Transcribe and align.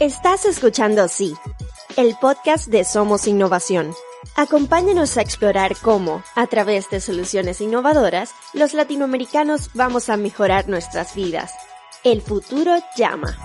Estás 0.00 0.46
escuchando 0.46 1.08
Sí, 1.08 1.34
el 1.98 2.14
podcast 2.18 2.68
de 2.68 2.84
Somos 2.84 3.26
Innovación. 3.26 3.92
Acompáñanos 4.34 5.18
a 5.18 5.20
explorar 5.20 5.76
cómo, 5.76 6.22
a 6.34 6.46
través 6.46 6.88
de 6.88 7.00
soluciones 7.00 7.60
innovadoras, 7.60 8.34
los 8.54 8.72
latinoamericanos 8.72 9.68
vamos 9.74 10.08
a 10.08 10.16
mejorar 10.16 10.70
nuestras 10.70 11.14
vidas. 11.14 11.52
El 12.02 12.22
futuro 12.22 12.76
llama. 12.96 13.36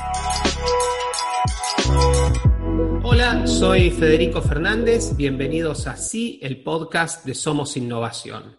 Hola, 3.03 3.45
soy 3.47 3.91
Federico 3.91 4.41
Fernández. 4.41 5.17
Bienvenidos 5.17 5.87
a 5.87 5.97
Sí, 5.97 6.39
el 6.41 6.63
podcast 6.63 7.25
de 7.25 7.35
Somos 7.35 7.75
Innovación. 7.75 8.55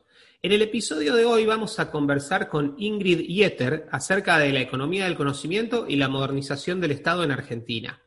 En 0.46 0.52
el 0.52 0.62
episodio 0.62 1.16
de 1.16 1.24
hoy 1.24 1.44
vamos 1.44 1.80
a 1.80 1.90
conversar 1.90 2.48
con 2.48 2.76
Ingrid 2.78 3.18
Yeter 3.18 3.88
acerca 3.90 4.38
de 4.38 4.52
la 4.52 4.60
economía 4.60 5.02
del 5.02 5.16
conocimiento 5.16 5.86
y 5.88 5.96
la 5.96 6.08
modernización 6.08 6.80
del 6.80 6.92
Estado 6.92 7.24
en 7.24 7.32
Argentina. 7.32 8.00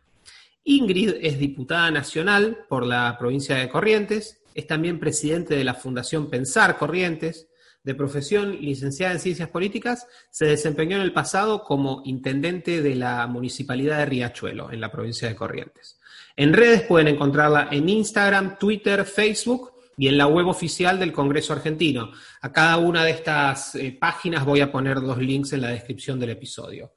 Ingrid 0.63 1.15
es 1.19 1.37
diputada 1.37 1.91
nacional 1.91 2.59
por 2.69 2.85
la 2.85 3.17
provincia 3.19 3.57
de 3.57 3.67
Corrientes, 3.67 4.41
es 4.55 4.65
también 4.67 5.01
presidente 5.01 5.53
de 5.53 5.65
la 5.65 5.73
Fundación 5.73 6.29
Pensar 6.29 6.77
Corrientes, 6.77 7.49
de 7.83 7.93
profesión 7.93 8.57
licenciada 8.61 9.11
en 9.11 9.19
Ciencias 9.19 9.49
Políticas, 9.49 10.07
se 10.29 10.45
desempeñó 10.45 10.95
en 10.95 11.03
el 11.03 11.11
pasado 11.11 11.65
como 11.65 12.03
intendente 12.05 12.81
de 12.81 12.95
la 12.95 13.27
Municipalidad 13.27 13.97
de 13.97 14.05
Riachuelo, 14.05 14.71
en 14.71 14.79
la 14.79 14.93
provincia 14.93 15.27
de 15.27 15.35
Corrientes. 15.35 15.99
En 16.37 16.53
redes 16.53 16.83
pueden 16.83 17.09
encontrarla 17.09 17.67
en 17.69 17.89
Instagram, 17.89 18.57
Twitter, 18.57 19.03
Facebook 19.03 19.73
y 19.99 20.07
en 20.07 20.17
la 20.17 20.27
web 20.27 20.47
oficial 20.47 20.97
del 20.97 21.11
Congreso 21.11 21.51
Argentino. 21.51 22.11
A 22.39 22.53
cada 22.53 22.77
una 22.77 23.03
de 23.03 23.11
estas 23.11 23.75
eh, 23.75 23.91
páginas 23.91 24.45
voy 24.45 24.61
a 24.61 24.71
poner 24.71 24.95
los 24.99 25.17
links 25.17 25.51
en 25.51 25.59
la 25.59 25.71
descripción 25.71 26.17
del 26.17 26.29
episodio. 26.29 26.93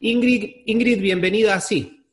Ingrid, 0.00 0.62
Ingrid 0.66 1.00
bienvenida 1.00 1.54
a 1.54 1.60
Sí. 1.60 2.04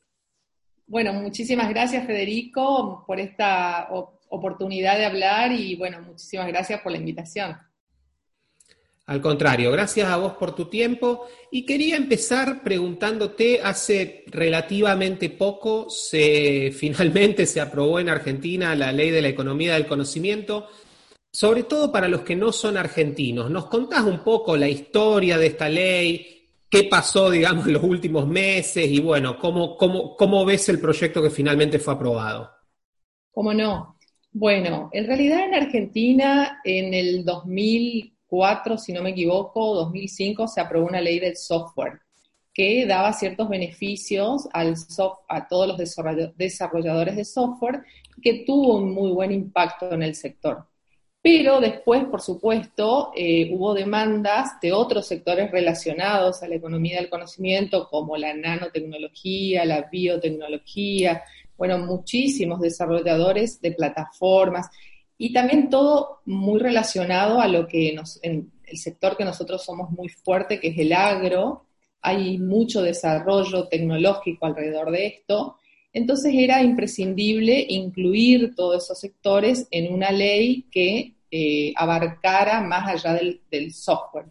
Bueno, 0.85 1.13
muchísimas 1.13 1.67
gracias 1.69 2.05
Federico 2.05 3.03
por 3.07 3.19
esta 3.19 3.89
oportunidad 4.29 4.99
de 4.99 5.05
hablar 5.05 5.51
y 5.51 5.75
bueno, 5.75 5.99
muchísimas 6.03 6.47
gracias 6.47 6.79
por 6.81 6.91
la 6.91 6.99
invitación. 6.99 7.57
Al 9.09 9.21
contrario, 9.21 9.71
gracias 9.71 10.07
a 10.07 10.17
vos 10.17 10.33
por 10.33 10.53
tu 10.53 10.65
tiempo 10.65 11.25
y 11.49 11.65
quería 11.65 11.97
empezar 11.97 12.61
preguntándote, 12.61 13.59
hace 13.59 14.23
relativamente 14.27 15.31
poco 15.31 15.89
se 15.89 16.71
finalmente 16.77 17.47
se 17.47 17.59
aprobó 17.59 17.99
en 17.99 18.09
Argentina 18.09 18.75
la 18.75 18.91
ley 18.91 19.09
de 19.09 19.23
la 19.23 19.29
economía 19.29 19.73
del 19.73 19.87
conocimiento, 19.87 20.67
sobre 21.31 21.63
todo 21.63 21.91
para 21.91 22.07
los 22.07 22.21
que 22.21 22.35
no 22.35 22.51
son 22.51 22.77
argentinos. 22.77 23.49
¿Nos 23.49 23.65
contás 23.65 24.03
un 24.03 24.19
poco 24.19 24.55
la 24.55 24.69
historia 24.69 25.39
de 25.39 25.47
esta 25.47 25.69
ley? 25.69 26.45
¿Qué 26.69 26.83
pasó, 26.83 27.31
digamos, 27.31 27.65
en 27.65 27.73
los 27.73 27.83
últimos 27.83 28.27
meses? 28.27 28.91
Y 28.91 28.99
bueno, 28.99 29.39
¿cómo, 29.39 29.75
cómo, 29.75 30.15
cómo 30.15 30.45
ves 30.45 30.69
el 30.69 30.79
proyecto 30.79 31.19
que 31.19 31.31
finalmente 31.31 31.79
fue 31.79 31.95
aprobado? 31.95 32.51
¿Cómo 33.31 33.55
no? 33.55 33.97
Bueno, 34.31 34.91
en 34.93 35.07
realidad 35.07 35.45
en 35.45 35.55
Argentina 35.55 36.61
en 36.63 36.93
el 36.93 37.25
2000 37.25 38.18
2004, 38.29 38.77
si 38.77 38.93
no 38.93 39.01
me 39.01 39.11
equivoco, 39.11 39.73
2005, 39.75 40.47
se 40.47 40.61
aprobó 40.61 40.87
una 40.87 41.01
ley 41.01 41.19
del 41.19 41.35
software 41.35 41.99
que 42.53 42.85
daba 42.85 43.13
ciertos 43.13 43.47
beneficios 43.47 44.49
a 44.51 45.47
todos 45.47 45.67
los 45.67 45.77
desarrolladores 46.35 47.15
de 47.15 47.25
software, 47.25 47.83
que 48.21 48.43
tuvo 48.45 48.75
un 48.77 48.93
muy 48.93 49.11
buen 49.11 49.31
impacto 49.31 49.93
en 49.93 50.03
el 50.03 50.15
sector. 50.15 50.65
Pero 51.21 51.59
después, 51.59 52.05
por 52.05 52.21
supuesto, 52.21 53.11
eh, 53.15 53.49
hubo 53.53 53.73
demandas 53.73 54.59
de 54.61 54.71
otros 54.71 55.07
sectores 55.07 55.51
relacionados 55.51 56.41
a 56.43 56.47
la 56.47 56.55
economía 56.55 56.97
del 56.97 57.09
conocimiento, 57.09 57.87
como 57.89 58.17
la 58.17 58.33
nanotecnología, 58.33 59.65
la 59.65 59.87
biotecnología, 59.89 61.23
bueno, 61.57 61.77
muchísimos 61.77 62.61
desarrolladores 62.61 63.61
de 63.61 63.73
plataformas 63.73 64.69
y 65.21 65.33
también 65.33 65.69
todo 65.69 66.21
muy 66.25 66.59
relacionado 66.61 67.41
a 67.41 67.47
lo 67.49 67.67
que 67.67 67.93
nos, 67.93 68.23
en 68.23 68.53
el 68.65 68.77
sector 68.77 69.17
que 69.17 69.25
nosotros 69.25 69.63
somos 69.65 69.91
muy 69.91 70.07
fuerte, 70.07 70.61
que 70.61 70.69
es 70.69 70.77
el 70.79 70.93
agro. 70.93 71.65
Hay 72.01 72.37
mucho 72.37 72.81
desarrollo 72.81 73.67
tecnológico 73.67 74.45
alrededor 74.45 74.91
de 74.91 75.07
esto. 75.07 75.57
Entonces 75.91 76.33
era 76.33 76.63
imprescindible 76.63 77.65
incluir 77.67 78.55
todos 78.55 78.85
esos 78.85 78.97
sectores 78.97 79.67
en 79.71 79.93
una 79.93 80.09
ley 80.11 80.65
que 80.71 81.15
eh, 81.29 81.73
abarcara 81.75 82.61
más 82.61 82.87
allá 82.87 83.13
del, 83.15 83.41
del 83.51 83.73
software. 83.73 84.27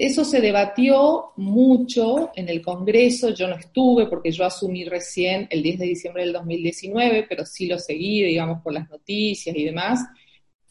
Eso 0.00 0.24
se 0.24 0.40
debatió 0.40 1.32
mucho 1.34 2.30
en 2.36 2.48
el 2.48 2.62
Congreso, 2.62 3.30
yo 3.30 3.48
no 3.48 3.56
estuve 3.56 4.06
porque 4.06 4.30
yo 4.30 4.44
asumí 4.44 4.84
recién 4.84 5.48
el 5.50 5.60
10 5.60 5.80
de 5.80 5.86
diciembre 5.86 6.22
del 6.22 6.34
2019, 6.34 7.26
pero 7.28 7.44
sí 7.44 7.66
lo 7.66 7.80
seguí, 7.80 8.22
digamos, 8.22 8.62
por 8.62 8.72
las 8.72 8.88
noticias 8.88 9.56
y 9.56 9.64
demás. 9.64 10.06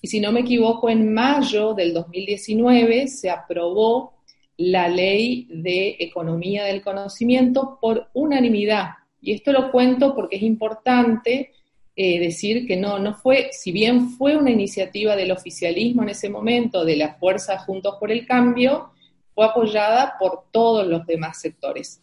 Y 0.01 0.07
si 0.07 0.21
no 0.21 0.31
me 0.31 0.39
equivoco, 0.39 0.89
en 0.89 1.13
mayo 1.13 1.73
del 1.73 1.93
2019 1.93 3.09
se 3.09 3.29
aprobó 3.29 4.13
la 4.55 4.87
ley 4.87 5.45
de 5.49 5.97
economía 5.99 6.63
del 6.63 6.81
conocimiento 6.81 7.79
por 7.81 8.07
unanimidad. 8.13 8.91
Y 9.19 9.33
esto 9.33 9.51
lo 9.51 9.73
cuento 9.73 10.15
porque 10.15 10.37
es 10.37 10.43
importante 10.43 11.51
eh, 11.97 12.17
decir 12.21 12.65
que 12.65 12.77
no, 12.77 12.97
no 12.97 13.13
fue, 13.13 13.49
si 13.51 13.73
bien 13.73 14.11
fue 14.11 14.37
una 14.37 14.51
iniciativa 14.51 15.17
del 15.17 15.33
oficialismo 15.33 16.03
en 16.03 16.09
ese 16.09 16.29
momento, 16.29 16.85
de 16.85 16.95
la 16.95 17.15
fuerza 17.15 17.57
Juntos 17.57 17.95
por 17.99 18.09
el 18.09 18.25
Cambio, 18.25 18.91
fue 19.37 19.45
apoyada 19.45 20.15
por 20.17 20.45
todos 20.51 20.87
los 20.87 21.05
demás 21.05 21.39
sectores. 21.39 22.01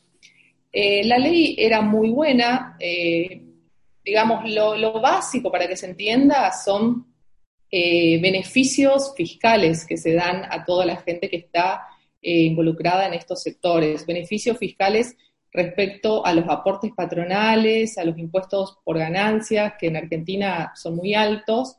Eh, 0.71 1.05
la 1.05 1.19
ley 1.19 1.56
era 1.59 1.81
muy 1.81 2.11
buena, 2.11 2.77
eh, 2.78 3.43
digamos, 4.05 4.49
lo, 4.49 5.00
básico 5.00 5.50
para 5.50 5.67
que 5.67 5.77
se 5.77 5.87
entienda 5.87 6.53
son 6.53 7.12
eh, 7.69 8.21
beneficios 8.21 9.15
fiscales 9.17 9.84
que 9.84 9.97
se 9.97 10.15
dan 10.15 10.44
a 10.49 10.65
toda 10.65 10.87
la 10.87 10.94
gente 10.99 11.28
que 11.28 11.39
está 11.39 11.83
involucrada 12.23 13.09
en 13.09 13.15
estos 13.15 13.43
sectores, 13.43 14.06
beneficios 14.06 14.56
fiscales 14.56 15.17
respecto 15.53 16.25
a 16.25 16.33
los 16.33 16.49
aportes 16.49 16.93
patronales, 16.97 17.99
a 17.99 18.05
los 18.05 18.17
impuestos 18.17 18.78
por 18.84 18.97
ganancias, 18.97 19.75
que 19.77 19.89
en 19.89 19.97
Argentina 19.97 20.73
son 20.77 20.94
muy 20.94 21.15
altos, 21.15 21.78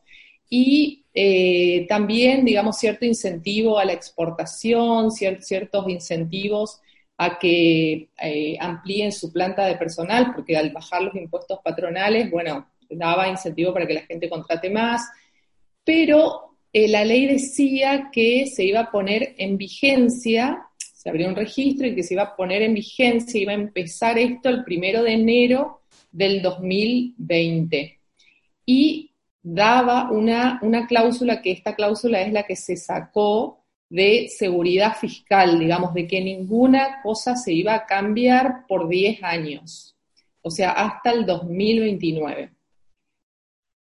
y 0.49 1.05
eh, 1.13 1.85
también, 1.87 2.43
digamos, 2.43 2.77
cierto 2.77 3.05
incentivo 3.05 3.79
a 3.79 3.85
la 3.85 3.93
exportación, 3.93 5.11
ciertos 5.11 5.89
incentivos 5.89 6.81
a 7.17 7.39
que 7.39 8.09
eh, 8.21 8.57
amplíen 8.59 9.11
su 9.11 9.31
planta 9.31 9.65
de 9.65 9.75
personal, 9.75 10.33
porque 10.35 10.57
al 10.57 10.71
bajar 10.71 11.01
los 11.01 11.15
impuestos 11.15 11.59
patronales, 11.63 12.29
bueno, 12.29 12.67
daba 12.89 13.29
incentivo 13.29 13.73
para 13.73 13.87
que 13.87 13.93
la 13.93 14.01
gente 14.01 14.29
contrate 14.29 14.69
más, 14.69 15.09
pero 15.83 16.57
eh, 16.73 16.89
la 16.89 17.05
ley 17.05 17.25
decía 17.25 18.09
que 18.11 18.47
se 18.47 18.65
iba 18.65 18.81
a 18.81 18.91
poner 18.91 19.35
en 19.37 19.57
vigencia, 19.57 20.67
se 20.77 21.09
abrió 21.09 21.29
un 21.29 21.35
registro 21.35 21.87
y 21.87 21.95
que 21.95 22.03
se 22.03 22.15
iba 22.15 22.23
a 22.23 22.35
poner 22.35 22.61
en 22.61 22.73
vigencia, 22.73 23.39
iba 23.39 23.53
a 23.53 23.55
empezar 23.55 24.17
esto 24.19 24.49
el 24.49 24.65
primero 24.65 25.01
de 25.03 25.13
enero 25.13 25.83
del 26.11 26.41
2020. 26.41 27.99
Y 28.65 29.11
daba 29.47 30.09
una, 30.09 30.59
una 30.63 30.87
cláusula, 30.87 31.39
que 31.39 31.51
esta 31.51 31.75
cláusula 31.75 32.19
es 32.21 32.33
la 32.33 32.43
que 32.43 32.55
se 32.55 32.75
sacó 32.75 33.63
de 33.87 34.27
seguridad 34.27 34.95
fiscal, 34.95 35.59
digamos, 35.59 35.93
de 35.93 36.07
que 36.07 36.19
ninguna 36.19 36.99
cosa 37.03 37.35
se 37.35 37.53
iba 37.53 37.75
a 37.75 37.85
cambiar 37.85 38.65
por 38.67 38.89
10 38.89 39.21
años, 39.21 39.95
o 40.41 40.49
sea, 40.49 40.71
hasta 40.71 41.11
el 41.11 41.27
2029. 41.27 42.49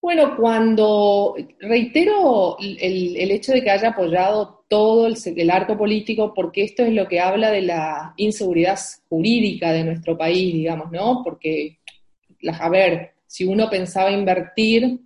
Bueno, 0.01 0.35
cuando 0.35 1.33
reitero 1.61 2.57
el, 2.59 3.15
el 3.15 3.31
hecho 3.31 3.53
de 3.53 3.63
que 3.63 3.71
haya 3.71 3.89
apoyado 3.91 4.65
todo 4.67 5.07
el, 5.07 5.15
el, 5.37 5.49
arco 5.49 5.77
político, 5.77 6.33
porque 6.33 6.63
esto 6.63 6.83
es 6.83 6.91
lo 6.91 7.07
que 7.07 7.21
habla 7.21 7.51
de 7.51 7.61
la 7.61 8.13
inseguridad 8.17 8.77
jurídica 9.07 9.71
de 9.71 9.85
nuestro 9.85 10.17
país, 10.17 10.53
digamos, 10.53 10.91
¿no? 10.91 11.21
Porque, 11.23 11.79
a 12.59 12.67
ver, 12.67 13.13
si 13.27 13.45
uno 13.45 13.69
pensaba 13.69 14.11
invertir 14.11 14.99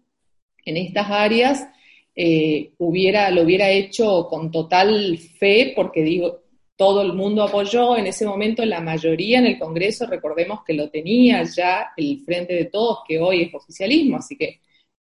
en 0.68 0.78
estas 0.78 1.10
áreas, 1.10 1.68
eh, 2.16 2.72
hubiera, 2.80 3.32
lo 3.32 3.44
hubiera 3.44 3.70
hecho 3.70 4.28
con 4.30 4.52
total 4.52 5.18
fe, 5.18 5.74
porque 5.76 6.04
digo, 6.04 6.42
todo 6.76 7.02
el 7.02 7.14
mundo 7.14 7.44
apoyó 7.44 7.98
en 7.98 8.08
ese 8.08 8.26
momento, 8.26 8.66
la 8.66 8.82
mayoría 8.82 9.40
en 9.40 9.48
el 9.48 9.58
Congreso, 9.58 10.06
recordemos 10.06 10.60
que 10.66 10.74
lo 10.74 10.90
tenía 10.90 11.44
ya 11.44 11.88
el 11.96 12.20
Frente 12.20 12.54
de 12.54 12.66
Todos, 12.66 13.00
que 13.08 13.18
hoy 13.18 13.44
es 13.44 13.54
oficialismo, 13.54 14.18
así 14.18 14.36
que 14.36 14.60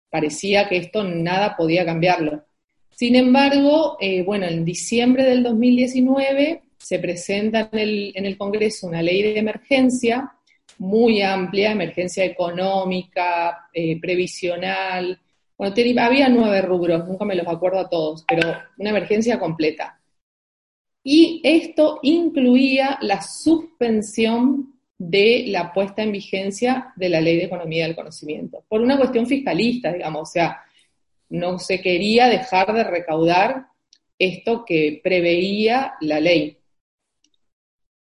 parecía 0.09 0.69
que 0.69 0.77
esto 0.77 1.03
nada 1.03 1.55
podía 1.57 1.85
cambiarlo. 1.85 2.43
Sin 2.91 3.15
embargo, 3.15 3.97
eh, 3.99 4.23
bueno, 4.23 4.47
en 4.47 4.63
diciembre 4.63 5.23
del 5.23 5.43
2019 5.43 6.63
se 6.77 6.99
presenta 6.99 7.69
en 7.71 7.79
el, 7.79 8.11
en 8.15 8.25
el 8.25 8.37
Congreso 8.37 8.87
una 8.87 9.01
ley 9.01 9.21
de 9.21 9.37
emergencia 9.37 10.31
muy 10.79 11.21
amplia, 11.21 11.71
emergencia 11.71 12.23
económica, 12.23 13.69
eh, 13.73 13.99
previsional, 13.99 15.19
bueno, 15.57 15.75
había 16.01 16.29
nueve 16.29 16.61
rubros, 16.61 17.07
nunca 17.07 17.25
me 17.25 17.35
los 17.35 17.47
acuerdo 17.47 17.79
a 17.79 17.89
todos, 17.89 18.23
pero 18.27 18.55
una 18.77 18.89
emergencia 18.89 19.39
completa. 19.39 19.99
Y 21.03 21.41
esto 21.43 21.99
incluía 22.03 22.97
la 23.01 23.21
suspensión 23.21 24.73
de 24.97 25.45
la 25.47 25.73
puesta 25.73 26.03
en 26.03 26.11
vigencia 26.11 26.93
de 26.95 27.09
la 27.09 27.21
Ley 27.21 27.37
de 27.37 27.45
Economía 27.45 27.85
del 27.85 27.95
Conocimiento, 27.95 28.63
por 28.67 28.81
una 28.81 28.97
cuestión 28.97 29.25
fiscalista, 29.25 29.93
digamos, 29.93 30.29
o 30.29 30.31
sea, 30.31 30.61
no 31.29 31.59
se 31.59 31.81
quería 31.81 32.27
dejar 32.27 32.73
de 32.73 32.83
recaudar 32.83 33.67
esto 34.19 34.65
que 34.65 34.99
preveía 35.03 35.93
la 36.01 36.19
ley. 36.19 36.57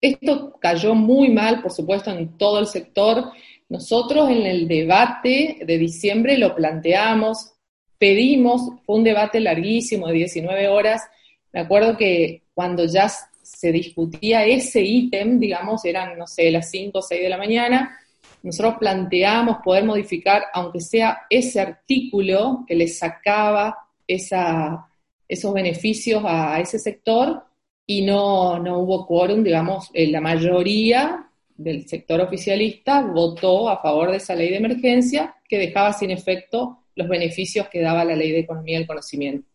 Esto 0.00 0.58
cayó 0.60 0.94
muy 0.94 1.28
mal, 1.28 1.62
por 1.62 1.70
supuesto, 1.70 2.10
en 2.10 2.36
todo 2.36 2.58
el 2.58 2.66
sector. 2.66 3.32
Nosotros 3.72 4.28
en 4.28 4.44
el 4.44 4.68
debate 4.68 5.60
de 5.64 5.78
diciembre 5.78 6.36
lo 6.36 6.54
planteamos, 6.54 7.54
pedimos, 7.96 8.68
fue 8.84 8.96
un 8.96 9.02
debate 9.02 9.40
larguísimo 9.40 10.08
de 10.08 10.12
19 10.12 10.68
horas. 10.68 11.08
Me 11.54 11.60
acuerdo 11.60 11.96
que 11.96 12.42
cuando 12.52 12.84
ya 12.84 13.08
se 13.08 13.72
discutía 13.72 14.44
ese 14.44 14.82
ítem, 14.82 15.38
digamos, 15.40 15.86
eran, 15.86 16.18
no 16.18 16.26
sé, 16.26 16.50
las 16.50 16.70
5 16.70 16.98
o 16.98 17.00
6 17.00 17.22
de 17.22 17.28
la 17.30 17.38
mañana, 17.38 17.98
nosotros 18.42 18.74
planteamos 18.78 19.62
poder 19.64 19.84
modificar, 19.84 20.42
aunque 20.52 20.82
sea 20.82 21.22
ese 21.30 21.58
artículo 21.58 22.66
que 22.68 22.74
le 22.74 22.88
sacaba 22.88 23.88
esos 24.06 25.54
beneficios 25.54 26.22
a, 26.26 26.60
ese 26.60 26.78
sector, 26.78 27.42
y 27.86 28.02
no, 28.02 28.58
no 28.58 28.80
hubo 28.80 29.06
quórum, 29.06 29.42
digamos, 29.42 29.88
eh, 29.94 30.08
la 30.08 30.20
mayoría 30.20 31.31
del 31.56 31.88
sector 31.88 32.20
oficialista 32.20 33.02
votó 33.02 33.68
a 33.68 33.80
favor 33.80 34.10
de 34.10 34.16
esa 34.18 34.34
ley 34.34 34.50
de 34.50 34.56
emergencia 34.56 35.36
que 35.48 35.58
dejaba 35.58 35.92
sin 35.92 36.10
efecto 36.10 36.84
los 36.94 37.08
beneficios 37.08 37.68
que 37.68 37.80
daba 37.80 38.04
la 38.04 38.16
ley 38.16 38.32
de 38.32 38.40
economía 38.40 38.78
del 38.78 38.86
conocimiento. 38.86 39.48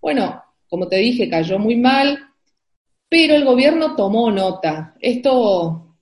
Bueno, 0.00 0.42
como 0.68 0.88
te 0.88 0.96
dije, 0.96 1.28
cayó 1.28 1.58
muy 1.58 1.76
mal, 1.76 2.18
pero 3.08 3.34
el 3.34 3.44
gobierno 3.44 3.96
tomó 3.96 4.30
nota. 4.30 4.94
Esto 5.00 5.96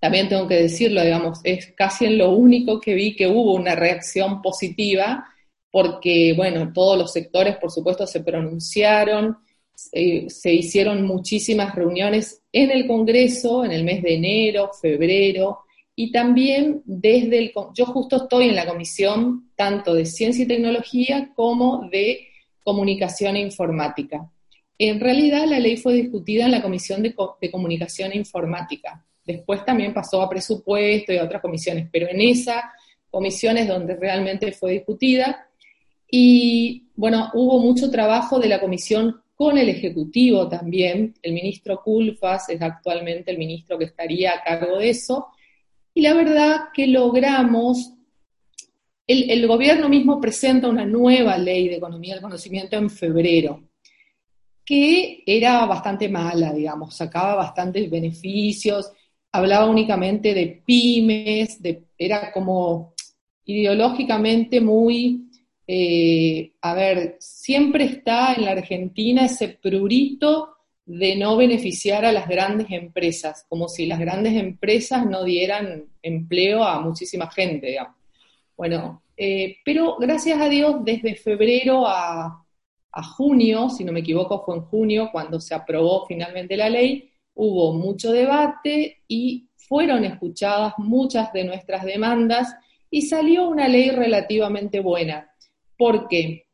también 0.00 0.28
tengo 0.28 0.48
que 0.48 0.56
decirlo, 0.56 1.02
digamos, 1.02 1.40
es 1.44 1.72
casi 1.76 2.06
en 2.06 2.18
lo 2.18 2.30
único 2.30 2.80
que 2.80 2.94
vi 2.94 3.14
que 3.14 3.28
hubo 3.28 3.54
una 3.54 3.74
reacción 3.74 4.42
positiva, 4.42 5.26
porque, 5.70 6.34
bueno, 6.36 6.72
todos 6.72 6.98
los 6.98 7.12
sectores, 7.12 7.56
por 7.56 7.70
supuesto, 7.70 8.06
se 8.06 8.20
pronunciaron, 8.20 9.38
se 9.74 10.52
hicieron 10.52 11.04
muchísimas 11.04 11.74
reuniones 11.74 12.42
en 12.52 12.70
el 12.70 12.86
Congreso 12.86 13.64
en 13.64 13.72
el 13.72 13.84
mes 13.84 14.02
de 14.02 14.14
enero, 14.14 14.70
febrero, 14.80 15.60
y 15.94 16.10
también 16.10 16.82
desde 16.84 17.38
el... 17.38 17.52
Yo 17.74 17.86
justo 17.86 18.16
estoy 18.16 18.48
en 18.48 18.56
la 18.56 18.66
comisión 18.66 19.50
tanto 19.56 19.94
de 19.94 20.06
ciencia 20.06 20.44
y 20.44 20.48
tecnología 20.48 21.32
como 21.34 21.88
de 21.90 22.28
comunicación 22.64 23.36
e 23.36 23.40
informática. 23.40 24.30
En 24.78 25.00
realidad 25.00 25.46
la 25.46 25.58
ley 25.58 25.76
fue 25.76 25.94
discutida 25.94 26.46
en 26.46 26.52
la 26.52 26.62
comisión 26.62 27.02
de, 27.02 27.14
de 27.40 27.50
comunicación 27.50 28.12
e 28.12 28.16
informática 28.16 29.04
Después 29.24 29.64
también 29.64 29.94
pasó 29.94 30.20
a 30.20 30.28
presupuesto 30.28 31.12
y 31.12 31.18
a 31.18 31.24
otras 31.24 31.40
comisiones, 31.40 31.88
pero 31.92 32.08
en 32.08 32.20
esa 32.20 32.72
comisión 33.10 33.56
es 33.56 33.68
donde 33.68 33.94
realmente 33.94 34.50
fue 34.52 34.72
discutida. 34.72 35.46
Y 36.10 36.88
bueno, 36.96 37.30
hubo 37.34 37.60
mucho 37.60 37.90
trabajo 37.90 38.38
de 38.38 38.48
la 38.48 38.60
comisión 38.60 39.21
con 39.34 39.58
el 39.58 39.68
Ejecutivo 39.68 40.48
también. 40.48 41.14
El 41.22 41.32
ministro 41.32 41.80
Culfas 41.82 42.48
es 42.48 42.60
actualmente 42.60 43.30
el 43.30 43.38
ministro 43.38 43.78
que 43.78 43.86
estaría 43.86 44.34
a 44.34 44.42
cargo 44.42 44.78
de 44.78 44.90
eso. 44.90 45.28
Y 45.94 46.02
la 46.02 46.14
verdad 46.14 46.68
que 46.72 46.86
logramos, 46.86 47.92
el, 49.06 49.30
el 49.30 49.46
gobierno 49.46 49.88
mismo 49.88 50.20
presenta 50.20 50.68
una 50.68 50.86
nueva 50.86 51.36
ley 51.38 51.68
de 51.68 51.76
economía 51.76 52.14
del 52.14 52.22
conocimiento 52.22 52.76
en 52.76 52.88
febrero 52.88 53.62
que 54.64 55.22
era 55.26 55.66
bastante 55.66 56.08
mala, 56.08 56.52
digamos, 56.52 56.94
sacaba 56.94 57.34
bastantes 57.34 57.90
beneficios, 57.90 58.92
hablaba 59.32 59.68
únicamente 59.68 60.34
de 60.34 60.62
pymes, 60.64 61.60
de, 61.60 61.84
era 61.98 62.32
como 62.32 62.94
ideológicamente 63.44 64.60
muy, 64.60 65.30
eh, 65.66 66.52
a 66.60 66.74
ver, 66.74 67.16
siempre 67.20 67.84
está 67.84 68.34
en 68.34 68.44
la 68.44 68.52
Argentina 68.52 69.24
ese 69.24 69.48
prurito 69.48 70.56
de 70.84 71.16
no 71.16 71.36
beneficiar 71.36 72.04
a 72.04 72.12
las 72.12 72.28
grandes 72.28 72.66
empresas, 72.70 73.46
como 73.48 73.68
si 73.68 73.86
las 73.86 74.00
grandes 74.00 74.34
empresas 74.34 75.06
no 75.06 75.24
dieran 75.24 75.84
empleo 76.02 76.64
a 76.64 76.80
muchísima 76.80 77.30
gente, 77.30 77.68
digamos. 77.68 77.96
Bueno, 78.56 79.02
eh, 79.16 79.56
pero 79.64 79.96
gracias 79.98 80.40
a 80.40 80.48
Dios, 80.48 80.84
desde 80.84 81.14
febrero 81.14 81.86
a, 81.86 82.44
a 82.92 83.02
junio, 83.02 83.70
si 83.70 83.84
no 83.84 83.92
me 83.92 84.00
equivoco, 84.00 84.44
fue 84.44 84.56
en 84.56 84.62
junio 84.62 85.08
cuando 85.12 85.40
se 85.40 85.54
aprobó 85.54 86.06
finalmente 86.06 86.56
la 86.56 86.68
ley, 86.68 87.10
hubo 87.34 87.72
mucho 87.72 88.12
debate 88.12 89.02
y 89.08 89.48
fueron 89.56 90.04
escuchadas 90.04 90.74
muchas 90.76 91.32
de 91.32 91.44
nuestras 91.44 91.84
demandas 91.84 92.54
y 92.90 93.02
salió 93.02 93.48
una 93.48 93.68
ley 93.68 93.90
relativamente 93.90 94.80
buena, 94.80 95.31
porque 95.82 96.46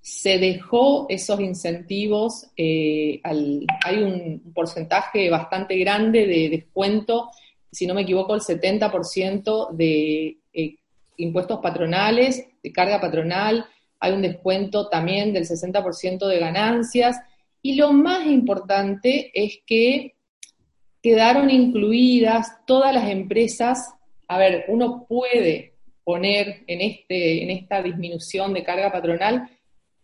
se 0.00 0.38
dejó 0.38 1.04
esos 1.10 1.38
incentivos, 1.38 2.46
eh, 2.56 3.20
hay 3.22 4.02
un 4.02 4.54
porcentaje 4.54 5.28
bastante 5.28 5.76
grande 5.76 6.26
de 6.26 6.48
descuento, 6.48 7.28
si 7.70 7.86
no 7.86 7.92
me 7.92 8.00
equivoco, 8.00 8.34
el 8.34 8.40
70% 8.40 9.72
de 9.72 10.38
eh, 10.54 10.76
impuestos 11.18 11.60
patronales, 11.60 12.42
de 12.62 12.72
carga 12.72 13.02
patronal, 13.02 13.66
hay 13.98 14.12
un 14.12 14.22
descuento 14.22 14.88
también 14.88 15.34
del 15.34 15.46
60% 15.46 16.26
de 16.26 16.38
ganancias, 16.38 17.20
y 17.60 17.74
lo 17.74 17.92
más 17.92 18.26
importante 18.26 19.30
es 19.34 19.58
que 19.66 20.14
quedaron 21.02 21.50
incluidas 21.50 22.64
todas 22.64 22.94
las 22.94 23.10
empresas. 23.10 23.92
A 24.26 24.38
ver, 24.38 24.64
uno 24.68 25.04
puede 25.06 25.69
poner 26.10 26.64
en, 26.66 26.80
este, 26.80 27.40
en 27.44 27.50
esta 27.50 27.80
disminución 27.80 28.52
de 28.52 28.64
carga 28.64 28.90
patronal 28.90 29.48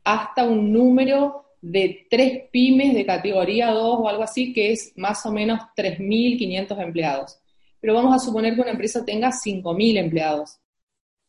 hasta 0.04 0.44
un 0.44 0.72
número 0.72 1.46
de 1.60 2.06
tres 2.08 2.44
pymes 2.52 2.94
de 2.94 3.04
categoría 3.04 3.72
2 3.72 3.98
o 3.98 4.08
algo 4.08 4.22
así, 4.22 4.52
que 4.52 4.70
es 4.70 4.92
más 4.94 5.26
o 5.26 5.32
menos 5.32 5.58
3.500 5.76 6.80
empleados. 6.80 7.40
Pero 7.80 7.94
vamos 7.94 8.14
a 8.14 8.24
suponer 8.24 8.54
que 8.54 8.60
una 8.60 8.70
empresa 8.70 9.04
tenga 9.04 9.32
5.000 9.32 9.98
empleados. 9.98 10.60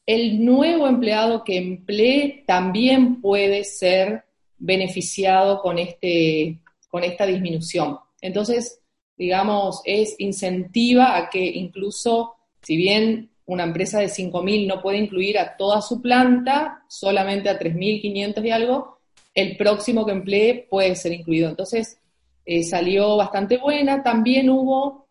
El 0.06 0.46
nuevo 0.46 0.88
empleado 0.88 1.44
que 1.44 1.58
emplee 1.58 2.44
también 2.46 3.20
puede 3.20 3.64
ser 3.64 4.26
beneficiado 4.60 5.60
con, 5.60 5.80
este, 5.80 6.60
con 6.88 7.04
esta 7.04 7.26
disminución. 7.26 7.98
Entonces, 8.22 8.80
digamos, 9.18 9.82
es 9.86 10.14
incentiva 10.20 11.18
a 11.18 11.32
que 11.32 11.44
incluso, 11.44 12.36
si 12.62 12.78
bien 12.78 13.32
una 13.48 13.64
empresa 13.64 14.00
de 14.00 14.08
5.000 14.08 14.68
no 14.68 14.82
puede 14.82 14.98
incluir 14.98 15.40
a 15.40 15.58
toda 15.58 15.82
su 15.82 16.02
planta, 16.02 16.84
solamente 16.88 17.50
a 17.50 17.60
3.500 17.60 18.46
y 18.46 18.52
algo, 18.52 19.00
el 19.34 19.58
próximo 19.58 20.06
que 20.06 20.12
emplee 20.12 20.68
puede 20.70 20.96
ser 20.96 21.14
incluido. 21.14 21.50
Entonces, 21.50 22.00
eh, 22.46 22.64
salió 22.64 23.18
bastante 23.18 23.58
buena. 23.58 24.04
También 24.04 24.50
hubo 24.50 25.08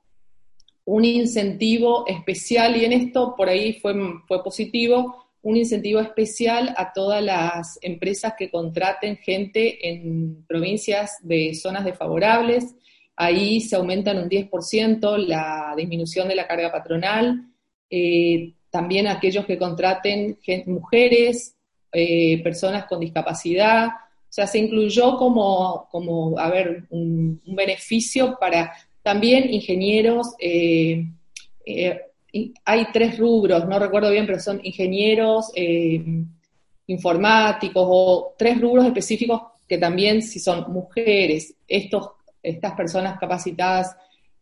un 0.85 1.05
incentivo 1.05 2.07
especial, 2.07 2.77
y 2.77 2.85
en 2.85 2.93
esto 2.93 3.35
por 3.37 3.49
ahí 3.49 3.75
fue, 3.75 3.95
fue 4.29 4.45
positivo, 4.45 5.25
un 5.43 5.57
incentivo 5.57 6.01
especial 6.01 6.75
a 6.77 6.93
todas 6.93 7.23
las 7.23 7.79
empresas 7.83 8.35
que 8.39 8.51
contraten 8.51 9.17
gente 9.17 9.89
en 9.89 10.45
provincias 10.47 11.17
de 11.23 11.55
zonas 11.55 11.85
desfavorables, 11.85 12.75
Ahí 13.17 13.63
se 13.63 13.77
aumentan 13.77 14.19
un 14.19 14.29
10% 14.29 15.17
la 15.17 15.73
disminución 15.75 16.29
de 16.29 16.37
la 16.37 16.47
carga 16.47 16.71
patronal. 16.71 17.47
Eh, 17.91 18.53
también 18.71 19.07
aquellos 19.07 19.47
que 19.47 19.59
contraten 19.59 20.39
mujeres, 20.67 21.57
eh, 21.93 22.43
personas 22.43 22.87
con 22.87 23.01
discapacidad. 23.01 23.89
O 23.89 24.33
sea, 24.37 24.47
se 24.47 24.59
incluyó 24.59 25.17
como, 25.17 25.89
como 25.91 26.39
a 26.39 26.51
ver, 26.51 26.85
un, 26.91 27.41
beneficio 27.47 28.37
para 28.39 28.73
también 29.03 29.53
ingenieros. 29.53 30.35
Eh, 30.39 31.07
hay 32.65 32.87
tres 32.93 33.19
rubros, 33.19 33.67
no 33.67 33.79
recuerdo 33.79 34.11
bien, 34.11 34.27
pero 34.27 34.39
son 34.39 34.61
ingenieros, 34.63 35.53
informáticos 36.87 37.85
o 37.87 38.35
tres 38.37 38.61
rubros 38.61 38.85
específicos 38.85 39.41
que 39.67 39.79
también 39.79 40.23
si 40.23 40.39
son 40.39 40.71
mujeres, 40.71 41.55
estos 41.67 42.11
estas 42.47 42.73
personas 42.75 43.19
capacitadas 43.19 43.97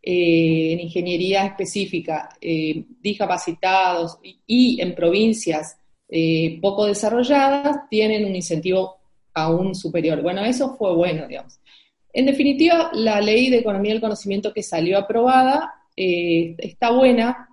eh, 0.07 0.73
en 0.75 0.81
ingeniería 0.81 1.47
específica, 1.47 2.29
eh, 2.39 2.85
discapacitados 3.01 4.19
y, 4.47 4.79
en 4.79 4.95
provincias 4.95 5.79
eh, 6.11 6.59
poco 6.61 6.85
desarrolladas, 6.85 7.89
tienen 7.89 8.27
un 8.27 8.37
incentivo 8.37 8.99
aún 9.33 9.75
superior. 9.75 10.21
Bueno, 10.21 10.45
eso 10.45 10.77
fue 10.77 10.95
bueno, 10.95 11.27
digamos. 11.27 11.59
En 12.13 12.27
definitiva, 12.27 12.91
la 12.93 13.19
ley 13.23 13.49
de 13.49 13.61
economía 13.61 13.93
del 13.93 14.03
conocimiento 14.03 14.53
que 14.53 14.63
salió 14.63 14.99
aprobada 14.99 15.73
está 15.97 16.91
buena, 16.91 17.49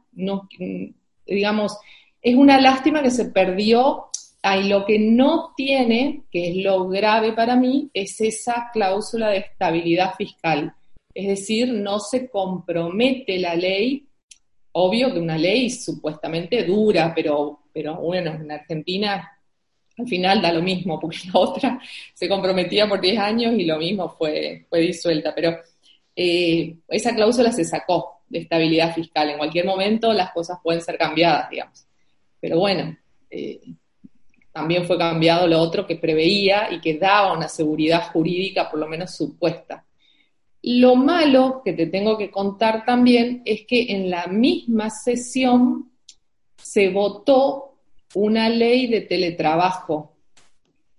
digamos, 1.25 1.77
es 2.21 2.35
una 2.35 2.59
lástima 2.59 3.01
que 3.01 3.11
se 3.11 3.25
perdió 3.25 4.07
y 4.43 4.67
lo 4.67 4.85
que 4.85 4.99
no 4.99 5.53
tiene, 5.55 6.23
que 6.29 6.49
es 6.49 6.55
lo 6.57 6.89
grave 6.89 7.31
para 7.31 7.55
mí, 7.55 7.89
es 7.93 8.19
esa 8.19 8.69
cláusula 8.73 9.29
de 9.29 9.37
estabilidad 9.37 10.15
fiscal. 10.15 10.75
Es 11.13 11.27
decir, 11.27 11.73
no 11.73 11.99
se 11.99 12.29
compromete 12.29 13.37
la 13.39 13.55
ley 13.55 14.07
obvio 14.73 15.13
que 15.13 15.19
una 15.19 15.37
ley 15.37 15.69
supuestamente 15.69 16.63
dura, 16.63 17.13
pero, 17.13 17.63
pero 17.73 17.95
bueno, 17.95 18.31
en 18.31 18.51
Argentina 18.51 19.37
al 19.97 20.07
final 20.07 20.41
da 20.41 20.51
lo 20.51 20.61
mismo, 20.61 20.99
porque 20.99 21.17
la 21.33 21.39
otra 21.39 21.79
se 22.13 22.29
comprometía 22.29 22.87
por 22.87 23.01
10 23.01 23.19
años 23.19 23.53
y 23.57 23.65
lo 23.65 23.77
mismo 23.77 24.09
fue, 24.09 24.65
fue 24.69 24.79
disuelta. 24.79 25.35
Pero 25.35 25.57
eh, 26.15 26.75
esa 26.87 27.13
cláusula 27.13 27.51
se 27.51 27.65
sacó 27.65 28.21
de 28.29 28.39
estabilidad 28.39 28.95
fiscal. 28.95 29.29
En 29.29 29.37
cualquier 29.37 29.65
momento 29.65 30.13
las 30.13 30.31
cosas 30.31 30.59
pueden 30.63 30.81
ser 30.81 30.97
cambiadas, 30.97 31.49
digamos. 31.49 31.85
Pero 32.39 32.59
bueno, 32.59 32.97
eh, 33.29 33.59
también 34.51 34.85
fue 34.85 34.97
cambiado 34.97 35.47
lo 35.47 35.59
otro 35.59 35.85
que 35.85 35.97
preveía 35.97 36.71
y 36.71 36.79
que 36.81 36.97
daba 36.97 37.33
una 37.33 37.47
seguridad 37.47 38.11
jurídica, 38.11 38.69
por 38.69 38.79
lo 38.79 38.87
menos 38.87 39.15
supuesta. 39.15 39.85
Lo 40.63 40.95
malo 40.95 41.61
que 41.65 41.73
te 41.73 41.87
tengo 41.87 42.17
que 42.17 42.29
contar 42.29 42.85
también 42.85 43.41
es 43.45 43.65
que 43.65 43.91
en 43.93 44.09
la 44.09 44.27
misma 44.27 44.89
sesión 44.89 45.91
se 46.55 46.89
votó 46.89 47.71
una 48.13 48.49
ley 48.49 48.87
de 48.87 49.01
teletrabajo, 49.01 50.11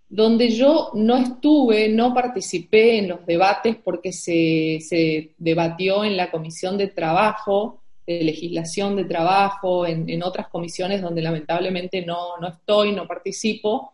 donde 0.08 0.50
yo 0.50 0.90
no 0.94 1.16
estuve, 1.16 1.88
no 1.88 2.12
participé 2.12 2.98
en 2.98 3.08
los 3.08 3.24
debates 3.24 3.76
porque 3.76 4.12
se, 4.12 5.32
debatió 5.38 6.04
en 6.04 6.16
la 6.16 6.30
Comisión 6.30 6.76
de 6.76 6.88
Trabajo, 6.88 7.82
de 8.06 8.24
Legislación 8.24 8.96
de 8.96 9.04
Trabajo, 9.04 9.86
en, 9.86 10.22
otras 10.22 10.48
comisiones 10.48 11.00
donde 11.00 11.22
lamentablemente 11.22 12.04
no, 12.04 12.36
no 12.40 12.48
estoy, 12.48 12.92
no 12.92 13.06
participo. 13.06 13.92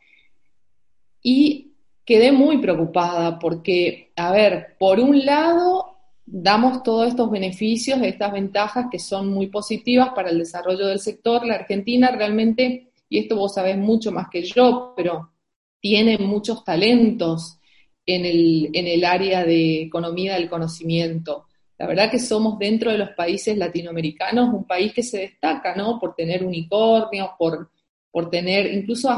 Y 1.23 1.68
quedé 2.09 2.33
muy 2.33 2.57
preocupada 2.57 3.38
porque, 3.38 4.12
a 4.17 4.33
ver, 4.33 4.77
por 4.79 4.99
un 4.99 5.27
lado, 5.27 5.99
damos 6.25 6.83
todos 6.83 7.09
estos 7.09 7.31
beneficios, 7.31 8.00
estas 8.00 8.33
ventajas 8.33 8.87
que 8.91 8.99
son 8.99 9.29
muy 9.29 9.49
positivas 9.49 10.09
para 10.15 10.31
el 10.31 10.38
desarrollo 10.38 10.87
del 10.87 11.00
sector. 11.00 11.45
La 11.45 11.57
Argentina 11.57 12.11
realmente 12.11 12.88
y 13.11 13.19
esto 13.19 13.37
vos 13.37 13.55
sabés 13.55 13.77
mucho 13.77 14.11
más 14.11 14.29
que 14.31 14.43
yo, 14.43 14.95
pero 14.97 15.33
tiene 15.81 16.17
muchos 16.17 16.65
talentos 16.65 17.59
en 18.05 18.25
el, 18.25 18.71
en 18.73 18.87
el 18.87 19.05
área 19.05 19.45
de 19.45 19.83
economía 19.83 20.35
del 20.35 20.49
conocimiento. 20.49 21.47
La 21.77 21.87
verdad 21.87 22.11
que 22.11 22.19
somos 22.19 22.59
dentro 22.59 22.91
de 22.91 22.97
los 22.97 23.11
países 23.11 23.57
latinoamericanos 23.57 24.53
un 24.53 24.65
país 24.65 24.95
que 24.95 25.03
se 25.03 25.19
destaca, 25.19 25.77
¿no? 25.77 25.99
Por 25.99 26.15
tener 26.15 26.43
unicornios, 26.43 27.31
por, 27.38 27.71
por 28.11 28.31
tener, 28.31 28.73
incluso 28.73 29.11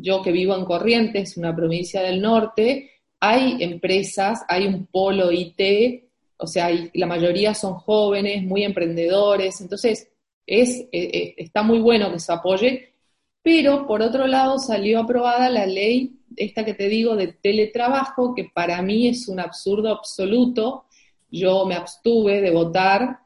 yo 0.00 0.22
que 0.22 0.32
vivo 0.32 0.54
en 0.54 0.64
Corrientes, 0.64 1.36
una 1.36 1.54
provincia 1.54 2.02
del 2.02 2.20
norte, 2.20 2.90
hay 3.20 3.56
empresas, 3.60 4.44
hay 4.48 4.66
un 4.66 4.86
polo 4.86 5.32
IT, 5.32 6.04
o 6.36 6.46
sea, 6.46 6.68
la 6.92 7.06
mayoría 7.06 7.54
son 7.54 7.74
jóvenes, 7.74 8.44
muy 8.44 8.64
emprendedores, 8.64 9.60
entonces 9.60 10.08
es, 10.46 10.80
eh, 10.80 10.88
eh, 10.92 11.34
está 11.38 11.62
muy 11.62 11.78
bueno 11.78 12.12
que 12.12 12.18
se 12.18 12.32
apoye, 12.32 12.94
pero 13.42 13.86
por 13.86 14.02
otro 14.02 14.26
lado 14.26 14.58
salió 14.58 15.00
aprobada 15.00 15.50
la 15.50 15.66
ley, 15.66 16.18
esta 16.36 16.64
que 16.64 16.74
te 16.74 16.88
digo, 16.88 17.16
de 17.16 17.28
teletrabajo, 17.28 18.34
que 18.34 18.44
para 18.52 18.80
mí 18.82 19.08
es 19.08 19.28
un 19.28 19.38
absurdo 19.38 19.90
absoluto. 19.90 20.86
Yo 21.30 21.66
me 21.66 21.74
abstuve 21.74 22.40
de 22.40 22.50
votar 22.50 23.18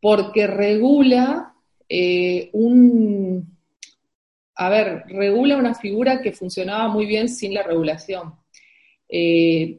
porque 0.00 0.46
regula 0.46 1.54
eh, 1.88 2.50
un, 2.52 3.57
a 4.60 4.68
ver, 4.68 5.04
regula 5.06 5.56
una 5.56 5.74
figura 5.74 6.20
que 6.20 6.32
funcionaba 6.32 6.88
muy 6.88 7.06
bien 7.06 7.28
sin 7.28 7.54
la 7.54 7.62
regulación. 7.62 8.34
Eh, 9.08 9.78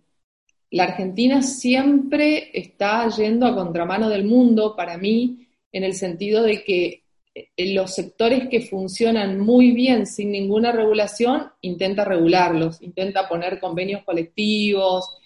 la 0.71 0.85
Argentina 0.85 1.41
siempre 1.41 2.49
está 2.53 3.09
yendo 3.09 3.45
a 3.45 3.55
contramano 3.55 4.07
del 4.07 4.23
mundo, 4.23 4.77
para 4.77 4.97
mí, 4.97 5.49
en 5.73 5.83
el 5.83 5.93
sentido 5.93 6.43
de 6.43 6.63
que 6.63 7.03
los 7.57 7.93
sectores 7.93 8.47
que 8.47 8.61
funcionan 8.61 9.37
muy 9.37 9.71
bien 9.71 10.05
sin 10.05 10.31
ninguna 10.31 10.71
regulación, 10.71 11.51
intenta 11.59 12.05
regularlos, 12.05 12.81
intenta 12.81 13.27
poner 13.27 13.59
convenios 13.59 14.03
colectivos. 14.03 15.17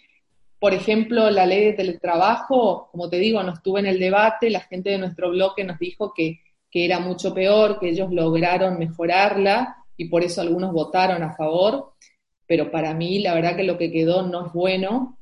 Por 0.57 0.73
ejemplo, 0.73 1.29
la 1.29 1.45
ley 1.45 1.65
de 1.65 1.73
teletrabajo, 1.73 2.89
como 2.91 3.07
te 3.07 3.17
digo, 3.17 3.43
no 3.43 3.53
estuve 3.53 3.81
en 3.81 3.85
el 3.85 3.99
debate, 3.99 4.49
la 4.49 4.61
gente 4.61 4.89
de 4.89 4.97
nuestro 4.97 5.29
bloque 5.29 5.63
nos 5.63 5.77
dijo 5.77 6.11
que, 6.11 6.39
que 6.73 6.85
era 6.85 6.99
mucho 6.99 7.33
peor, 7.35 7.79
que 7.79 7.89
ellos 7.89 8.11
lograron 8.11 8.79
mejorarla 8.79 9.77
y 9.95 10.05
por 10.05 10.23
eso 10.23 10.41
algunos 10.41 10.73
votaron 10.73 11.21
a 11.21 11.35
favor, 11.35 11.93
pero 12.47 12.71
para 12.71 12.95
mí 12.95 13.19
la 13.19 13.35
verdad 13.35 13.55
que 13.55 13.63
lo 13.63 13.77
que 13.77 13.91
quedó 13.91 14.23
no 14.23 14.47
es 14.47 14.53
bueno. 14.53 15.19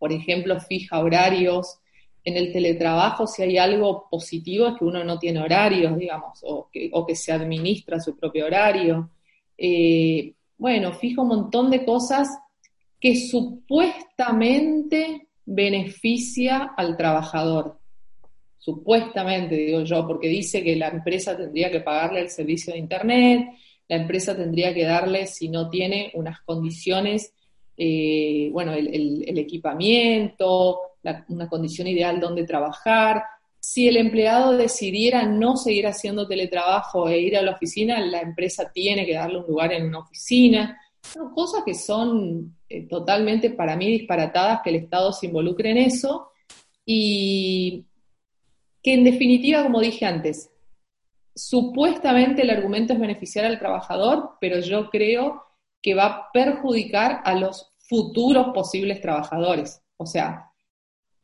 Por 0.00 0.12
ejemplo, 0.12 0.58
fija 0.58 0.98
horarios, 0.98 1.78
en 2.24 2.36
el 2.36 2.52
teletrabajo, 2.52 3.28
si 3.28 3.42
hay 3.42 3.56
algo 3.56 4.08
positivo, 4.10 4.66
es 4.66 4.78
que 4.78 4.84
uno 4.84 5.04
no 5.04 5.20
tiene 5.20 5.40
horarios, 5.40 5.96
digamos, 5.96 6.40
o 6.42 6.68
que, 6.72 6.90
se 7.14 7.32
administra 7.32 8.00
su 8.00 8.16
propio 8.16 8.46
horario. 8.46 9.10
Eh, 9.56 10.34
bueno, 10.58 10.92
fijo 10.92 11.22
un 11.22 11.28
montón 11.28 11.70
de 11.70 11.84
cosas 11.84 12.28
que 12.98 13.14
supuestamente 13.14 15.28
beneficia 15.46 16.72
al 16.76 16.96
trabajador. 16.96 17.79
Supuestamente, 18.60 19.56
digo 19.56 19.82
yo, 19.84 20.06
porque 20.06 20.28
dice 20.28 20.62
que 20.62 20.76
la 20.76 20.88
empresa 20.88 21.36
tendría 21.36 21.70
que 21.70 21.80
pagarle 21.80 22.20
el 22.20 22.30
servicio 22.30 22.72
de 22.72 22.78
Internet, 22.78 23.48
la 23.88 23.96
empresa 23.96 24.36
tendría 24.36 24.72
que 24.72 24.84
darle, 24.84 25.26
si 25.26 25.48
no 25.48 25.68
tiene, 25.68 26.12
unas 26.14 26.42
condiciones, 26.42 27.32
eh, 27.76 28.50
bueno, 28.52 28.74
el 28.74 29.38
equipamiento, 29.38 30.78
una 31.28 31.48
condición 31.48 31.88
ideal 31.88 32.20
donde 32.20 32.44
trabajar. 32.44 33.24
Si 33.58 33.88
el 33.88 33.96
empleado 33.96 34.56
decidiera 34.56 35.24
no 35.24 35.56
seguir 35.56 35.86
haciendo 35.86 36.26
teletrabajo 36.26 37.08
e 37.08 37.20
ir 37.20 37.36
a 37.36 37.42
la 37.42 37.52
oficina, 37.52 38.00
la 38.00 38.20
empresa 38.20 38.70
tiene 38.72 39.06
que 39.06 39.14
darle 39.14 39.38
un 39.38 39.46
lugar 39.46 39.72
en 39.72 39.86
una 39.86 40.00
oficina. 40.00 40.78
Son 41.02 41.32
cosas 41.32 41.62
que 41.64 41.74
son 41.74 42.56
eh, 42.68 42.86
totalmente 42.86 43.50
para 43.50 43.76
mí 43.76 43.90
disparatadas 43.90 44.60
que 44.62 44.70
el 44.70 44.76
Estado 44.76 45.12
se 45.12 45.26
involucre 45.26 45.70
en 45.70 45.78
eso 45.78 46.30
y 46.84 47.84
que 48.82 48.94
en 48.94 49.04
definitiva, 49.04 49.62
como 49.62 49.80
dije 49.80 50.06
antes, 50.06 50.50
supuestamente 51.34 52.42
el 52.42 52.50
argumento 52.50 52.92
es 52.92 53.00
beneficiar 53.00 53.44
al 53.44 53.58
trabajador, 53.58 54.32
pero 54.40 54.60
yo 54.60 54.90
creo 54.90 55.42
que 55.82 55.94
va 55.94 56.06
a 56.06 56.32
perjudicar 56.32 57.20
a 57.24 57.34
los 57.34 57.72
futuros 57.78 58.48
posibles 58.54 59.00
trabajadores. 59.00 59.82
O 59.96 60.06
sea, 60.06 60.50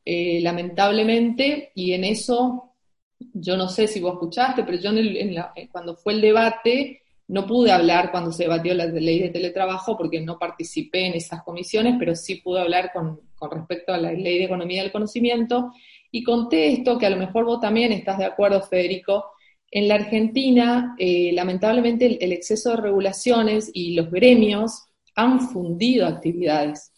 eh, 0.05 0.41
lamentablemente, 0.41 1.73
y 1.75 1.93
en 1.93 2.05
eso, 2.05 2.75
yo 3.19 3.57
no 3.57 3.69
sé 3.69 3.87
si 3.87 4.01
vos 4.01 4.15
escuchaste, 4.15 4.65
pero 4.65 4.79
yo 4.79 4.91
eh, 4.93 5.69
cuando 5.71 5.97
fue 5.97 6.15
el 6.15 6.21
debate 6.21 7.03
no 7.29 7.47
pude 7.47 7.73
hablar 7.73 8.13
cuando 8.13 8.31
se 8.31 8.45
debatió 8.45 8.73
la 8.75 8.87
ley 8.87 9.21
de 9.21 9.31
teletrabajo 9.31 9.97
porque 9.97 10.21
no 10.21 10.39
participé 10.39 11.07
en 11.07 11.15
esas 11.15 11.43
comisiones, 11.43 11.97
pero 11.99 12.15
sí 12.15 12.37
pude 12.37 12.61
hablar 12.61 12.93
con, 12.93 13.21
respecto 13.51 13.93
a 13.93 13.99
la 13.99 14.13
ley 14.13 14.39
de 14.39 14.45
economía 14.45 14.83
del 14.83 14.93
conocimiento 14.93 15.73
y 16.17 16.23
conté 16.23 16.73
esto, 16.73 16.97
que 16.97 17.05
a 17.05 17.11
lo 17.11 17.19
mejor 17.19 17.45
vos 17.45 17.61
también 17.61 17.93
estás 17.93 18.17
de 18.17 18.25
acuerdo, 18.25 18.63
Federico. 18.63 19.33
En 19.71 19.87
la 19.87 19.97
Argentina, 19.97 20.97
eh, 20.99 21.31
lamentablemente, 21.35 22.25
el 22.25 22.33
exceso 22.33 22.71
de 22.71 22.77
regulaciones 22.79 23.71
y 23.75 23.93
los 23.93 24.11
gremios 24.11 24.87
han 25.15 25.41
fundido 25.41 26.07
actividades. 26.07 26.91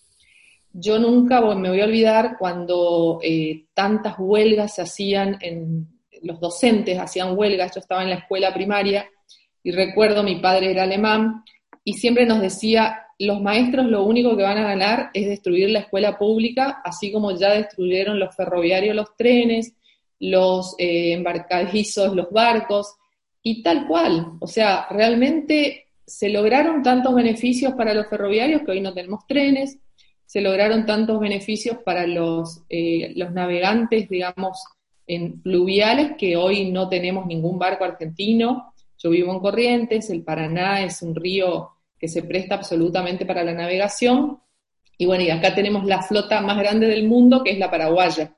Yo 0.73 1.01
nunca 1.01 1.41
me 1.41 1.69
voy 1.69 1.81
a 1.81 1.87
olvidar 1.87 2.37
cuando 2.39 3.19
eh, 3.25 3.67
tantas 3.75 4.15
huelgas 4.19 4.77
se 4.77 4.83
hacían 4.83 5.37
los 6.23 6.41
docentes 6.41 6.99
hacían 6.99 7.37
huelgas, 7.37 7.75
yo 7.75 7.81
estaba 7.81 8.03
en 8.03 8.11
la 8.11 8.17
escuela 8.17 8.53
primaria 8.53 9.09
y 9.63 9.71
recuerdo 9.73 10.23
mi 10.23 10.37
padre 10.37 10.71
era 10.71 10.83
alemán 10.83 11.45
y 11.85 11.95
siempre 11.95 12.27
nos 12.27 12.41
decía, 12.41 13.07
los 13.19 13.41
maestros 13.41 13.87
lo 13.87 14.05
único 14.05 14.37
que 14.37 14.43
van 14.43 14.59
a 14.59 14.69
ganar 14.69 15.11
es 15.13 15.27
destruir 15.29 15.71
la 15.71 15.81
escuela 15.81 16.17
pública, 16.17 16.81
así 16.85 17.11
como 17.11 17.33
ya 17.33 17.51
destruyeron 17.51 18.19
los 18.19 18.35
ferroviarios 18.35 18.95
los 18.95 19.17
trenes, 19.17 19.75
los 20.21 20.75
eh, 20.79 21.13
embarcadizos 21.13 22.15
los 22.15 22.31
barcos, 22.31 22.95
y 23.43 23.63
tal 23.63 23.87
cual. 23.87 24.33
O 24.41 24.47
sea, 24.47 24.87
realmente 24.91 25.87
se 26.07 26.29
lograron 26.29 26.83
tantos 26.83 27.15
beneficios 27.15 27.75
para 27.75 27.95
los 27.95 28.09
ferroviarios 28.09 28.63
que 28.63 28.73
hoy 28.73 28.81
no 28.81 28.95
tenemos 28.95 29.27
trenes, 29.27 29.79
se 30.27 30.41
lograron 30.41 30.85
tantos 30.85 31.19
beneficios 31.21 31.79
para 31.85 32.07
los, 32.07 32.63
eh, 32.69 33.13
los 33.17 33.33
navegantes, 33.33 34.09
digamos, 34.09 34.63
en 35.07 35.41
fluviales, 35.41 36.13
que 36.19 36.37
hoy 36.37 36.71
no 36.71 36.89
tenemos 36.89 37.27
ningún 37.27 37.59
barco 37.59 37.85
argentino. 37.85 38.75
Yo 38.99 39.11
vivo 39.11 39.33
en 39.33 39.41
Corrientes, 39.41 40.11
el 40.11 40.23
Paraná 40.23 40.83
es 40.83 41.01
un 41.01 41.15
río 41.15 41.71
que 41.99 42.09
se 42.09 42.23
presta 42.23 42.55
absolutamente 42.55 43.27
para 43.27 43.45
la 43.45 43.53
navegación. 43.53 44.41
Y 44.97 45.07
bueno, 45.07 45.25
y 45.25 45.31
acá 45.31 45.55
tenemos 45.55 45.85
la 45.85 46.03
flota 46.03 46.41
más 46.41 46.59
grande 46.59 46.87
del 46.87 47.07
mundo, 47.07 47.43
que 47.43 47.53
es 47.53 47.59
la 47.59 47.71
paraguaya. 47.71 48.35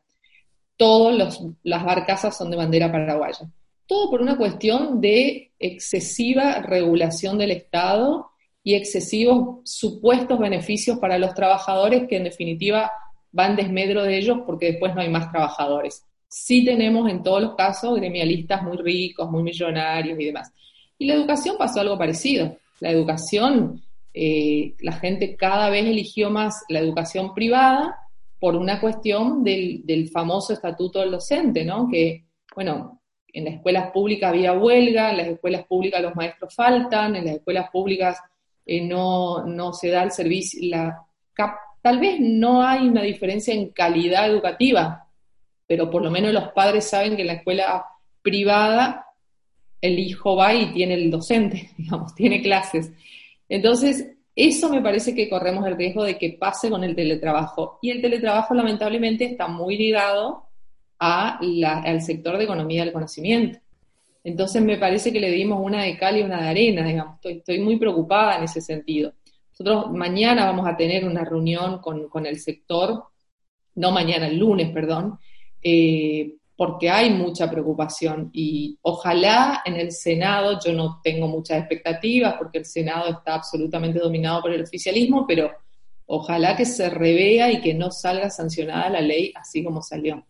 Todas 0.77 1.41
las 1.63 1.85
barcazas 1.85 2.37
son 2.37 2.51
de 2.51 2.57
bandera 2.57 2.91
paraguaya. 2.91 3.51
Todo 3.87 4.11
por 4.11 4.23
una 4.23 4.37
cuestión 4.37 5.01
de 5.01 5.53
excesiva 5.59 6.63
regulación 6.63 7.39
del 7.39 7.51
Estado 7.51 8.31
y 8.63 8.75
excesivos 8.75 9.61
supuestos 9.65 10.39
beneficios 10.39 10.99
para 10.99 11.19
los 11.19 11.35
trabajadores 11.35 12.07
que 12.09 12.17
en 12.17 12.25
definitiva 12.25 12.91
van 13.33 13.57
desmedro 13.57 14.03
de 14.03 14.19
ellos 14.19 14.39
porque 14.47 14.73
después 14.73 14.95
no 14.95 15.01
hay 15.01 15.09
más 15.09 15.31
trabajadores. 15.31 16.05
sí 16.29 16.65
tenemos 16.65 17.11
en 17.11 17.25
todos 17.25 17.43
los 17.43 17.55
casos 17.57 17.97
gremialistas 17.97 18.63
muy 18.63 18.77
ricos, 18.77 19.29
muy 19.31 19.43
millonarios 19.43 20.19
y 20.21 20.27
demás. 20.27 20.53
Y 20.97 21.07
la 21.07 21.15
educación 21.15 21.57
pasó 21.59 21.81
algo 21.81 21.99
parecido. 21.99 22.57
La 22.81 22.91
educación, 22.91 23.83
eh, 24.13 24.75
la 24.81 24.93
gente 24.93 25.37
cada 25.37 25.71
vez 25.71 25.87
eligió 25.87 26.31
más 26.31 26.65
la 26.69 26.81
educación 26.81 27.35
privada 27.35 27.97
por 28.39 28.57
una 28.57 28.81
cuestión 28.81 29.45
del, 29.45 29.83
del 29.85 30.09
famoso 30.09 30.53
estatuto 30.53 31.01
del 31.01 31.13
docente, 31.13 31.65
¿no? 31.65 31.89
Que, 31.89 32.25
bueno, 32.55 33.01
en 33.33 33.45
las 33.45 33.55
escuelas 33.55 33.91
públicas 33.91 34.31
había 34.31 34.53
huelga, 34.53 35.11
en 35.11 35.17
las 35.19 35.27
escuelas 35.29 35.67
públicas 35.67 36.03
los 36.03 36.17
maestros 36.17 36.55
faltan, 36.55 37.17
en 37.17 37.27
las 37.27 37.37
escuelas 37.37 37.71
públicas 37.71 38.19
eh, 38.67 38.81
no, 38.81 39.45
no, 39.45 39.73
se 39.73 39.91
da 39.91 40.03
el 40.03 40.11
servicio, 40.11 40.61
la, 40.71 41.07
tal 41.83 41.99
vez 41.99 42.19
no 42.21 42.63
hay 42.63 42.89
una 42.89 43.03
diferencia 43.03 43.55
en 43.55 43.71
calidad 43.71 44.29
educativa, 44.29 45.07
pero 45.67 45.91
por 45.91 46.03
lo 46.03 46.11
menos 46.11 46.33
los 46.33 46.49
padres 46.53 46.89
saben 46.89 47.17
que 47.17 47.23
en 47.23 47.29
la 47.29 47.35
escuela 47.35 47.85
privada 48.23 49.07
el 49.81 49.99
hijo 49.99 50.37
va 50.37 50.55
y 50.55 50.73
tiene 50.73 50.95
el 50.95 51.11
docente, 51.11 51.71
digamos, 51.77 52.15
tiene 52.15 52.43
clases. 52.43 52.93
Entonces, 53.49 54.11
eso 54.35 54.69
me 54.69 54.81
parece 54.81 55.15
que 55.15 55.29
corremos 55.29 55.67
el 55.67 55.77
riesgo 55.77 56.05
de 56.05 56.17
que 56.17 56.37
pase 56.39 56.71
con 56.71 56.85
el 56.85 56.95
teletrabajo. 56.95 57.79
Y 57.83 57.91
el 57.91 58.01
teletrabajo 58.01 58.55
lamentablemente 58.55 59.25
está 59.25 59.49
muy 59.49 59.77
ligado 59.77 60.45
al 60.99 62.03
sector 62.03 62.39
de 62.39 62.45
economía 62.45 62.85
del 62.85 62.93
conocimiento. 62.93 63.59
Entonces 64.23 64.63
me 64.63 64.77
parece 64.77 65.13
que 65.13 65.21
le 65.21 65.31
dimos 65.31 65.61
una 65.63 65.83
de 65.83 65.97
cal 65.97 66.19
y 66.19 66.23
una 66.23 66.43
de 66.43 66.49
arena, 66.49 66.87
digamos. 66.87 67.19
Estoy, 67.23 67.59
muy 67.59 67.79
preocupada 67.79 68.37
en 68.37 68.45
ese 68.45 68.61
sentido. 68.61 69.15
Nosotros 69.51 69.93
mañana 69.93 70.45
vamos 70.47 70.67
a 70.67 70.77
tener 70.77 71.05
una 71.05 71.25
reunión 71.25 71.81
con, 71.81 72.27
el 72.27 72.39
sector, 72.39 73.05
no 73.75 73.91
mañana, 73.93 74.27
el 74.27 74.39
lunes, 74.39 74.71
perdón, 74.71 75.19
eh, 75.63 76.35
porque 76.61 76.91
hay 76.91 77.09
mucha 77.09 77.51
preocupación 77.51 78.29
y 78.35 78.79
ojalá 78.83 79.63
en 79.65 79.77
el 79.77 79.93
Senado, 79.93 80.59
yo 80.63 80.75
no 80.75 81.01
tengo 81.03 81.27
muchas 81.27 81.57
expectativas 81.57 82.35
porque 82.37 82.59
el 82.59 82.67
Senado 82.67 83.09
está 83.09 83.37
absolutamente 83.37 83.99
dominado 83.99 84.43
por 84.43 84.53
el 84.53 84.65
oficialismo, 84.65 85.25
pero 85.27 85.51
ojalá 86.05 86.55
que 86.59 86.67
se 86.67 86.91
revea 86.91 87.51
y 87.51 87.63
que 87.63 87.73
no 87.73 87.91
salga 87.91 88.29
sancionada 88.29 88.91
la 88.91 89.01
ley 89.01 89.33
así 89.35 89.65
como 89.65 89.81
salió. 89.81 90.23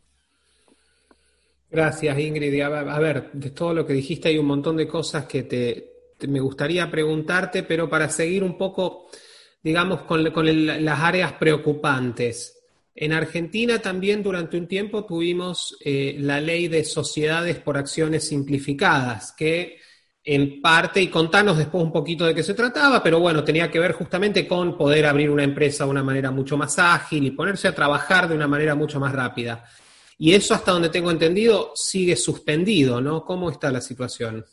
Gracias, 1.68 2.16
Ingrid. 2.16 2.62
A 2.62 2.98
ver, 3.00 3.32
de 3.32 3.50
todo 3.50 3.74
lo 3.74 3.84
que 3.84 3.94
dijiste 3.94 4.28
hay 4.28 4.38
un 4.38 4.46
montón 4.46 4.76
de 4.76 4.86
cosas 4.86 5.24
que 5.26 5.42
te, 5.42 6.28
me 6.28 6.38
gustaría 6.38 6.88
preguntarte, 6.88 7.64
pero 7.64 7.90
para 7.90 8.08
seguir 8.08 8.44
un 8.44 8.56
poco, 8.56 9.08
digamos, 9.64 10.02
con, 10.02 10.22
las 10.22 11.00
áreas 11.00 11.32
preocupantes. 11.32 12.59
En 13.00 13.14
Argentina 13.14 13.78
también 13.78 14.22
durante 14.22 14.58
un 14.58 14.68
tiempo 14.68 15.06
tuvimos 15.06 15.74
eh, 15.82 16.16
la 16.18 16.38
ley 16.38 16.68
de 16.68 16.84
sociedades 16.84 17.56
por 17.56 17.78
acciones 17.78 18.28
simplificadas, 18.28 19.32
que 19.32 19.78
en 20.22 20.60
parte, 20.60 21.00
y 21.00 21.08
contanos 21.08 21.56
después 21.56 21.82
un 21.82 21.92
poquito 21.92 22.26
de 22.26 22.34
qué 22.34 22.42
se 22.42 22.52
trataba, 22.52 23.02
pero 23.02 23.18
bueno, 23.18 23.42
tenía 23.42 23.70
que 23.70 23.78
ver 23.78 23.92
justamente 23.92 24.46
con 24.46 24.76
poder 24.76 25.06
abrir 25.06 25.30
una 25.30 25.44
empresa 25.44 25.84
de 25.84 25.90
una 25.90 26.02
manera 26.02 26.30
mucho 26.30 26.58
más 26.58 26.78
ágil 26.78 27.24
y 27.24 27.30
ponerse 27.30 27.68
a 27.68 27.74
trabajar 27.74 28.28
de 28.28 28.34
una 28.34 28.46
manera 28.46 28.74
mucho 28.74 29.00
más 29.00 29.14
rápida. 29.14 29.64
Y 30.18 30.34
eso, 30.34 30.52
hasta 30.52 30.72
donde 30.72 30.90
tengo 30.90 31.10
entendido, 31.10 31.72
sigue 31.74 32.16
suspendido, 32.16 33.00
¿no? 33.00 33.24
¿Cómo 33.24 33.48
está 33.48 33.70
la 33.70 33.80
situación? 33.80 34.44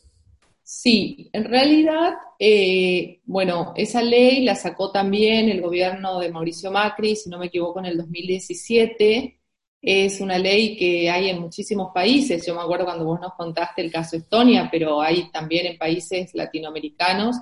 Sí, 0.70 1.30
en 1.32 1.46
realidad, 1.46 2.16
eh, 2.38 3.22
bueno, 3.26 3.72
esa 3.78 4.02
ley 4.02 4.44
la 4.44 4.54
sacó 4.54 4.92
también 4.92 5.48
el 5.48 5.62
gobierno 5.62 6.20
de 6.20 6.30
Mauricio 6.30 6.72
Macri, 6.72 7.16
si 7.16 7.30
no 7.30 7.40
me 7.40 7.46
equivoco, 7.46 7.80
en 7.80 7.86
el 7.86 7.96
2017. 7.98 9.40
Es 9.82 10.20
una 10.20 10.38
ley 10.38 10.76
que 10.76 11.10
hay 11.10 11.30
en 11.30 11.40
muchísimos 11.40 11.92
países. 11.94 12.46
Yo 12.46 12.54
me 12.54 12.62
acuerdo 12.62 12.84
cuando 12.84 13.06
vos 13.06 13.22
nos 13.22 13.34
contaste 13.36 13.82
el 13.82 13.90
caso 13.92 14.18
Estonia, 14.18 14.68
pero 14.70 15.01
hay 15.01 15.32
también 15.32 15.68
en 15.68 15.77
países 15.77 16.32
latinoamericanos 16.36 17.38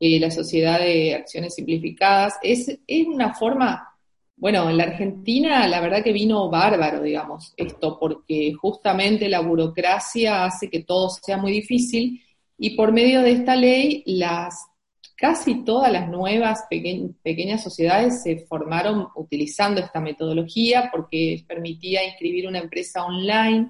eh, 0.00 0.18
la 0.18 0.32
Sociedad 0.32 0.80
de 0.80 1.14
Acciones 1.14 1.54
Simplificadas. 1.54 2.34
Es, 2.42 2.68
es 2.88 3.06
una 3.06 3.34
forma 3.34 3.88
bueno, 4.36 4.68
en 4.68 4.76
la 4.76 4.84
Argentina 4.84 5.68
la 5.68 5.80
verdad 5.80 6.02
que 6.02 6.12
vino 6.12 6.50
bárbaro, 6.50 7.02
digamos, 7.02 7.54
esto, 7.56 7.98
porque 8.00 8.52
justamente 8.52 9.28
la 9.28 9.40
burocracia 9.40 10.44
hace 10.44 10.68
que 10.68 10.82
todo 10.82 11.08
sea 11.08 11.36
muy 11.36 11.52
difícil 11.52 12.20
y 12.58 12.76
por 12.76 12.92
medio 12.92 13.22
de 13.22 13.32
esta 13.32 13.56
ley 13.56 14.02
las 14.06 14.66
casi 15.16 15.64
todas 15.64 15.92
las 15.92 16.08
nuevas 16.08 16.64
pequeñas 16.68 17.62
sociedades 17.62 18.22
se 18.22 18.46
formaron 18.46 19.08
utilizando 19.14 19.80
esta 19.80 20.00
metodología 20.00 20.90
porque 20.92 21.44
permitía 21.46 22.04
inscribir 22.04 22.48
una 22.48 22.58
empresa 22.58 23.04
online, 23.04 23.68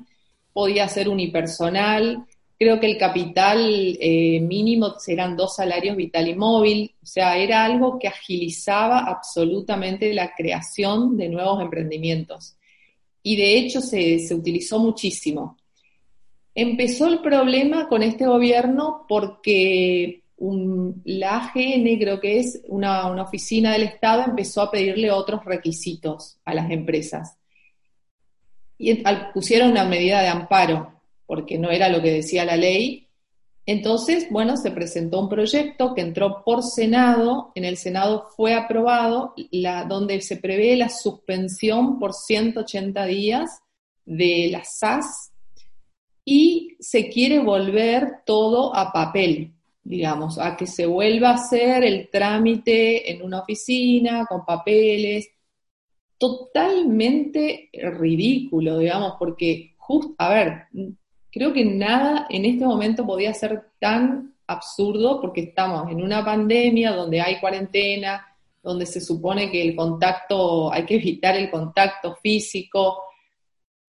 podía 0.52 0.88
ser 0.88 1.08
unipersonal, 1.08 2.24
creo 2.58 2.80
que 2.80 2.86
el 2.86 2.98
capital 2.98 3.98
eh, 4.00 4.40
mínimo 4.40 4.98
serán 4.98 5.36
dos 5.36 5.56
salarios 5.56 5.96
vital 5.96 6.28
y 6.28 6.34
móvil, 6.34 6.94
o 7.02 7.06
sea, 7.06 7.36
era 7.36 7.64
algo 7.64 7.98
que 7.98 8.08
agilizaba 8.08 9.00
absolutamente 9.00 10.12
la 10.14 10.32
creación 10.34 11.16
de 11.16 11.28
nuevos 11.28 11.60
emprendimientos. 11.60 12.56
Y 13.22 13.36
de 13.36 13.56
hecho 13.58 13.80
se, 13.80 14.18
utilizó 14.34 14.78
muchísimo. 14.78 15.56
Empezó 16.54 17.08
el 17.08 17.20
problema 17.20 17.88
con 17.88 18.02
este 18.02 18.26
gobierno 18.26 19.06
porque 19.08 20.22
la 21.04 21.36
AGN, 21.36 21.98
creo 21.98 22.20
que 22.20 22.38
es 22.38 22.60
una, 22.68 23.10
una 23.10 23.22
oficina 23.22 23.72
del 23.72 23.84
Estado, 23.84 24.24
empezó 24.24 24.62
a 24.62 24.70
pedirle 24.70 25.10
otros 25.10 25.44
requisitos 25.44 26.38
a 26.44 26.54
las 26.54 26.70
empresas. 26.70 27.38
Y 28.78 29.02
pusieron 29.32 29.70
una 29.70 29.84
medida 29.84 30.20
de 30.20 30.28
amparo 30.28 31.00
porque 31.26 31.58
no 31.58 31.70
era 31.70 31.88
lo 31.88 32.02
que 32.02 32.12
decía 32.12 32.44
la 32.44 32.56
ley. 32.56 33.08
Entonces, 33.66 34.28
bueno, 34.30 34.56
se 34.56 34.70
presentó 34.70 35.20
un 35.20 35.28
proyecto 35.28 35.94
que 35.94 36.02
entró 36.02 36.42
por 36.44 36.62
Senado, 36.62 37.50
en 37.54 37.64
el 37.64 37.78
Senado 37.78 38.28
fue 38.36 38.54
aprobado, 38.54 39.34
la, 39.50 39.84
donde 39.84 40.20
se 40.20 40.36
prevé 40.36 40.76
la 40.76 40.90
suspensión 40.90 41.98
por 41.98 42.12
180 42.12 43.06
días 43.06 43.62
de 44.04 44.48
las 44.50 44.78
SAS 44.78 45.33
y 46.24 46.76
se 46.80 47.08
quiere 47.08 47.38
volver 47.38 48.22
todo 48.24 48.74
a 48.74 48.92
papel, 48.92 49.52
digamos, 49.82 50.38
a 50.38 50.56
que 50.56 50.66
se 50.66 50.86
vuelva 50.86 51.30
a 51.30 51.34
hacer 51.34 51.84
el 51.84 52.08
trámite 52.10 53.10
en 53.10 53.22
una 53.22 53.40
oficina 53.40 54.26
con 54.26 54.44
papeles, 54.44 55.28
totalmente 56.16 57.68
ridículo, 57.72 58.78
digamos, 58.78 59.14
porque, 59.18 59.74
justo, 59.76 60.14
a 60.18 60.30
ver, 60.30 60.68
Creo 61.34 61.52
que 61.52 61.64
nada 61.64 62.28
en 62.30 62.44
este 62.44 62.64
momento 62.64 63.04
podía 63.04 63.34
ser 63.34 63.70
tan 63.80 64.36
absurdo 64.46 65.20
porque 65.20 65.40
estamos 65.40 65.90
en 65.90 66.00
una 66.00 66.24
pandemia 66.24 66.92
donde 66.92 67.20
hay 67.20 67.40
cuarentena, 67.40 68.24
donde 68.62 68.86
se 68.86 69.00
supone 69.00 69.50
que 69.50 69.60
el 69.60 69.74
contacto, 69.74 70.72
hay 70.72 70.84
que 70.84 70.94
evitar 70.94 71.34
el 71.34 71.50
contacto 71.50 72.14
físico, 72.14 73.02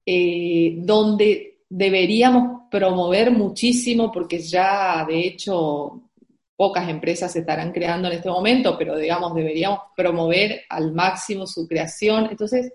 eh, 0.03 0.73
donde 0.77 1.54
deberíamos 1.69 2.63
promover 2.69 3.31
muchísimo, 3.31 4.11
porque 4.11 4.39
ya 4.39 5.05
de 5.07 5.27
hecho 5.27 6.01
pocas 6.55 6.87
empresas 6.87 7.33
se 7.33 7.39
estarán 7.39 7.71
creando 7.71 8.07
en 8.07 8.15
este 8.15 8.29
momento, 8.29 8.77
pero 8.77 8.97
digamos, 8.97 9.33
deberíamos 9.33 9.79
promover 9.95 10.61
al 10.69 10.93
máximo 10.93 11.45
su 11.45 11.67
creación. 11.67 12.27
Entonces, 12.31 12.71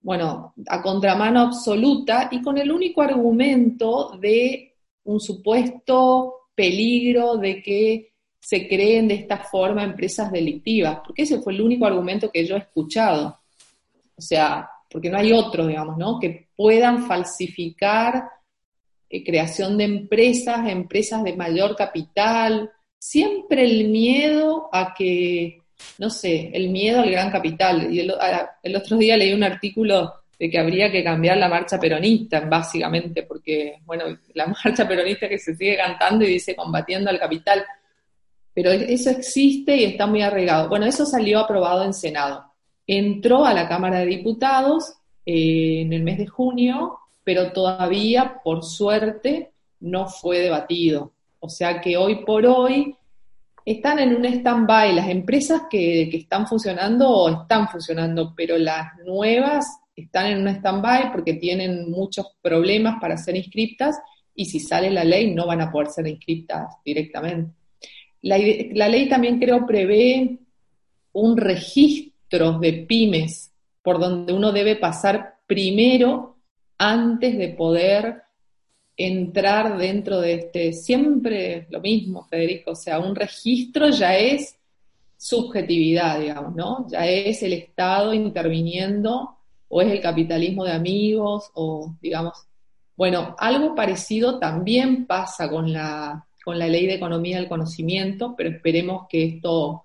bueno, 0.00 0.54
a 0.68 0.82
contramano 0.82 1.40
absoluta 1.40 2.28
y 2.30 2.42
con 2.42 2.58
el 2.58 2.70
único 2.70 3.02
argumento 3.02 4.16
de 4.20 4.74
un 5.04 5.20
supuesto 5.20 6.50
peligro 6.54 7.36
de 7.36 7.62
que 7.62 8.12
se 8.38 8.68
creen 8.68 9.08
de 9.08 9.14
esta 9.14 9.38
forma 9.38 9.82
empresas 9.82 10.30
delictivas, 10.30 11.00
porque 11.04 11.22
ese 11.22 11.40
fue 11.40 11.52
el 11.52 11.60
único 11.62 11.86
argumento 11.86 12.30
que 12.30 12.46
yo 12.46 12.54
he 12.54 12.60
escuchado. 12.60 13.40
O 14.16 14.22
sea, 14.22 14.68
porque 14.90 15.10
no 15.10 15.18
hay 15.18 15.32
otro, 15.32 15.66
digamos, 15.66 15.96
¿no? 15.96 16.18
Que 16.20 16.45
puedan 16.56 17.06
falsificar 17.06 18.30
eh, 19.08 19.22
creación 19.24 19.78
de 19.78 19.84
empresas, 19.84 20.68
empresas 20.68 21.22
de 21.22 21.36
mayor 21.36 21.76
capital, 21.76 22.72
siempre 22.98 23.64
el 23.64 23.88
miedo 23.88 24.68
a 24.72 24.94
que 24.94 25.62
no 25.98 26.10
sé, 26.10 26.50
el 26.52 26.70
miedo 26.70 27.00
al 27.00 27.10
gran 27.10 27.30
capital. 27.30 27.92
Y 27.92 28.00
el, 28.00 28.76
otro 28.76 28.96
día 28.96 29.16
leí 29.16 29.32
un 29.32 29.44
artículo 29.44 30.14
de 30.38 30.50
que 30.50 30.58
habría 30.58 30.90
que 30.90 31.02
cambiar 31.02 31.38
la 31.38 31.48
marcha 31.48 31.78
peronista, 31.78 32.40
básicamente, 32.40 33.22
porque, 33.22 33.78
bueno, 33.84 34.04
la 34.34 34.46
marcha 34.64 34.86
peronista 34.86 35.28
que 35.28 35.38
se 35.38 35.54
sigue 35.54 35.76
cantando 35.76 36.24
y 36.24 36.28
dice 36.28 36.54
combatiendo 36.54 37.10
al 37.10 37.18
capital, 37.18 37.64
pero 38.52 38.70
eso 38.70 39.10
existe 39.10 39.76
y 39.76 39.84
está 39.84 40.06
muy 40.06 40.22
arraigado. 40.22 40.68
Bueno, 40.68 40.86
eso 40.86 41.04
salió 41.04 41.40
aprobado 41.40 41.84
en 41.84 41.92
Senado. 41.92 42.52
Entró 42.86 43.44
a 43.44 43.52
la 43.52 43.68
Cámara 43.68 44.00
de 44.00 44.06
Diputados 44.06 44.94
eh, 45.26 45.80
en 45.80 45.92
el 45.92 46.04
mes 46.04 46.18
de 46.18 46.28
junio, 46.28 46.98
pero 47.24 47.52
todavía, 47.52 48.40
por 48.44 48.62
suerte, 48.64 49.50
no 49.80 50.06
fue 50.06 50.38
debatido. 50.38 51.12
O 51.40 51.48
sea 51.48 51.80
que 51.80 51.96
hoy 51.96 52.24
por 52.24 52.46
hoy 52.46 52.96
están 53.64 53.98
en 53.98 54.14
un 54.14 54.24
stand-by. 54.24 54.94
Las 54.94 55.08
empresas 55.08 55.62
que, 55.68 56.02
están 56.16 56.46
funcionando 56.46 57.28
están 57.42 57.68
funcionando, 57.68 58.32
pero 58.36 58.56
las 58.56 58.96
nuevas 59.04 59.66
están 59.96 60.26
en 60.26 60.38
un 60.38 60.48
stand-by 60.48 61.10
porque 61.10 61.34
tienen 61.34 61.90
muchos 61.90 62.36
problemas 62.40 63.00
para 63.00 63.16
ser 63.16 63.36
inscriptas 63.36 63.98
y 64.34 64.44
si 64.44 64.60
sale 64.60 64.90
la 64.90 65.02
ley 65.02 65.34
no 65.34 65.46
van 65.46 65.62
a 65.62 65.72
poder 65.72 65.88
ser 65.88 66.06
inscriptas 66.06 66.76
directamente. 66.84 67.50
La, 68.22 68.38
la 68.74 68.88
ley 68.88 69.08
también 69.08 69.40
creo 69.40 69.66
prevé 69.66 70.38
un 71.12 71.36
registro 71.36 72.58
de 72.60 72.72
pymes 72.72 73.52
por 73.86 74.00
donde 74.00 74.32
uno 74.32 74.50
debe 74.50 74.74
pasar 74.74 75.36
primero 75.46 76.38
antes 76.76 77.38
de 77.38 77.50
poder 77.50 78.24
entrar 78.96 79.78
dentro 79.78 80.20
de 80.20 80.34
este, 80.34 80.72
siempre 80.72 81.68
lo 81.70 81.80
mismo, 81.80 82.24
Federico, 82.24 82.72
o 82.72 82.74
sea, 82.74 82.98
un 82.98 83.14
registro 83.14 83.90
ya 83.90 84.16
es 84.16 84.58
subjetividad, 85.16 86.18
digamos, 86.18 86.56
¿no? 86.56 86.88
Ya 86.90 87.06
es 87.06 87.44
el 87.44 87.52
Estado 87.52 88.12
interviniendo 88.12 89.36
o 89.68 89.80
es 89.80 89.92
el 89.92 90.00
capitalismo 90.00 90.64
de 90.64 90.72
amigos 90.72 91.52
o, 91.54 91.94
digamos, 92.02 92.44
bueno, 92.96 93.36
algo 93.38 93.76
parecido 93.76 94.40
también 94.40 95.06
pasa 95.06 95.48
con 95.48 95.72
la, 95.72 96.26
con 96.44 96.58
la 96.58 96.66
ley 96.66 96.88
de 96.88 96.94
economía 96.94 97.36
del 97.36 97.48
conocimiento, 97.48 98.34
pero 98.36 98.50
esperemos 98.50 99.06
que 99.08 99.26
esto 99.26 99.84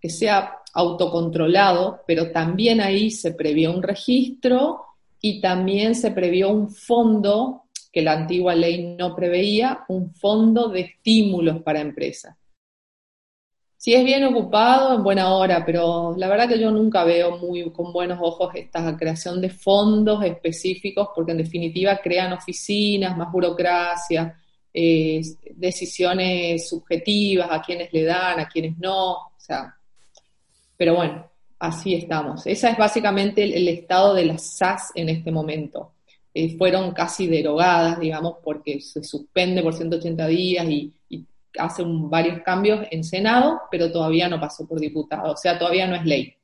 que 0.00 0.08
sea 0.08 0.59
autocontrolado, 0.72 2.00
pero 2.06 2.30
también 2.30 2.80
ahí 2.80 3.10
se 3.10 3.32
previó 3.32 3.72
un 3.72 3.82
registro 3.82 4.82
y 5.20 5.40
también 5.40 5.94
se 5.94 6.10
previó 6.10 6.50
un 6.50 6.70
fondo 6.70 7.64
que 7.92 8.02
la 8.02 8.12
antigua 8.12 8.54
ley 8.54 8.94
no 8.96 9.16
preveía, 9.16 9.84
un 9.88 10.14
fondo 10.14 10.68
de 10.68 10.80
estímulos 10.80 11.62
para 11.62 11.80
empresas. 11.80 12.36
Si 13.76 13.94
es 13.94 14.04
bien 14.04 14.24
ocupado, 14.24 14.94
en 14.94 15.02
buena 15.02 15.34
hora, 15.34 15.64
pero 15.64 16.14
la 16.16 16.28
verdad 16.28 16.46
que 16.46 16.60
yo 16.60 16.70
nunca 16.70 17.02
veo 17.02 17.38
muy 17.38 17.70
con 17.70 17.94
buenos 17.94 18.18
ojos 18.20 18.54
esta 18.54 18.94
creación 18.96 19.40
de 19.40 19.48
fondos 19.48 20.22
específicos, 20.22 21.08
porque 21.14 21.32
en 21.32 21.38
definitiva 21.38 21.98
crean 22.02 22.34
oficinas, 22.34 23.16
más 23.16 23.32
burocracia, 23.32 24.38
eh, 24.72 25.22
decisiones 25.54 26.68
subjetivas 26.68 27.48
a 27.50 27.62
quienes 27.62 27.90
le 27.92 28.04
dan, 28.04 28.38
a 28.40 28.48
quienes 28.48 28.78
no, 28.78 29.32
pero 30.80 30.94
bueno, 30.94 31.30
así 31.58 31.94
estamos. 31.94 32.46
Esa 32.46 32.70
es 32.70 32.78
básicamente 32.78 33.44
el, 33.44 33.68
estado 33.68 34.14
de 34.14 34.24
las 34.24 34.56
SAS 34.56 34.92
en 34.94 35.10
este 35.10 35.30
momento. 35.30 35.92
Eh, 36.32 36.56
fueron 36.56 36.92
casi 36.92 37.26
derogadas, 37.26 38.00
digamos, 38.00 38.36
porque 38.42 38.80
se 38.80 39.04
suspende 39.04 39.62
por 39.62 39.74
180 39.74 40.26
días 40.26 40.64
y, 40.70 40.90
y 41.10 41.26
hace 41.58 41.82
varios 41.86 42.40
cambios 42.42 42.86
en 42.90 43.04
Senado, 43.04 43.60
pero 43.70 43.92
todavía 43.92 44.26
no 44.30 44.40
pasó 44.40 44.66
por 44.66 44.80
diputado, 44.80 45.32
o 45.32 45.36
sea, 45.36 45.58
todavía 45.58 45.86
no 45.86 45.96
es 45.96 46.06
ley. 46.06 46.34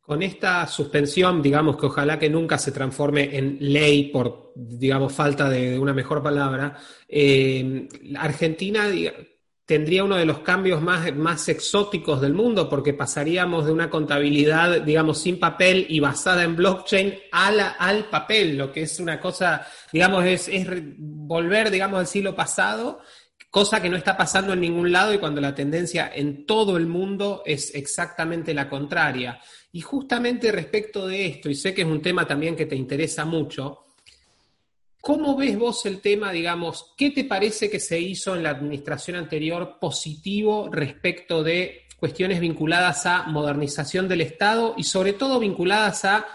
Con 0.00 0.22
esta 0.22 0.66
suspensión, 0.66 1.42
digamos 1.42 1.76
que 1.76 1.86
ojalá 1.86 2.18
que 2.18 2.30
nunca 2.30 2.56
se 2.56 2.72
transforme 2.72 3.36
en 3.36 3.58
ley 3.60 4.04
por, 4.04 4.54
digamos, 4.56 5.12
falta 5.12 5.46
de, 5.50 5.78
una 5.78 5.92
mejor 5.92 6.22
palabra, 6.22 6.74
eh, 7.06 7.86
Argentina 8.16 8.88
tendría 9.70 10.02
uno 10.02 10.16
de 10.16 10.24
los 10.24 10.40
cambios 10.40 10.82
más, 10.82 11.14
más 11.14 11.48
exóticos 11.48 12.20
del 12.20 12.34
mundo 12.34 12.68
porque 12.68 12.92
pasaríamos 12.92 13.66
de 13.66 13.70
una 13.70 13.88
contabilidad, 13.88 14.80
digamos, 14.80 15.20
sin 15.20 15.38
papel 15.38 15.86
y 15.88 16.00
basada 16.00 16.42
en 16.42 16.56
blockchain 16.56 17.14
al, 17.30 17.60
al 17.78 18.06
papel, 18.06 18.58
lo 18.58 18.72
que 18.72 18.82
es 18.82 18.98
una 18.98 19.20
cosa, 19.20 19.64
digamos, 19.92 20.24
es, 20.24 20.48
es 20.48 20.66
volver, 20.98 21.70
digamos, 21.70 22.00
al 22.00 22.08
siglo 22.08 22.34
pasado 22.34 23.00
cosa 23.48 23.80
que 23.80 23.88
no 23.88 23.96
está 23.96 24.16
pasando 24.16 24.54
en 24.54 24.60
ningún 24.60 24.90
lado 24.90 25.14
y 25.14 25.18
cuando 25.18 25.40
la 25.40 25.54
tendencia 25.54 26.10
en 26.12 26.46
todo 26.46 26.76
el 26.76 26.88
mundo 26.88 27.44
es 27.46 27.72
exactamente 27.72 28.52
la 28.52 28.68
contraria. 28.68 29.40
Y 29.70 29.82
justamente 29.82 30.50
respecto 30.50 31.06
de 31.06 31.26
esto, 31.26 31.48
y 31.48 31.54
sé 31.54 31.72
que 31.72 31.82
es 31.82 31.88
un 31.88 32.02
tema 32.02 32.26
también 32.26 32.56
que 32.56 32.66
te 32.66 32.74
interesa 32.74 33.24
mucho, 33.24 33.84
¿Cómo 35.00 35.34
ves 35.34 35.58
vos 35.58 35.86
el 35.86 36.00
tema, 36.00 36.30
digamos, 36.30 36.92
qué 36.96 37.10
te 37.10 37.24
parece 37.24 37.70
que 37.70 37.80
se 37.80 37.98
hizo 37.98 38.36
en 38.36 38.42
la 38.42 38.50
administración 38.50 39.16
anterior 39.16 39.78
positivo 39.80 40.68
respecto 40.70 41.42
de 41.42 41.82
cuestiones 41.98 42.40
vinculadas 42.40 43.06
a 43.06 43.24
modernización 43.24 44.08
del 44.08 44.20
Estado 44.20 44.74
y 44.76 44.84
sobre 44.84 45.14
todo 45.14 45.38
vinculadas 45.38 46.04
a 46.04 46.26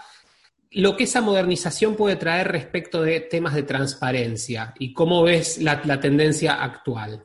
lo 0.72 0.96
que 0.96 1.04
esa 1.04 1.20
modernización 1.20 1.94
puede 1.94 2.16
traer 2.16 2.48
respecto 2.48 3.02
de 3.02 3.20
temas 3.20 3.54
de 3.54 3.62
transparencia 3.62 4.74
y 4.78 4.92
cómo 4.92 5.22
ves 5.22 5.58
la, 5.62 5.80
la 5.84 6.00
tendencia 6.00 6.54
actual? 6.54 7.24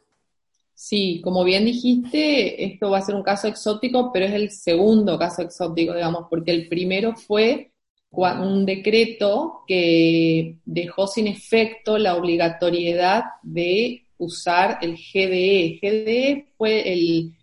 Sí, 0.75 1.21
como 1.23 1.43
bien 1.43 1.65
dijiste, 1.65 2.65
esto 2.65 2.91
va 2.91 2.99
a 2.99 3.03
ser 3.03 3.15
un 3.15 3.23
caso 3.23 3.47
exótico, 3.47 4.11
pero 4.11 4.25
es 4.25 4.33
el 4.33 4.51
segundo 4.51 5.17
caso 5.17 5.41
exótico, 5.41 5.93
digamos, 5.93 6.25
porque 6.29 6.51
el 6.51 6.67
primero 6.67 7.15
fue 7.15 7.70
un 8.11 8.65
decreto 8.65 9.63
que 9.67 10.57
dejó 10.65 11.07
sin 11.07 11.27
efecto 11.27 11.97
la 11.97 12.15
obligatoriedad 12.15 13.23
de 13.41 14.05
usar 14.17 14.79
el 14.81 14.95
GDE. 14.95 15.79
GDE 15.81 16.47
fue 16.57 16.91
el, 16.91 17.33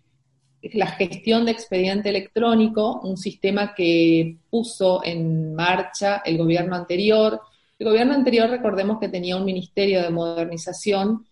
la 0.73 0.87
gestión 0.87 1.45
de 1.45 1.51
expediente 1.51 2.09
electrónico, 2.09 3.01
un 3.03 3.17
sistema 3.17 3.73
que 3.73 4.37
puso 4.49 5.03
en 5.03 5.55
marcha 5.55 6.21
el 6.23 6.37
gobierno 6.37 6.75
anterior. 6.75 7.41
El 7.77 7.87
gobierno 7.87 8.13
anterior, 8.13 8.49
recordemos 8.49 8.99
que 8.99 9.09
tenía 9.09 9.37
un 9.37 9.45
ministerio 9.45 10.01
de 10.01 10.09
modernización 10.09 11.25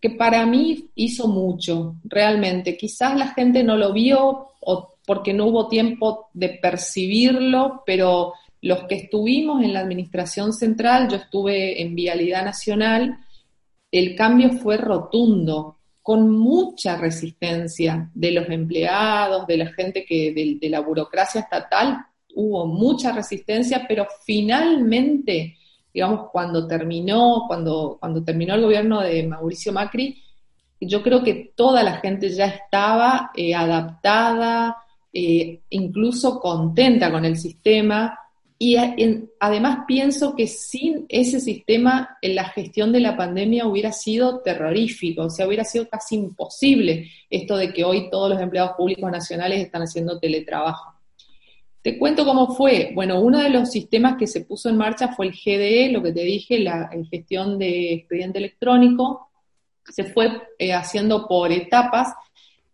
que 0.00 0.10
para 0.10 0.44
mí 0.46 0.90
hizo 0.96 1.28
mucho, 1.28 1.96
realmente. 2.04 2.76
Quizás 2.76 3.16
la 3.16 3.28
gente 3.28 3.62
no 3.62 3.76
lo 3.76 3.92
vio 3.92 4.48
o 4.60 4.96
porque 5.06 5.32
no 5.32 5.46
hubo 5.46 5.68
tiempo 5.68 6.28
de 6.34 6.58
percibirlo, 6.60 7.84
pero 7.86 8.32
los 8.66 8.84
que 8.84 8.96
estuvimos 8.96 9.62
en 9.62 9.72
la 9.72 9.80
administración 9.80 10.52
central, 10.52 11.08
yo 11.08 11.16
estuve 11.16 11.80
en 11.80 11.94
Vialidad 11.94 12.44
Nacional, 12.44 13.18
el 13.92 14.16
cambio 14.16 14.50
fue 14.54 14.76
rotundo, 14.76 15.76
con 16.02 16.30
mucha 16.30 16.96
resistencia 16.96 18.10
de 18.14 18.30
los 18.32 18.48
empleados, 18.48 19.46
de 19.46 19.56
la 19.56 19.72
gente 19.72 20.04
que, 20.04 20.58
de, 20.60 20.68
la 20.68 20.80
burocracia 20.80 21.40
estatal, 21.40 21.98
hubo 22.34 22.66
mucha 22.66 23.12
resistencia, 23.12 23.86
pero 23.88 24.06
finalmente, 24.24 25.56
digamos, 25.92 26.30
cuando 26.30 26.66
terminó, 26.66 27.44
cuando, 27.46 27.96
cuando 28.00 28.22
terminó 28.24 28.54
el 28.54 28.62
gobierno 28.62 29.00
de 29.00 29.26
Mauricio 29.26 29.72
Macri, 29.72 30.20
yo 30.80 31.02
creo 31.02 31.22
que 31.22 31.52
toda 31.54 31.82
la 31.82 31.98
gente 31.98 32.30
ya 32.30 32.46
estaba 32.46 33.30
eh, 33.34 33.54
adaptada, 33.54 34.76
eh, 35.12 35.60
incluso 35.70 36.40
contenta 36.40 37.10
con 37.10 37.24
el 37.24 37.36
sistema, 37.36 38.16
y 38.58 38.76
además 39.38 39.80
pienso 39.86 40.34
que 40.34 40.46
sin 40.46 41.04
ese 41.10 41.40
sistema 41.40 42.16
la 42.22 42.44
gestión 42.44 42.90
de 42.90 43.00
la 43.00 43.14
pandemia 43.16 43.66
hubiera 43.66 43.92
sido 43.92 44.40
terrorífico, 44.40 45.24
o 45.24 45.30
sea, 45.30 45.46
hubiera 45.46 45.64
sido 45.64 45.88
casi 45.88 46.14
imposible 46.14 47.10
esto 47.28 47.56
de 47.56 47.74
que 47.74 47.84
hoy 47.84 48.08
todos 48.08 48.30
los 48.30 48.40
empleados 48.40 48.72
públicos 48.76 49.10
nacionales 49.10 49.60
están 49.60 49.82
haciendo 49.82 50.18
teletrabajo. 50.18 50.94
Te 51.82 51.98
cuento 51.98 52.24
cómo 52.24 52.54
fue. 52.54 52.92
Bueno, 52.94 53.20
uno 53.20 53.38
de 53.40 53.50
los 53.50 53.70
sistemas 53.70 54.16
que 54.16 54.26
se 54.26 54.40
puso 54.40 54.70
en 54.70 54.76
marcha 54.76 55.08
fue 55.14 55.26
el 55.26 55.32
GDE, 55.32 55.92
lo 55.92 56.02
que 56.02 56.12
te 56.12 56.22
dije, 56.22 56.58
la 56.58 56.90
gestión 57.10 57.58
de 57.58 57.92
expediente 57.92 58.38
electrónico. 58.38 59.28
Se 59.84 60.02
fue 60.02 60.32
eh, 60.58 60.72
haciendo 60.72 61.28
por 61.28 61.52
etapas. 61.52 62.12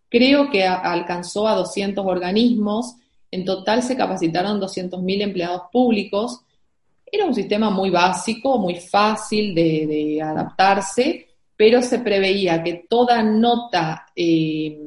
Creo 0.09 0.49
que 0.49 0.65
alcanzó 0.65 1.47
a 1.47 1.57
200 1.57 2.07
organismos 2.07 2.97
en 3.33 3.47
total 3.47 3.83
se 3.83 3.97
capacitaron 3.97 4.61
200.000 4.61 5.23
empleados 5.23 5.63
públicos. 5.73 6.43
Era 7.11 7.25
un 7.25 7.35
sistema 7.35 7.71
muy 7.71 7.89
básico, 7.89 8.59
muy 8.59 8.77
fácil 8.77 9.55
de, 9.55 10.21
adaptarse, 10.23 11.29
pero 11.57 11.81
se 11.81 12.01
preveía 12.01 12.63
que 12.63 12.85
toda 12.89 13.23
nota, 13.23 14.07
eh, 14.15 14.79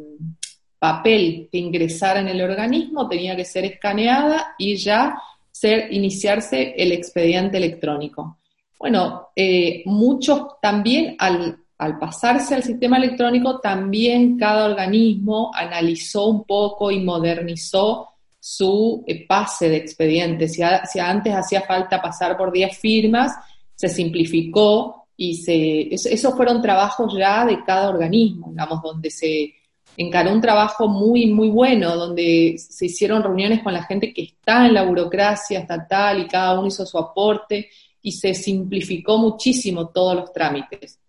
papel 0.77 1.49
que 1.51 1.57
ingresara 1.57 2.19
en 2.19 2.27
el 2.27 2.41
organismo 2.41 3.07
tenía 3.07 3.35
que 3.35 3.45
ser 3.45 3.65
escaneada 3.65 4.53
y 4.59 4.75
ya 4.75 5.19
ser, 5.51 5.91
iniciarse 5.91 6.75
el 6.77 6.91
expediente 6.91 7.57
electrónico. 7.57 8.37
Bueno, 8.77 9.29
eh, 9.35 9.81
muchos 9.85 10.59
también 10.61 11.15
al, 11.17 11.57
al 11.79 11.97
pasarse 11.97 12.53
al 12.53 12.61
sistema 12.61 12.97
electrónico, 12.97 13.59
también 13.59 14.37
cada 14.37 14.65
organismo 14.65 15.49
analizó 15.55 16.27
un 16.27 16.43
poco 16.43 16.91
y 16.91 16.99
modernizó 16.99 18.14
su 18.47 19.03
eh, 19.07 19.25
pase 19.25 19.69
de 19.69 19.77
expediente. 19.77 20.47
Si, 20.47 20.61
antes 20.61 21.33
hacía 21.33 21.61
falta 21.61 21.99
pasar 21.99 22.37
por 22.37 22.51
10 22.51 22.77
firmas, 22.77 23.33
se 23.73 23.89
simplificó 23.89 25.07
y 25.17 25.37
se, 25.37 25.91
esos 25.91 26.35
fueron 26.35 26.61
trabajos 26.61 27.11
ya 27.17 27.43
de 27.43 27.63
cada 27.63 27.89
organismo, 27.89 28.51
digamos, 28.51 28.83
donde 28.83 29.09
se 29.09 29.55
encaró 29.97 30.31
un 30.31 30.41
trabajo 30.41 30.87
muy, 30.87 31.25
muy 31.25 31.49
bueno, 31.49 31.95
donde 31.95 32.57
se 32.59 32.85
hicieron 32.85 33.23
reuniones 33.23 33.63
con 33.63 33.73
la 33.73 33.81
gente 33.81 34.13
que 34.13 34.21
está 34.21 34.67
en 34.67 34.75
la 34.75 34.83
burocracia 34.83 35.61
estatal 35.61 36.21
y 36.21 36.27
cada 36.27 36.59
uno 36.59 36.67
hizo 36.67 36.85
su 36.85 36.99
aporte 36.99 37.69
y 38.03 38.11
se 38.11 38.35
simplificó 38.35 39.17
muchísimo 39.17 39.87
todos 39.87 40.15
los 40.17 40.31
trámites. 40.31 40.99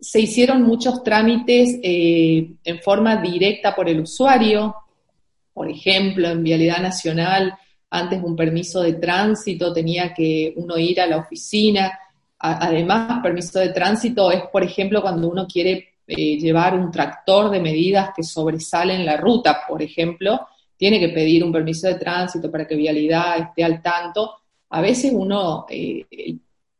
Se 0.00 0.18
hicieron 0.18 0.62
muchos 0.64 1.04
trámites 1.04 1.78
eh, 1.80 2.54
en 2.64 2.80
forma 2.80 3.22
directa 3.22 3.72
por 3.72 3.88
el 3.88 4.00
usuario, 4.00 4.74
por 5.52 5.70
ejemplo, 5.70 6.28
en 6.28 6.42
Vialidad 6.42 6.80
Nacional 6.80 7.54
antes 7.94 8.22
un 8.22 8.34
permiso 8.34 8.80
de 8.80 8.94
tránsito 8.94 9.72
tenía 9.72 10.14
que 10.14 10.54
uno 10.56 10.78
ir 10.78 11.00
a 11.00 11.06
la 11.06 11.18
oficina. 11.18 11.98
además, 12.38 13.20
permiso 13.22 13.58
de 13.58 13.68
tránsito 13.68 14.32
es, 14.32 14.42
por 14.50 14.64
ejemplo, 14.64 15.02
cuando 15.02 15.28
uno 15.28 15.46
quiere 15.46 15.88
eh, 16.06 16.38
llevar 16.38 16.74
un 16.74 16.90
tractor 16.90 17.50
de 17.50 17.60
medidas 17.60 18.10
que 18.16 18.22
sobresalen 18.22 19.04
la 19.04 19.16
ruta, 19.18 19.60
por 19.68 19.82
ejemplo, 19.82 20.40
tiene 20.76 20.98
que 20.98 21.10
pedir 21.10 21.44
un 21.44 21.52
permiso 21.52 21.86
de 21.86 21.94
tránsito 21.94 22.50
para 22.50 22.66
que 22.66 22.74
vialidad 22.74 23.38
esté 23.38 23.62
al 23.62 23.82
tanto. 23.82 24.38
A 24.70 24.80
veces 24.80 25.12
uno, 25.14 25.66
eh, 25.68 26.06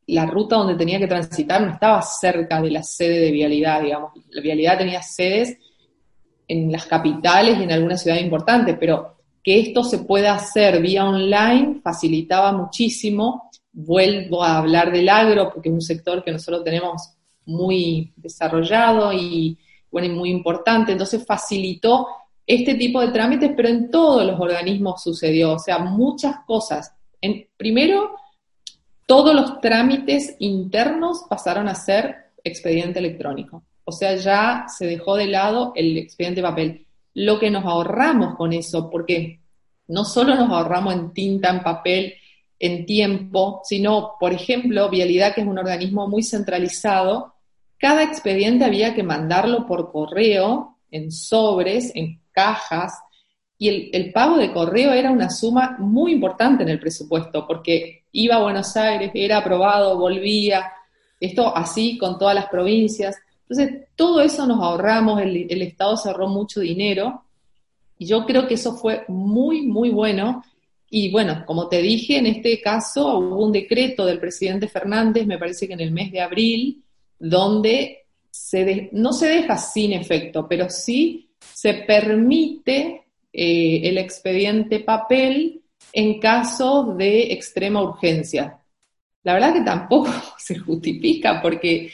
la 0.06 0.24
ruta 0.26 0.56
donde 0.56 0.76
tenía 0.76 0.98
que 0.98 1.06
transitar 1.06 1.60
no 1.60 1.72
estaba 1.72 2.00
cerca 2.00 2.60
de 2.60 2.70
la 2.70 2.82
sede 2.82 3.20
de 3.20 3.30
vialidad, 3.30 3.82
digamos. 3.82 4.12
La 4.30 4.40
vialidad 4.40 4.78
tenía 4.78 5.02
sedes 5.02 5.58
en 6.52 6.70
las 6.70 6.84
capitales 6.84 7.58
y 7.58 7.62
en 7.62 7.72
alguna 7.72 7.96
ciudad 7.96 8.18
importante, 8.18 8.74
pero 8.74 9.16
que 9.42 9.58
esto 9.58 9.82
se 9.82 10.00
pueda 10.00 10.34
hacer 10.34 10.82
vía 10.82 11.04
online 11.04 11.80
facilitaba 11.82 12.52
muchísimo. 12.52 13.50
Vuelvo 13.72 14.44
a 14.44 14.58
hablar 14.58 14.92
del 14.92 15.08
agro, 15.08 15.50
porque 15.50 15.70
es 15.70 15.74
un 15.74 15.80
sector 15.80 16.22
que 16.22 16.30
nosotros 16.30 16.62
tenemos 16.62 17.14
muy 17.46 18.12
desarrollado 18.16 19.12
y, 19.14 19.58
bueno, 19.90 20.08
y 20.08 20.10
muy 20.10 20.30
importante. 20.30 20.92
Entonces 20.92 21.24
facilitó 21.26 22.06
este 22.46 22.74
tipo 22.74 23.00
de 23.00 23.08
trámites, 23.08 23.52
pero 23.56 23.68
en 23.70 23.90
todos 23.90 24.24
los 24.26 24.38
organismos 24.38 25.02
sucedió. 25.02 25.54
O 25.54 25.58
sea, 25.58 25.78
muchas 25.78 26.36
cosas. 26.46 26.94
En, 27.20 27.46
primero, 27.56 28.14
todos 29.06 29.34
los 29.34 29.58
trámites 29.60 30.36
internos 30.38 31.24
pasaron 31.30 31.66
a 31.68 31.74
ser 31.74 32.14
expediente 32.44 32.98
electrónico. 32.98 33.62
O 33.84 33.92
sea, 33.92 34.14
ya 34.16 34.66
se 34.68 34.86
dejó 34.86 35.16
de 35.16 35.26
lado 35.26 35.72
el 35.74 35.96
expediente 35.98 36.42
papel. 36.42 36.86
Lo 37.14 37.38
que 37.38 37.50
nos 37.50 37.64
ahorramos 37.64 38.36
con 38.36 38.52
eso, 38.52 38.88
porque 38.90 39.40
no 39.88 40.04
solo 40.04 40.34
nos 40.34 40.50
ahorramos 40.50 40.94
en 40.94 41.12
tinta, 41.12 41.50
en 41.50 41.62
papel, 41.62 42.14
en 42.58 42.86
tiempo, 42.86 43.60
sino, 43.64 44.12
por 44.20 44.32
ejemplo, 44.32 44.88
Vialidad, 44.88 45.34
que 45.34 45.40
es 45.40 45.46
un 45.46 45.58
organismo 45.58 46.08
muy 46.08 46.22
centralizado, 46.22 47.34
cada 47.76 48.04
expediente 48.04 48.64
había 48.64 48.94
que 48.94 49.02
mandarlo 49.02 49.66
por 49.66 49.90
correo, 49.90 50.78
en 50.90 51.10
sobres, 51.10 51.90
en 51.96 52.20
cajas, 52.30 52.92
y 53.58 53.96
el, 53.96 54.12
pago 54.12 54.38
de 54.38 54.52
correo 54.52 54.92
era 54.92 55.12
una 55.12 55.30
suma 55.30 55.76
muy 55.78 56.12
importante 56.12 56.64
en 56.64 56.68
el 56.68 56.80
presupuesto, 56.80 57.46
porque 57.46 58.06
iba 58.10 58.34
a 58.34 58.42
Buenos 58.42 58.76
Aires, 58.76 59.12
era 59.14 59.38
aprobado, 59.38 59.96
volvía, 59.98 60.72
esto 61.20 61.56
así 61.56 61.96
con 61.96 62.18
todas 62.18 62.34
las 62.34 62.46
provincias. 62.46 63.16
Entonces, 63.52 63.88
todo 63.94 64.22
eso 64.22 64.46
nos 64.46 64.62
ahorramos, 64.62 65.20
el, 65.20 65.46
el 65.50 65.62
Estado 65.62 65.96
se 65.96 66.08
ahorró 66.08 66.28
mucho 66.28 66.60
dinero, 66.60 67.24
y 67.98 68.06
yo 68.06 68.24
creo 68.24 68.48
que 68.48 68.54
eso 68.54 68.74
fue 68.74 69.04
muy, 69.08 69.62
muy 69.62 69.90
bueno. 69.90 70.42
Y 70.90 71.10
bueno, 71.10 71.44
como 71.46 71.68
te 71.68 71.80
dije, 71.82 72.16
en 72.16 72.26
este 72.26 72.60
caso 72.60 73.18
hubo 73.18 73.44
un 73.44 73.52
decreto 73.52 74.04
del 74.06 74.18
presidente 74.18 74.68
Fernández, 74.68 75.26
me 75.26 75.38
parece 75.38 75.68
que 75.68 75.74
en 75.74 75.80
el 75.80 75.92
mes 75.92 76.10
de 76.10 76.20
abril, 76.20 76.82
donde 77.18 78.06
se 78.30 78.88
no 78.92 79.12
se 79.12 79.28
deja 79.28 79.56
sin 79.56 79.92
efecto, 79.92 80.48
pero 80.48 80.68
sí 80.70 81.28
se 81.38 81.74
permite 81.74 83.04
eh, 83.32 83.80
el 83.84 83.98
expediente 83.98 84.80
papel 84.80 85.62
en 85.92 86.18
caso 86.18 86.94
de 86.96 87.32
extrema 87.32 87.82
urgencia. 87.82 88.58
La 89.22 89.34
verdad 89.34 89.52
que 89.52 89.60
tampoco 89.60 90.10
se 90.38 90.58
justifica 90.58 91.40
porque 91.40 91.90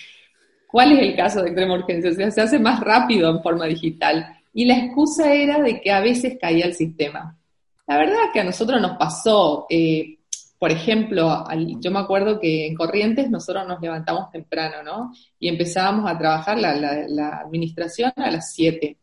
¿cuál 0.69 0.93
es 0.93 1.01
el 1.01 1.17
caso 1.17 1.43
de 1.43 1.49
extrema 1.49 1.75
urgencia? 1.75 2.11
O 2.11 2.15
sea, 2.15 2.31
se 2.31 2.41
hace 2.41 2.59
más 2.59 2.79
rápido 2.81 3.31
en 3.31 3.43
forma 3.43 3.67
digital. 3.67 4.37
Y 4.53 4.67
la 4.67 4.77
excusa 4.77 5.33
era 5.33 5.61
de 5.61 5.81
que 5.81 5.91
a 5.91 6.01
veces 6.01 6.39
caía 6.41 6.67
el 6.67 6.75
sistema. 6.75 7.37
La 7.87 7.97
verdad 7.97 8.31
que 8.33 8.41
a 8.41 8.45
nosotros 8.45 8.81
nos 8.81 8.97
pasó, 8.99 9.67
eh, 9.71 10.19
por 10.59 10.71
ejemplo, 10.71 11.45
yo 11.81 11.91
me 11.91 12.01
acuerdo 12.01 12.39
que 12.39 12.67
en 12.67 12.75
Corrientes 12.75 13.31
nosotros 13.31 13.67
nos 13.67 13.81
levantamos 13.81 14.31
temprano, 14.31 14.83
¿no? 14.83 15.13
Y 15.41 15.49
empezábamos 15.49 16.11
a 16.11 16.19
trabajar 16.19 16.59
la, 16.59 16.75
la 16.77 17.29
administración 17.39 18.13
a 18.17 18.31
las 18.31 18.53
7. 18.53 18.97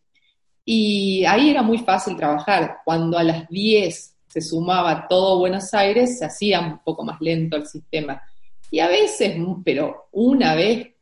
Y 0.65 1.25
ahí 1.25 1.49
era 1.49 1.61
muy 1.61 1.79
fácil 1.79 2.15
trabajar. 2.15 2.77
Cuando 2.85 3.17
a 3.17 3.23
las 3.23 3.47
10 3.49 4.15
se 4.27 4.41
sumaba 4.41 5.07
todo 5.07 5.39
Buenos 5.39 5.73
Aires, 5.73 6.19
se 6.19 6.25
hacía 6.25 6.59
un 6.59 6.79
poco 6.79 7.03
más 7.03 7.19
lento 7.21 7.55
el 7.55 7.65
sistema. 7.65 8.21
Y 8.69 8.79
a 8.79 8.87
veces, 8.87 9.35
pero 9.63 10.09
una 10.11 10.53
vez 10.55 10.94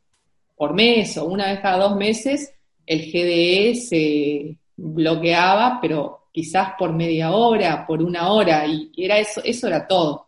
por 0.56 0.74
mes 0.74 1.16
o 1.18 1.26
una 1.26 1.50
vez 1.50 1.60
cada 1.60 1.88
dos 1.88 1.96
meses, 1.96 2.54
el 2.86 3.10
GDE 3.10 3.74
se 3.74 4.56
bloqueaba, 4.76 5.78
pero 5.80 6.28
quizás 6.32 6.72
por 6.78 6.92
media 6.92 7.32
hora, 7.32 7.86
por 7.86 8.02
una 8.02 8.30
hora, 8.30 8.66
y 8.66 8.90
era 8.96 9.18
eso, 9.18 9.40
eso 9.44 9.66
era 9.66 9.86
todo. 9.86 10.26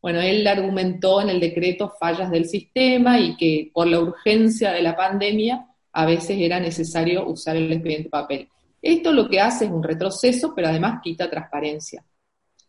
Bueno, 0.00 0.20
él 0.20 0.46
argumentó 0.46 1.20
en 1.20 1.28
el 1.28 1.38
decreto 1.38 1.92
fallas 1.98 2.30
del 2.30 2.46
sistema 2.46 3.20
y 3.20 3.36
que 3.36 3.70
por 3.72 3.86
la 3.86 4.00
urgencia 4.00 4.72
de 4.72 4.82
la 4.82 4.96
pandemia 4.96 5.66
a 5.92 6.06
veces 6.06 6.38
era 6.40 6.58
necesario 6.58 7.26
usar 7.28 7.56
el 7.56 7.72
expediente 7.72 8.08
papel. 8.08 8.48
Esto 8.80 9.12
lo 9.12 9.28
que 9.28 9.40
hace 9.40 9.66
es 9.66 9.70
un 9.70 9.82
retroceso, 9.82 10.54
pero 10.56 10.68
además 10.68 11.00
quita 11.04 11.30
transparencia, 11.30 12.04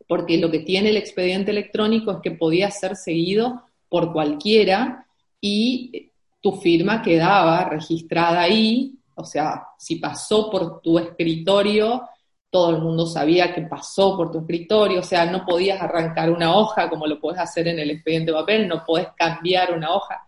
porque 0.07 0.37
lo 0.37 0.51
que 0.51 0.59
tiene 0.59 0.89
el 0.89 0.97
expediente 0.97 1.49
electrónico 1.49 2.11
es 2.11 2.17
que 2.21 2.31
podía 2.31 2.69
ser 2.69 2.95
seguido 2.95 3.63
por 3.89 4.13
cualquiera 4.13 5.07
y 5.41 6.11
tu 6.43 6.51
firma 6.51 7.01
quedaba 7.01 7.63
registrada 7.69 8.41
ahí, 8.41 8.93
o 9.15 9.23
sea, 9.23 9.63
si 9.77 9.95
pasó 9.95 10.51
por 10.51 10.81
tu 10.81 10.99
escritorio, 10.99 12.03
todo 12.49 12.71
el 12.71 12.81
mundo 12.81 13.07
sabía 13.07 13.55
que 13.55 13.61
pasó 13.61 14.17
por 14.17 14.29
tu 14.29 14.39
escritorio, 14.39 14.99
o 14.99 15.03
sea, 15.03 15.25
no 15.25 15.45
podías 15.45 15.81
arrancar 15.81 16.29
una 16.29 16.53
hoja 16.53 16.89
como 16.89 17.07
lo 17.07 17.17
puedes 17.17 17.39
hacer 17.39 17.69
en 17.69 17.79
el 17.79 17.91
expediente 17.91 18.33
papel, 18.33 18.67
no 18.67 18.83
puedes 18.85 19.07
cambiar 19.15 19.73
una 19.73 19.95
hoja. 19.95 20.21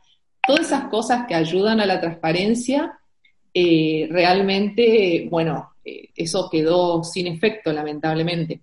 Todas 0.47 0.67
esas 0.67 0.85
cosas 0.85 1.27
que 1.27 1.35
ayudan 1.35 1.81
a 1.81 1.85
la 1.85 1.99
transparencia, 1.99 2.97
eh, 3.53 4.07
realmente, 4.09 5.27
bueno, 5.29 5.73
eh, 5.83 6.11
eso 6.15 6.47
quedó 6.49 7.03
sin 7.03 7.27
efecto, 7.27 7.73
lamentablemente. 7.73 8.61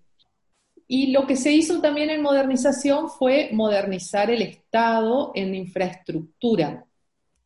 Y 0.89 1.13
lo 1.13 1.27
que 1.27 1.37
se 1.37 1.53
hizo 1.53 1.83
también 1.83 2.09
en 2.09 2.23
modernización 2.23 3.11
fue 3.11 3.51
modernizar 3.53 4.31
el 4.31 4.41
Estado 4.41 5.33
en 5.35 5.55
infraestructura. 5.55 6.87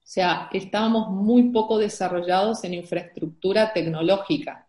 O 0.06 0.08
sea, 0.08 0.48
estábamos 0.52 1.08
muy 1.10 1.50
poco 1.50 1.78
desarrollados 1.78 2.62
en 2.62 2.74
infraestructura 2.74 3.72
tecnológica. 3.72 4.68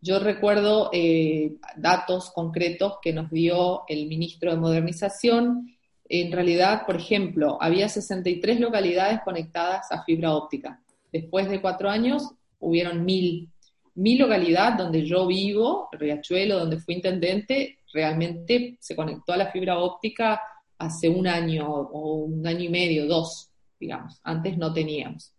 Yo 0.00 0.18
recuerdo 0.18 0.90
eh, 0.92 1.52
datos 1.76 2.32
concretos 2.32 2.94
que 3.00 3.12
nos 3.12 3.30
dio 3.30 3.82
el 3.86 4.08
ministro 4.08 4.50
de 4.50 4.56
Modernización. 4.56 5.68
En 6.08 6.32
realidad, 6.32 6.84
por 6.84 6.96
ejemplo, 6.96 7.58
había 7.60 7.88
63 7.88 8.58
localidades 8.58 9.20
conectadas 9.24 9.92
a 9.92 10.02
fibra 10.02 10.34
óptica. 10.34 10.82
Después 11.12 11.48
de 11.48 11.60
cuatro 11.60 11.88
años, 11.88 12.32
hubieron 12.58 13.04
mil 13.04 13.52
mi 13.94 14.16
localidad 14.16 14.72
donde 14.72 15.06
yo 15.06 15.28
vivo, 15.28 15.90
Riachuelo, 15.92 16.58
donde 16.58 16.80
fui 16.80 16.94
intendente, 16.94 17.78
realmente 17.92 18.78
se 18.80 18.96
conectó 18.96 19.32
a 19.32 19.36
la 19.36 19.52
fibra 19.52 19.78
óptica 19.78 20.42
hace 20.76 21.08
un 21.08 21.28
año 21.28 21.70
o 21.70 22.14
un 22.14 22.44
año 22.44 22.64
y 22.64 22.68
medio, 22.68 23.06
dos, 23.06 23.51
digamos. 23.82 24.20
Antes 24.22 24.56
no 24.56 24.72
teníamos. 24.72 25.34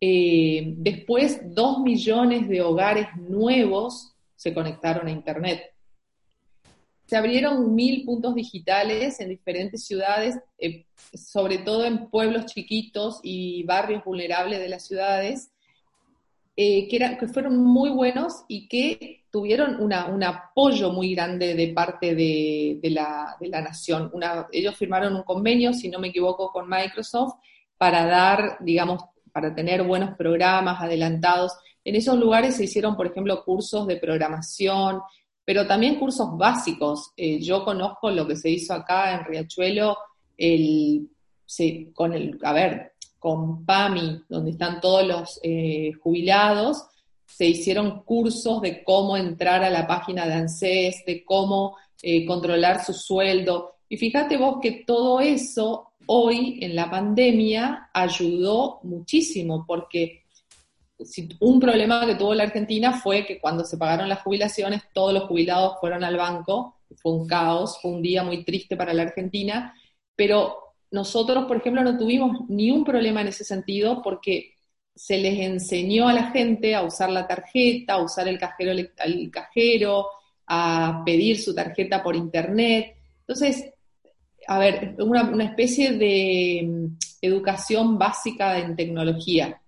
Eh, 0.00 0.74
después, 0.76 1.40
dos 1.54 1.80
millones 1.80 2.48
de 2.48 2.62
hogares 2.62 3.08
nuevos 3.16 4.14
se 4.36 4.54
conectaron 4.54 5.08
a 5.08 5.10
Internet. 5.10 5.72
Se 7.06 7.16
abrieron 7.16 7.74
mil 7.74 8.04
puntos 8.04 8.34
digitales 8.34 9.18
en 9.20 9.28
diferentes 9.28 9.84
ciudades, 9.84 10.38
eh, 10.58 10.86
sobre 11.14 11.58
todo 11.58 11.84
en 11.84 12.08
pueblos 12.10 12.46
chiquitos 12.46 13.20
y 13.22 13.64
barrios 13.64 14.04
vulnerables 14.04 14.60
de 14.60 14.68
las 14.68 14.86
ciudades, 14.86 15.50
eh, 16.56 16.86
que, 16.88 17.16
que, 17.18 17.26
fueron 17.26 17.56
muy 17.56 17.90
buenos 17.90 18.44
y 18.46 18.68
que 18.68 19.24
tuvieron 19.30 19.80
una, 19.80 20.06
un 20.06 20.22
apoyo 20.22 20.92
muy 20.92 21.12
grande 21.12 21.54
de 21.54 21.68
parte 21.72 22.14
de, 22.14 22.78
de, 22.80 22.90
la, 22.90 23.36
de 23.40 23.48
la, 23.48 23.60
nación. 23.60 24.12
Ellos 24.52 24.76
firmaron 24.76 25.16
un 25.16 25.24
convenio, 25.24 25.72
si 25.72 25.88
no 25.88 25.98
me 25.98 26.08
equivoco, 26.08 26.52
con 26.52 26.68
Microsoft 26.68 27.34
para 27.76 28.06
dar, 28.06 28.58
digamos, 28.60 29.04
para 29.32 29.54
tener 29.54 29.82
buenos 29.82 30.16
programas 30.16 30.80
adelantados. 30.80 31.52
En 31.84 31.96
esos 31.96 32.18
lugares 32.18 32.56
se 32.56 32.64
hicieron, 32.64 32.96
por 32.96 33.06
ejemplo, 33.06 33.44
cursos 33.44 33.86
de 33.86 33.96
programación, 33.96 35.00
pero 35.44 35.66
también 35.66 35.98
cursos 35.98 36.36
básicos. 36.36 37.12
Eh, 37.16 37.40
yo 37.40 37.64
conozco 37.64 38.10
lo 38.10 38.26
que 38.26 38.36
se 38.36 38.50
hizo 38.50 38.72
acá 38.74 39.14
en 39.14 39.24
Riachuelo, 39.24 39.96
el, 40.36 41.08
con 41.92 42.14
el, 42.14 42.38
a 42.42 42.52
ver, 42.52 42.92
con 43.18 43.64
PAMI, 43.64 44.22
donde 44.28 44.50
están 44.52 44.80
todos 44.80 45.06
los 45.06 45.40
eh, 45.42 45.92
jubilados, 46.02 46.84
se 47.26 47.46
hicieron 47.46 48.02
cursos 48.04 48.60
de 48.60 48.84
cómo 48.84 49.16
entrar 49.16 49.64
a 49.64 49.70
la 49.70 49.86
página 49.86 50.26
de 50.26 50.34
ANSES, 50.34 51.04
de 51.06 51.24
cómo 51.24 51.76
eh, 52.02 52.26
controlar 52.26 52.84
su 52.84 52.92
sueldo. 52.92 53.76
Y 53.88 53.96
fíjate 53.96 54.36
vos 54.36 54.58
que 54.60 54.84
todo 54.86 55.20
eso 55.20 55.93
hoy 56.06 56.58
en 56.62 56.74
la 56.74 56.90
pandemia 56.90 57.90
ayudó 57.92 58.80
muchísimo, 58.82 59.64
porque 59.66 60.24
un 61.40 61.60
problema 61.60 62.06
que 62.06 62.14
tuvo 62.14 62.34
la 62.34 62.44
Argentina 62.44 62.92
fue 62.92 63.26
que 63.26 63.38
cuando 63.38 63.64
se 63.64 63.76
pagaron 63.76 64.08
las 64.08 64.22
jubilaciones, 64.22 64.82
todos 64.92 65.12
los 65.12 65.24
jubilados 65.24 65.78
fueron 65.80 66.04
al 66.04 66.16
banco, 66.16 66.76
fue 66.96 67.12
un 67.12 67.26
caos, 67.26 67.78
fue 67.80 67.90
un 67.90 68.02
día 68.02 68.22
muy 68.22 68.44
triste 68.44 68.76
para 68.76 68.94
la 68.94 69.02
Argentina, 69.02 69.74
pero 70.14 70.58
nosotros, 70.90 71.46
por 71.46 71.56
ejemplo, 71.56 71.82
no 71.82 71.98
tuvimos 71.98 72.48
ni 72.48 72.70
un 72.70 72.84
problema 72.84 73.20
en 73.20 73.28
ese 73.28 73.44
sentido 73.44 74.00
porque 74.02 74.54
se 74.94 75.18
les 75.18 75.40
enseñó 75.40 76.08
a 76.08 76.12
la 76.12 76.30
gente 76.30 76.74
a 76.74 76.82
usar 76.82 77.10
la 77.10 77.26
tarjeta, 77.26 77.94
a 77.94 78.02
usar 78.02 78.28
el 78.28 78.38
cajero, 78.38 78.70
el 78.70 79.30
cajero, 79.32 80.06
a 80.46 81.02
pedir 81.04 81.40
su 81.40 81.54
tarjeta 81.54 82.02
por 82.02 82.14
internet. 82.14 82.96
Entonces, 83.20 83.73
a 84.46 84.58
ver, 84.58 84.96
una, 84.98 85.44
especie 85.44 85.92
de 85.92 86.66
mm, 86.66 86.96
educación 87.22 87.98
básica 87.98 88.58
en 88.58 88.76
tecnología 88.76 89.60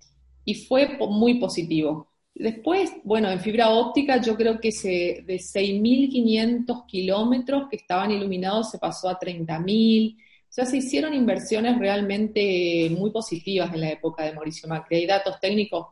y 0.44 0.54
fue 0.54 0.96
muy 0.98 1.34
positivo. 1.34 2.08
Después, 2.34 2.92
bueno, 3.02 3.30
en 3.30 3.40
fibra 3.40 3.70
óptica 3.70 4.20
yo 4.20 4.36
creo 4.36 4.60
que 4.60 4.70
se, 4.70 5.24
de 5.26 5.36
6.500 5.36 6.86
kilómetros 6.86 7.68
que 7.70 7.76
estaban 7.76 8.10
iluminados 8.10 8.70
se 8.70 8.78
pasó 8.78 9.08
a 9.08 9.18
30.000. 9.18 10.16
O 10.16 10.52
sea, 10.56 10.66
se 10.66 10.78
hicieron 10.78 11.14
inversiones 11.14 11.78
realmente 11.78 12.88
muy 12.90 13.10
positivas 13.10 13.72
en 13.74 13.80
la 13.80 13.90
época 13.90 14.24
de 14.24 14.34
Mauricio 14.34 14.68
Macri. 14.68 14.98
Hay 14.98 15.06
datos 15.06 15.40
técnicos, 15.40 15.88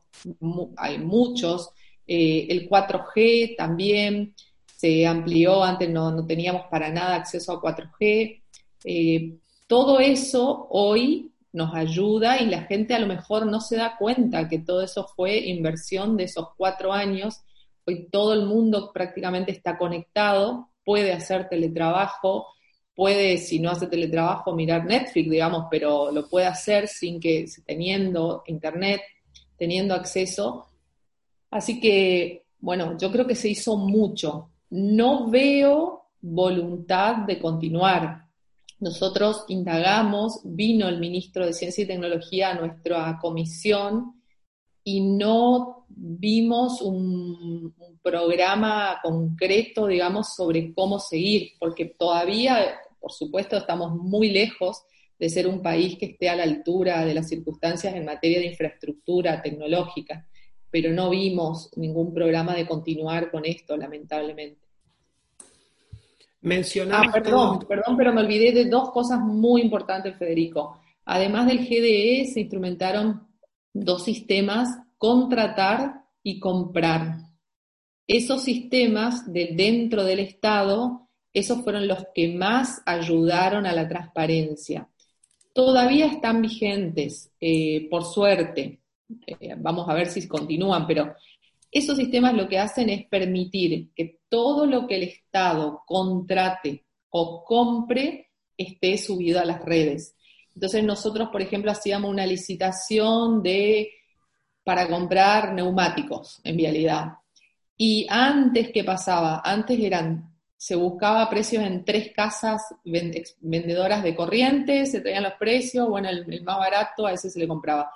hay 0.76 0.98
muchos. 0.98 1.70
Eh, 2.06 2.46
el 2.50 2.68
4G 2.68 3.56
también 3.56 4.34
se 4.76 5.06
amplió, 5.06 5.64
antes 5.64 5.88
no, 5.88 6.10
no, 6.10 6.26
teníamos 6.26 6.66
para 6.70 6.90
nada 6.90 7.16
acceso 7.16 7.52
a 7.52 7.60
4G. 7.60 8.42
Eh, 8.84 9.38
todo 9.66 9.98
eso 9.98 10.68
hoy 10.70 11.32
nos 11.52 11.74
ayuda 11.74 12.40
y 12.40 12.46
la 12.46 12.62
gente 12.62 12.94
a 12.94 12.98
lo 12.98 13.06
mejor 13.06 13.46
no 13.46 13.60
se 13.60 13.76
da 13.76 13.96
cuenta 13.96 14.48
que 14.48 14.58
todo 14.58 14.82
eso 14.82 15.06
fue 15.16 15.38
inversión 15.38 16.16
de 16.16 16.24
esos 16.24 16.48
cuatro 16.56 16.92
años. 16.92 17.40
Hoy 17.86 18.08
todo 18.10 18.34
el 18.34 18.44
mundo 18.44 18.90
prácticamente 18.92 19.52
está 19.52 19.78
conectado, 19.78 20.70
puede 20.84 21.12
hacer 21.12 21.48
teletrabajo, 21.48 22.48
puede, 22.94 23.38
si 23.38 23.58
no 23.58 23.70
hace 23.70 23.86
teletrabajo, 23.86 24.54
mirar 24.54 24.84
Netflix, 24.84 25.30
digamos, 25.30 25.66
pero 25.70 26.10
lo 26.10 26.28
puede 26.28 26.46
hacer 26.46 26.88
sin 26.88 27.20
que, 27.20 27.46
teniendo 27.64 28.42
internet, 28.46 29.02
teniendo 29.56 29.94
acceso. 29.94 30.66
Así 31.50 31.80
que, 31.80 32.44
bueno, 32.58 32.96
yo 32.98 33.10
creo 33.12 33.26
que 33.26 33.34
se 33.34 33.48
hizo 33.48 33.76
mucho. 33.76 34.50
No 34.70 35.28
veo 35.30 36.06
voluntad 36.20 37.18
de 37.18 37.38
continuar. 37.38 38.23
Nosotros 38.80 39.44
indagamos, 39.48 40.40
vino 40.44 40.88
el 40.88 40.98
ministro 40.98 41.46
de 41.46 41.52
Ciencia 41.52 41.84
y 41.84 41.86
Tecnología 41.86 42.50
a 42.50 42.54
nuestra 42.54 43.18
comisión 43.20 44.20
y 44.82 45.00
no 45.00 45.86
vimos 45.88 46.82
un, 46.82 47.74
programa 48.02 49.00
concreto, 49.02 49.86
digamos, 49.86 50.34
sobre 50.34 50.74
cómo 50.74 50.98
seguir, 50.98 51.52
porque 51.58 51.86
todavía, 51.86 52.78
por 53.00 53.10
supuesto, 53.12 53.56
estamos 53.56 53.94
muy 53.96 54.28
lejos 54.28 54.82
de 55.18 55.30
ser 55.30 55.46
un 55.46 55.62
país 55.62 55.96
que 55.96 56.06
esté 56.06 56.28
a 56.28 56.36
la 56.36 56.42
altura 56.42 57.02
de 57.06 57.14
las 57.14 57.30
circunstancias 57.30 57.94
en 57.94 58.04
materia 58.04 58.40
de 58.40 58.48
infraestructura 58.48 59.40
tecnológica, 59.40 60.28
pero 60.70 60.92
no 60.92 61.08
vimos 61.08 61.70
ningún 61.76 62.12
programa 62.12 62.54
de 62.54 62.66
continuar 62.66 63.30
con 63.30 63.46
esto, 63.46 63.74
lamentablemente. 63.74 64.63
Mencionaba. 66.44 67.06
Ah, 67.08 67.10
perdón, 67.10 67.60
perdón, 67.66 67.96
pero 67.96 68.12
me 68.12 68.20
olvidé 68.20 68.52
de 68.52 68.66
dos 68.66 68.90
cosas 68.90 69.18
muy 69.18 69.62
importantes, 69.62 70.14
Federico. 70.18 70.78
Además 71.06 71.46
del 71.46 71.66
GDE, 71.66 72.26
se 72.26 72.40
instrumentaron 72.40 73.26
dos 73.72 74.04
sistemas, 74.04 74.68
contratar 74.98 76.04
y 76.22 76.38
comprar. 76.38 77.16
Esos 78.06 78.42
sistemas 78.44 79.32
de 79.32 79.52
dentro 79.54 80.04
del 80.04 80.18
Estado, 80.20 81.08
esos 81.32 81.62
fueron 81.62 81.88
los 81.88 82.04
que 82.14 82.28
más 82.28 82.82
ayudaron 82.84 83.64
a 83.64 83.72
la 83.72 83.88
transparencia. 83.88 84.86
Todavía 85.54 86.06
están 86.06 86.42
vigentes, 86.42 87.32
eh, 87.40 87.88
por 87.88 88.04
suerte. 88.04 88.80
Eh, 89.26 89.54
vamos 89.56 89.88
a 89.88 89.94
ver 89.94 90.08
si 90.08 90.28
continúan, 90.28 90.86
pero 90.86 91.14
esos 91.74 91.96
sistemas 91.96 92.34
lo 92.34 92.48
que 92.48 92.60
hacen 92.60 92.88
es 92.88 93.04
permitir 93.06 93.92
que 93.96 94.20
todo 94.28 94.64
lo 94.64 94.86
que 94.86 94.94
el 94.94 95.02
Estado 95.02 95.82
contrate 95.84 96.84
o 97.10 97.44
compre 97.44 98.30
esté 98.56 98.96
subido 98.96 99.40
a 99.40 99.44
las 99.44 99.60
redes. 99.64 100.14
Entonces 100.54 100.84
nosotros, 100.84 101.30
por 101.30 101.42
ejemplo, 101.42 101.72
hacíamos 101.72 102.12
una 102.12 102.26
licitación 102.26 103.42
de 103.42 103.90
para 104.62 104.86
comprar 104.88 105.52
neumáticos 105.52 106.40
en 106.44 106.56
vialidad. 106.56 107.14
Y 107.76 108.06
antes, 108.08 108.70
¿qué 108.72 108.84
pasaba? 108.84 109.42
Antes 109.44 109.80
eran, 109.80 110.32
se 110.56 110.76
buscaba 110.76 111.28
precios 111.28 111.64
en 111.64 111.84
tres 111.84 112.12
casas 112.14 112.62
vendedoras 112.84 114.04
de 114.04 114.14
corriente, 114.14 114.86
se 114.86 115.00
traían 115.00 115.24
los 115.24 115.34
precios, 115.34 115.88
bueno, 115.88 116.08
el, 116.08 116.42
más 116.44 116.58
barato 116.58 117.04
a 117.04 117.12
ese 117.12 117.30
se 117.30 117.40
le 117.40 117.48
compraba. 117.48 117.90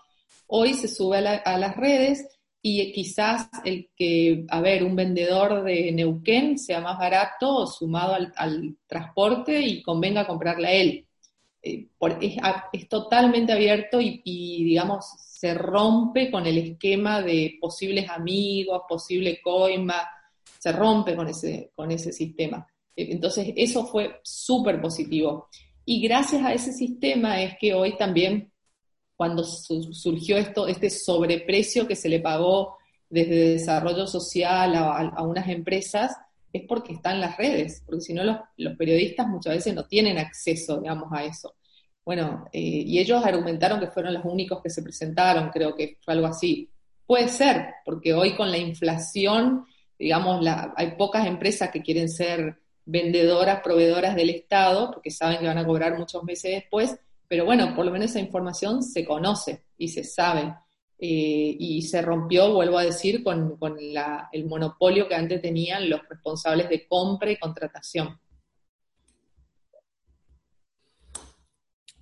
Hoy 0.48 0.74
se 0.74 0.88
sube 0.88 1.18
a 1.18 1.58
las 1.58 1.76
redes 1.76 2.37
y 2.60 2.92
quizás 2.92 3.48
el 3.64 3.90
que, 3.96 4.44
a 4.48 4.60
ver, 4.60 4.82
un 4.82 4.96
vendedor 4.96 5.62
de 5.62 5.92
Neuquén 5.92 6.58
sea 6.58 6.80
más 6.80 6.98
barato 6.98 7.66
sumado 7.66 8.14
al, 8.14 8.76
transporte 8.86 9.60
y 9.60 9.82
convenga 9.82 10.26
comprarle 10.26 10.68
a 10.68 10.72
él. 10.72 11.06
Eh, 11.62 11.88
es, 12.72 12.88
totalmente 12.88 13.52
abierto 13.52 14.00
y, 14.00 14.20
digamos, 14.64 15.06
se 15.18 15.54
rompe 15.54 16.30
con 16.30 16.46
el 16.46 16.58
esquema 16.58 17.22
de 17.22 17.58
posibles 17.60 18.08
amigos, 18.10 18.82
posible 18.88 19.40
coima, 19.40 20.08
se 20.58 20.72
rompe 20.72 21.14
con 21.14 21.28
ese, 21.28 21.70
con 21.76 21.90
ese 21.92 22.12
sistema. 22.12 22.66
Eh, 22.96 23.08
entonces, 23.10 23.52
eso 23.56 23.86
fue 23.86 24.20
súper 24.24 24.80
positivo. 24.80 25.48
Y 25.84 26.00
gracias 26.00 26.44
a 26.44 26.52
ese 26.52 26.72
sistema 26.72 27.40
es 27.40 27.56
que 27.58 27.72
hoy 27.72 27.96
también 27.96 28.52
cuando 29.18 29.42
surgió 29.42 30.38
esto, 30.38 30.68
este 30.68 30.90
sobreprecio 30.90 31.88
que 31.88 31.96
se 31.96 32.08
le 32.08 32.20
pagó 32.20 32.78
desde 33.10 33.54
desarrollo 33.54 34.06
social 34.06 34.76
a, 34.76 35.22
unas 35.24 35.48
empresas, 35.48 36.16
es 36.52 36.62
porque 36.68 36.92
están 36.92 37.20
las 37.20 37.36
redes, 37.36 37.82
porque 37.84 38.00
si 38.00 38.14
no 38.14 38.22
los, 38.22 38.76
periodistas 38.76 39.26
muchas 39.26 39.56
veces 39.56 39.74
no 39.74 39.86
tienen 39.86 40.18
acceso, 40.18 40.80
digamos, 40.80 41.08
a 41.12 41.24
eso. 41.24 41.56
Bueno, 42.04 42.44
eh, 42.52 42.60
y 42.60 43.00
ellos 43.00 43.24
argumentaron 43.24 43.80
que 43.80 43.88
fueron 43.88 44.14
los 44.14 44.24
únicos 44.24 44.62
que 44.62 44.70
se 44.70 44.84
presentaron, 44.84 45.50
creo 45.50 45.74
que 45.74 45.98
fue 46.00 46.14
algo 46.14 46.28
así. 46.28 46.70
Puede 47.04 47.26
ser, 47.26 47.74
porque 47.84 48.14
hoy 48.14 48.36
con 48.36 48.52
la 48.52 48.58
inflación, 48.58 49.66
digamos, 49.98 50.46
hay 50.76 50.92
pocas 50.92 51.26
empresas 51.26 51.72
que 51.72 51.82
quieren 51.82 52.08
ser 52.08 52.60
vendedoras, 52.84 53.62
proveedoras 53.64 54.14
del 54.14 54.30
Estado, 54.30 54.92
porque 54.92 55.10
saben 55.10 55.40
que 55.40 55.48
van 55.48 55.58
a 55.58 55.66
cobrar 55.66 55.98
muchos 55.98 56.22
meses 56.22 56.52
después, 56.52 56.96
pero 57.28 57.44
bueno, 57.44 57.74
por 57.76 57.84
lo 57.84 57.92
menos 57.92 58.10
esa 58.10 58.20
información 58.20 58.82
se 58.82 59.04
conoce 59.04 59.64
y 59.76 59.88
se 59.88 60.02
sabe. 60.02 60.54
Eh, 61.00 61.54
y 61.56 61.82
se 61.82 62.02
rompió, 62.02 62.52
vuelvo 62.52 62.76
a 62.76 62.82
decir, 62.82 63.22
con, 63.22 63.56
el 64.32 64.46
monopolio 64.46 65.06
que 65.06 65.14
antes 65.14 65.40
tenían 65.40 65.88
los 65.88 66.00
responsables 66.08 66.68
de 66.68 66.88
compra 66.88 67.30
y 67.30 67.36
contratación. 67.36 68.18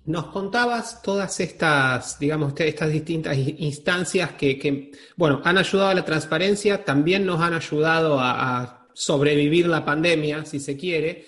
Nos 0.05 0.27
contabas 0.27 1.03
todas 1.03 1.39
estas, 1.41 2.17
digamos, 2.17 2.59
estas 2.59 2.91
distintas 2.91 3.37
instancias 3.37 4.31
que, 4.31 4.91
bueno, 5.15 5.41
han 5.43 5.59
ayudado 5.59 5.89
a 5.89 5.93
la 5.93 6.05
transparencia, 6.05 6.83
también 6.83 7.23
nos 7.23 7.39
han 7.39 7.53
ayudado 7.53 8.17
a 8.19 8.87
sobrevivir 8.93 9.67
la 9.67 9.85
pandemia, 9.85 10.43
si 10.43 10.59
se 10.59 10.75
quiere, 10.75 11.23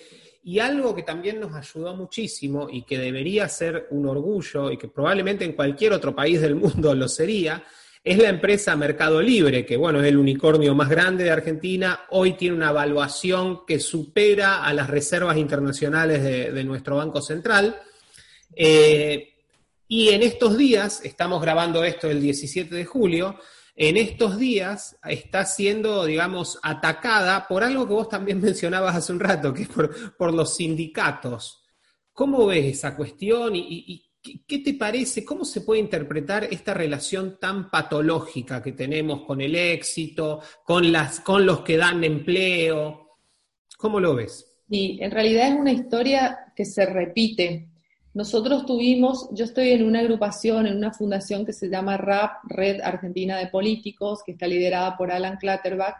y 0.49 0.57
algo 0.57 0.95
que 0.95 1.03
también 1.03 1.39
nos 1.39 1.53
ayudó 1.53 1.95
muchísimo 1.95 2.67
y 2.71 2.81
que 2.81 2.97
debería 2.97 3.47
ser 3.47 3.85
un 3.91 4.07
orgullo 4.07 4.71
y 4.71 4.77
que 4.77 4.87
probablemente 4.87 5.45
en 5.45 5.53
cualquier 5.53 5.93
otro 5.93 6.15
país 6.15 6.41
del 6.41 6.55
mundo 6.55 6.95
lo 6.95 7.07
sería, 7.07 7.63
es 8.03 8.17
la 8.17 8.29
empresa 8.29 8.75
Mercado 8.75 9.21
Libre, 9.21 9.63
que 9.63 9.77
bueno, 9.77 10.01
es 10.01 10.07
el 10.07 10.17
unicornio 10.17 10.73
más 10.73 10.89
grande 10.89 11.25
de 11.25 11.29
Argentina, 11.29 11.99
hoy 12.09 12.33
tiene 12.33 12.55
una 12.55 12.71
evaluación 12.71 13.63
que 13.67 13.79
supera 13.79 14.65
a 14.65 14.73
las 14.73 14.89
reservas 14.89 15.37
internacionales 15.37 16.23
de, 16.23 16.63
nuestro 16.63 16.95
Banco 16.95 17.21
Central. 17.21 17.79
Eh, 18.55 19.31
y 19.87 20.09
en 20.09 20.23
estos 20.23 20.57
días, 20.57 21.01
estamos 21.03 21.43
grabando 21.43 21.83
esto 21.83 22.09
el 22.09 22.19
17 22.19 22.73
de 22.73 22.85
julio, 22.85 23.37
en 23.81 23.95
estos 23.95 24.37
días 24.37 24.97
está 25.05 25.45
siendo, 25.45 26.03
digamos, 26.03 26.59
atacada 26.61 27.47
por 27.47 27.63
algo 27.63 27.87
que 27.87 27.93
vos 27.93 28.09
también 28.09 28.41
mencionabas 28.41 28.97
hace 28.97 29.13
un 29.13 29.21
rato, 29.21 29.53
que 29.53 29.63
es 29.63 29.69
por, 29.69 30.33
los 30.33 30.57
sindicatos. 30.57 31.63
¿Cómo 32.11 32.45
ves 32.45 32.65
esa 32.65 32.95
cuestión 32.97 33.53
y, 33.55 34.05
qué 34.45 34.59
te 34.59 34.73
parece, 34.73 35.23
cómo 35.23 35.45
se 35.45 35.61
puede 35.61 35.79
interpretar 35.79 36.43
esta 36.43 36.73
relación 36.73 37.39
tan 37.39 37.71
patológica 37.71 38.61
que 38.61 38.73
tenemos 38.73 39.21
con 39.21 39.39
el 39.39 39.55
éxito, 39.55 40.41
con, 40.65 40.91
las, 40.91 41.21
con 41.21 41.45
los 41.45 41.61
que 41.61 41.77
dan 41.77 42.03
empleo? 42.03 43.15
¿Cómo 43.77 44.01
lo 44.01 44.15
ves? 44.15 44.45
Sí, 44.69 44.99
en 44.99 45.09
realidad 45.09 45.47
es 45.47 45.55
una 45.57 45.71
historia 45.71 46.51
que 46.53 46.65
se 46.65 46.85
repite. 46.85 47.68
Nosotros 48.13 48.65
tuvimos, 48.65 49.29
yo 49.33 49.45
estoy 49.45 49.69
en 49.69 49.85
una 49.85 49.99
agrupación, 49.99 50.65
en 50.65 50.77
una 50.77 50.91
fundación 50.91 51.45
que 51.45 51.53
se 51.53 51.69
llama 51.69 51.95
RAP, 51.95 52.43
Red 52.45 52.81
Argentina 52.81 53.37
de 53.37 53.47
Políticos, 53.47 54.23
que 54.25 54.31
está 54.31 54.47
liderada 54.47 54.97
por 54.97 55.11
Alan 55.11 55.37
Clatterbach, 55.37 55.95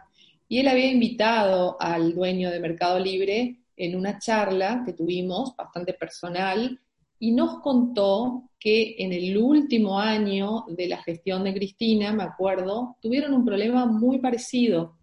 y 0.48 0.58
él 0.58 0.66
había 0.66 0.90
invitado 0.90 1.76
al 1.80 2.12
dueño 2.14 2.50
de 2.50 2.58
Mercado 2.58 2.98
Libre 2.98 3.58
en 3.76 3.96
una 3.96 4.18
charla 4.18 4.82
que 4.84 4.92
tuvimos, 4.92 5.54
bastante 5.56 5.94
personal, 5.94 6.80
y 7.20 7.30
nos 7.30 7.60
contó 7.60 8.50
que 8.58 8.96
en 8.98 9.12
el 9.12 9.38
último 9.38 10.00
año 10.00 10.64
de 10.68 10.88
la 10.88 11.02
gestión 11.02 11.44
de 11.44 11.54
Cristina, 11.54 12.12
me 12.12 12.24
acuerdo, 12.24 12.96
tuvieron 13.00 13.32
un 13.34 13.44
problema 13.44 13.86
muy 13.86 14.18
parecido. 14.18 14.96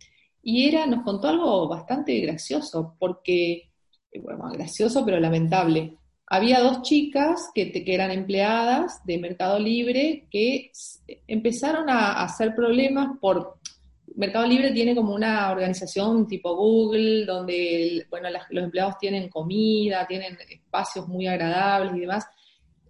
Y 0.44 0.68
era, 0.68 0.86
nos 0.86 1.04
contó 1.04 1.30
algo 1.30 1.68
bastante 1.68 2.20
gracioso, 2.20 2.96
porque, 3.00 3.70
eh, 4.12 4.20
bueno, 4.20 4.50
gracioso 4.52 5.06
pero 5.06 5.20
lamentable. 5.20 5.96
Había 6.28 6.60
dos 6.60 6.82
chicas 6.82 7.50
que, 7.56 7.72
eran 7.88 8.12
empleadas 8.12 9.04
de 9.06 9.18
Mercado 9.18 9.60
Libre 9.60 10.28
que 10.30 10.72
empezaron 11.28 11.90
a 11.90 12.22
hacer 12.22 12.54
problemas 12.54 13.18
por 13.22 13.58
Mercado 14.18 14.48
Libre 14.48 14.72
tiene 14.72 14.96
como 14.96 15.14
una 15.14 15.52
organización 15.52 16.28
tipo 16.28 16.56
Google, 16.56 17.26
donde 17.26 18.08
bueno, 18.10 18.30
los 18.50 18.64
empleados 18.64 18.98
tienen 18.98 19.30
comida, 19.30 20.08
tienen 20.08 20.36
espacios 20.50 21.08
muy 21.08 21.28
agradables 21.28 21.96
y 21.96 22.00
demás. 22.00 22.26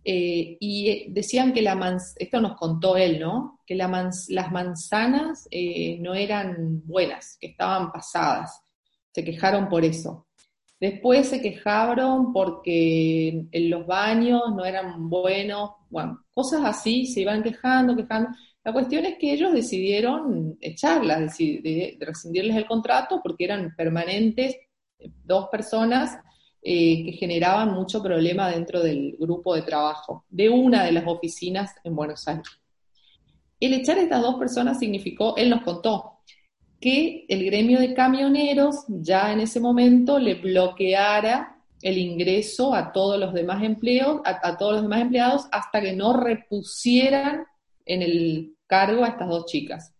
Eh, 0.05 0.55
y 0.61 1.11
decían 1.11 1.51
que 1.51 1.61
la 1.61 1.75
manzana, 1.75 2.15
esto 2.19 2.39
nos 2.39 2.55
contó 2.55 2.95
él, 2.95 3.19
¿no? 3.19 3.59
Que 3.67 3.75
la 3.75 3.89
las 4.29 4.51
manzanas 4.53 5.49
eh, 5.51 5.97
no 5.99 6.13
eran 6.15 6.81
buenas, 6.85 7.38
que 7.41 7.47
estaban 7.47 7.91
pasadas. 7.91 8.61
Se 9.11 9.25
quejaron 9.25 9.67
por 9.67 9.83
eso. 9.83 10.26
Después 10.80 11.28
se 11.28 11.41
quejaron 11.41 12.32
porque 12.34 13.45
en 13.51 13.69
los 13.69 13.88
baños 13.88 14.41
no 14.55 14.63
eran 14.63 15.09
buenos, 15.09 15.71
bueno, 15.89 16.23
cosas 16.34 16.61
así, 16.63 17.07
se 17.07 17.21
iban 17.21 17.41
quejando, 17.41 17.95
quejando. 17.95 18.30
La 18.63 18.73
cuestión 18.73 19.05
es 19.05 19.17
que 19.17 19.34
ellos 19.34 19.53
decidieron 19.53 20.57
echarlas, 20.61 21.38
rescindirles 21.99 22.55
el 22.55 22.67
contrato 22.67 23.21
porque 23.23 23.45
eran 23.45 23.73
permanentes 23.75 24.57
dos 25.23 25.47
personas 25.49 26.17
eh, 26.61 27.05
que 27.05 27.11
generaban 27.13 27.71
mucho 27.73 28.03
problema 28.03 28.49
dentro 28.49 28.82
del 28.82 29.15
grupo 29.17 29.55
de 29.55 29.61
trabajo 29.61 30.25
de 30.30 30.49
una 30.49 30.84
de 30.84 30.91
las 30.91 31.07
oficinas 31.07 31.73
en 31.84 31.95
Buenos 31.95 32.28
Aires. 32.28 32.49
El 33.59 33.73
echar 33.73 33.97
a 33.97 34.01
estas 34.01 34.21
dos 34.21 34.36
personas 34.36 34.78
significó, 34.78 35.36
él 35.38 35.49
nos 35.49 35.63
contó, 35.63 36.19
que 36.80 37.25
el 37.28 37.45
gremio 37.45 37.80
de 37.80 37.93
camioneros 37.93 38.86
ya 38.88 39.32
en 39.32 39.39
ese 39.39 39.59
momento 39.59 40.19
le 40.19 40.36
bloqueara 40.36 41.57
el 41.82 41.97
ingreso 41.97 42.73
a 42.73 42.91
todos 42.91 43.19
los 43.19 43.34
demás 43.34 43.63
empleos, 43.63 44.21
a 44.23 44.57
todos 44.57 44.73
los 44.73 44.82
demás 44.84 45.01
empleados 45.01 45.47
hasta 45.51 45.82
que 45.82 45.93
no 45.93 46.13
repusieran 46.13 47.45
en 47.86 48.01
el 48.01 48.55
cargo 48.67 49.03
a 49.03 49.09
estas 49.09 49.30
dos 49.30 49.45
chicas. 49.45 49.93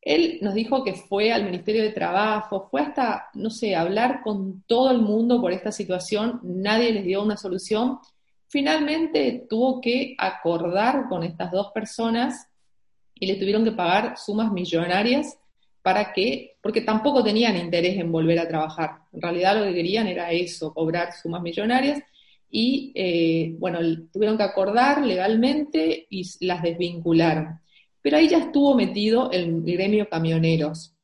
Él 0.00 0.38
nos 0.40 0.54
dijo 0.54 0.82
que 0.82 0.94
fue 0.94 1.32
al 1.32 1.44
Ministerio 1.44 1.82
de 1.82 1.92
Trabajo, 1.92 2.68
fue 2.70 2.80
hasta, 2.80 3.28
no 3.34 3.50
sé, 3.50 3.76
hablar 3.76 4.22
con 4.22 4.62
todo 4.66 4.90
el 4.90 5.00
mundo 5.00 5.40
por 5.40 5.52
esta 5.52 5.72
situación, 5.72 6.40
nadie 6.42 6.92
les 6.92 7.04
dio 7.04 7.22
una 7.22 7.36
solución. 7.36 7.98
Finalmente 8.48 9.46
tuvo 9.48 9.80
que 9.80 10.14
acordar 10.18 11.06
con 11.08 11.22
estas 11.22 11.50
dos 11.52 11.70
personas 11.72 12.48
y 13.14 13.26
le 13.26 13.36
tuvieron 13.36 13.64
que 13.64 13.72
pagar 13.72 14.16
sumas 14.16 14.50
millonarias 14.50 15.38
para 15.82 16.12
que, 16.12 16.56
porque 16.62 16.82
tampoco 16.82 17.24
tenían 17.24 17.56
interés 17.56 17.98
en 17.98 18.12
volver 18.12 18.38
a 18.38 18.48
trabajar. 18.48 19.02
En 19.12 19.22
realidad 19.22 19.58
lo 19.58 19.64
que 19.64 19.74
querían 19.74 20.06
era 20.06 20.30
eso, 20.32 20.72
cobrar 20.74 21.12
sumas 21.12 21.42
millonarias 21.42 22.02
y, 22.50 22.92
eh, 22.94 23.54
bueno, 23.58 23.78
tuvieron 24.12 24.36
que 24.36 24.42
acordar 24.42 25.04
legalmente 25.04 26.06
y 26.10 26.28
las 26.40 26.62
desvincularon 26.62 27.60
pero 28.02 28.16
ahí 28.16 28.28
ya 28.28 28.38
estuvo 28.38 28.74
metido 28.74 29.30
el 29.30 29.62
gremio 29.62 30.08
camioneros. 30.08 30.94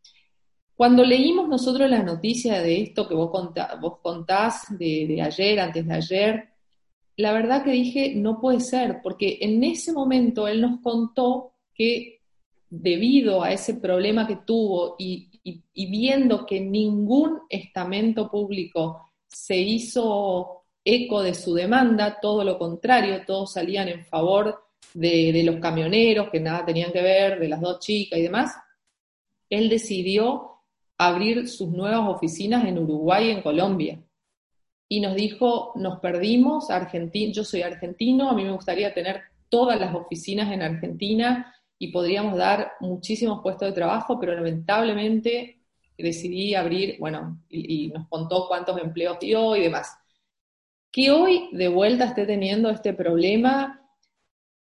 Cuando 0.75 1.05
leímos 1.05 1.49
nosotros 1.49 1.89
la 1.91 2.03
noticia 2.03 2.61
de 2.61 2.83
esto 2.83 3.09
que 3.09 3.15
vos, 3.15 3.31
contás 4.03 4.67
de, 4.79 5.21
ayer, 5.23 5.61
antes 5.61 5.87
de 5.87 5.95
ayer, 5.95 6.49
la 7.17 7.33
verdad 7.33 7.65
que 7.65 7.71
dije, 7.71 8.15
no 8.15 8.41
puede 8.41 8.61
ser, 8.61 9.01
porque 9.03 9.39
en 9.41 9.65
ese 9.65 9.93
momento 9.93 10.49
él 10.49 10.61
nos 10.61 10.81
contó 10.81 11.55
que 11.75 12.16
debido 12.81 13.43
a 13.43 13.53
ese 13.53 13.75
problema 13.75 14.27
que 14.27 14.37
tuvo 14.37 14.97
y, 14.99 15.31
viendo 15.75 16.45
que 16.45 16.61
ningún 16.61 17.41
estamento 17.49 18.31
público 18.31 19.11
se 19.27 19.57
hizo 19.57 20.65
eco 20.85 21.23
de 21.23 21.35
su 21.35 21.55
demanda, 21.55 22.19
todo 22.21 22.45
lo 22.45 22.59
contrario, 22.59 23.25
todos 23.27 23.53
salían 23.53 23.89
en 23.89 24.05
favor 24.05 24.65
de, 24.95 25.43
los 25.45 25.57
camioneros 25.57 26.31
que 26.31 26.41
nada 26.41 26.65
tenían 26.65 26.93
que 26.93 27.03
ver, 27.03 27.41
de 27.41 27.49
las 27.49 27.61
dos 27.61 27.81
chicas 27.81 28.19
y 28.19 28.23
demás, 28.23 28.55
él 29.49 29.69
decidió 29.69 30.63
abrir 30.99 31.49
sus 31.49 31.69
nuevas 31.69 32.09
oficinas 32.09 32.67
en 32.67 32.79
Uruguay 32.79 33.29
y 33.29 33.31
en 33.31 33.43
Colombia. 33.43 34.03
Y 34.89 35.01
nos 35.01 35.17
dijo, 35.17 35.73
nos 35.77 36.01
perdimos, 36.01 36.71
Argentina, 36.71 37.33
yo 37.33 37.45
soy 37.45 37.63
argentino, 37.63 38.31
a 38.31 38.35
mí 38.35 38.45
me 38.45 38.53
gustaría 38.53 38.95
tener 38.95 39.23
todas 39.49 39.81
las 39.81 39.95
oficinas 39.95 40.53
en 40.53 40.63
Argentina 40.63 41.53
y 41.79 41.89
podríamos 41.89 42.37
dar 42.37 42.73
muchísimos 42.81 43.41
puestos 43.43 43.69
de 43.69 43.75
trabajo, 43.75 44.19
pero 44.19 44.35
lamentablemente 44.35 45.61
decidí 45.97 46.55
abrir, 46.55 46.97
bueno, 46.99 47.43
y, 47.49 47.87
y 47.87 47.89
nos 47.89 48.09
contó 48.09 48.47
cuántos 48.49 48.79
empleos 48.81 49.19
dio 49.19 49.57
y 49.57 49.63
demás. 49.63 49.97
Que 50.91 51.11
hoy 51.11 51.49
de 51.53 51.69
vuelta 51.69 52.07
esté 52.07 52.27
teniendo 52.27 52.71
este 52.71 52.93
problema 52.93 53.87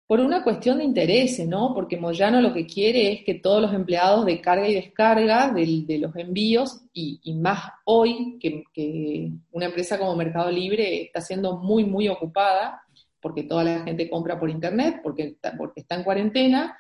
por 0.09 0.21
una 0.21 0.43
cuestión 0.43 0.79
de 0.79 0.85
intereses, 0.85 1.47
¿no? 1.47 1.75
Porque 1.75 1.99
Moyano 1.99 2.41
lo 2.41 2.55
que 2.55 2.65
quiere 2.65 3.13
es 3.13 3.25
que 3.25 3.35
todos 3.35 3.61
los 3.61 3.75
empleados 3.75 4.25
de 4.25 4.41
carga 4.41 4.67
y 4.67 4.75
descarga 4.75 5.53
de, 5.53 5.99
los 5.99 6.17
envíos, 6.17 6.81
y, 6.95 7.21
más 7.35 7.73
hoy 7.85 8.39
que, 8.41 9.31
una 9.53 9.67
empresa 9.67 9.99
como 9.99 10.17
Mercado 10.17 10.51
Libre 10.51 11.03
está 11.03 11.21
siendo 11.21 11.59
muy, 11.59 11.85
muy 11.85 12.09
ocupada, 12.09 12.81
porque 13.21 13.43
toda 13.43 13.65
la 13.65 13.81
gente 13.81 14.09
compra 14.09 14.41
por 14.41 14.49
internet, 14.49 15.01
porque, 15.03 15.37
porque 15.59 15.81
está 15.81 15.97
en 15.97 16.05
cuarentena, 16.05 16.79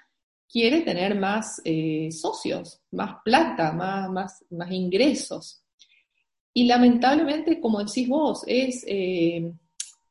quiere 0.51 0.82
tener 0.82 1.14
más 1.14 1.61
eh, 1.64 2.11
socios, 2.11 2.80
más 2.92 3.16
plata, 3.24 3.72
más, 3.72 4.11
más, 4.11 4.44
más 4.51 4.70
ingresos. 4.70 5.62
Y 6.53 6.66
lamentablemente, 6.66 7.61
como 7.61 7.84
decís 7.84 8.09
vos, 8.09 8.42
es, 8.46 8.84
eh, 8.86 9.53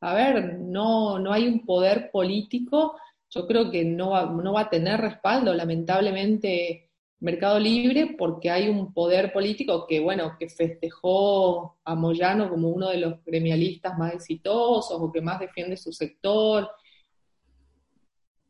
a 0.02 0.14
ver, 0.14 0.60
no, 0.60 1.20
no 1.20 1.34
hay 1.34 1.48
un 1.48 1.66
poder 1.66 2.12
político 2.12 2.96
yo 3.30 3.46
creo 3.46 3.70
que 3.72 3.84
no 3.84 4.12
va, 4.12 4.26
no 4.26 4.54
va 4.54 4.62
a 4.62 4.70
tener 4.70 5.00
respaldo, 5.00 5.54
lamentablemente, 5.54 6.90
Mercado 7.20 7.60
Libre, 7.60 8.16
porque 8.18 8.50
hay 8.50 8.70
un 8.70 8.94
poder 8.94 9.34
político 9.34 9.86
que, 9.88 10.00
bueno, 10.00 10.36
que 10.40 10.50
festejó 10.50 11.78
a 11.84 11.96
Moyano 11.96 12.50
como 12.50 12.70
uno 12.70 12.90
de 12.90 12.98
los 12.98 13.24
gremialistas 13.26 13.98
más 13.98 14.14
exitosos 14.14 14.98
o 15.00 15.12
que 15.12 15.22
más 15.22 15.40
defiende 15.40 15.76
su 15.78 15.92
sector. 15.92 16.70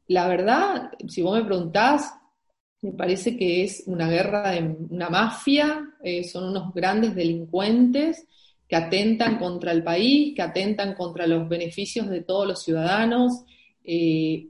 La 0.08 0.28
verdad, 0.28 0.92
si 1.08 1.22
vos 1.22 1.38
me 1.38 1.46
preguntás, 1.46 2.14
me 2.82 2.92
parece 2.92 3.36
que 3.38 3.64
es 3.64 3.84
una 3.88 4.10
guerra 4.10 4.52
de 4.52 4.78
una 4.90 5.10
mafia, 5.10 5.90
eh, 6.04 6.24
son 6.24 6.46
unos 6.46 6.74
grandes 6.74 7.16
delincuentes 7.16 8.26
que 8.68 8.76
atentan 8.76 9.38
contra 9.38 9.72
el 9.72 9.84
país, 9.84 10.36
que 10.36 10.42
atentan 10.42 10.94
contra 10.94 11.26
los 11.28 11.48
beneficios 11.50 12.10
de 12.10 12.22
todos 12.22 12.48
los 12.48 12.62
ciudadanos. 12.64 13.44
Eh, 13.84 14.48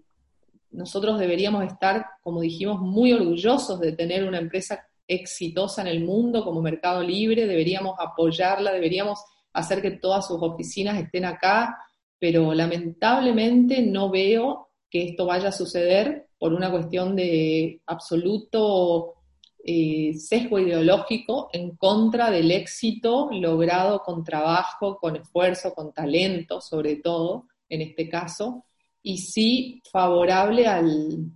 nosotros 0.72 1.20
deberíamos 1.20 1.64
estar, 1.66 2.05
como 2.22 2.41
dijimos, 2.41 2.80
muy 2.82 3.14
orgullosos 3.14 3.80
de 3.80 3.93
tener 3.93 4.28
una 4.28 4.39
empresa 4.39 4.88
exitosa 5.08 5.82
en 5.82 5.88
el 5.88 6.03
mundo 6.03 6.43
como 6.43 6.62
Mercado 6.62 7.01
Libre, 7.01 7.47
deberíamos 7.47 7.95
apoyarla, 7.97 8.74
deberíamos 8.74 9.24
hacer 9.53 9.82
que 9.82 9.91
todas 9.91 10.28
sus 10.28 10.38
oficinas 10.41 10.99
estén 10.99 11.26
acá, 11.26 11.78
pero 12.20 12.53
lamentablemente 12.53 13.82
no 13.82 14.10
veo 14.10 14.66
que 14.89 15.09
esto 15.09 15.25
vaya 15.25 15.49
a 15.49 15.51
suceder 15.51 16.27
por 16.39 16.53
una 16.53 16.71
cuestión 16.71 17.15
de 17.15 17.81
absoluto 17.85 19.15
eh, 19.63 20.13
sesgo 20.13 20.59
ideológico 20.59 21.49
en 21.51 21.75
contra 21.75 22.31
del 22.31 22.51
éxito 22.51 23.29
logrado 23.31 23.99
con 23.99 24.23
trabajo, 24.23 24.97
con 24.97 25.17
esfuerzo, 25.17 25.73
con 25.73 25.91
talento, 25.93 26.61
sobre 26.61 26.97
todo 26.97 27.47
en 27.69 27.81
este 27.81 28.07
caso, 28.07 28.65
y 29.01 29.17
sí 29.17 29.81
favorable 29.91 30.67
al, 30.67 31.31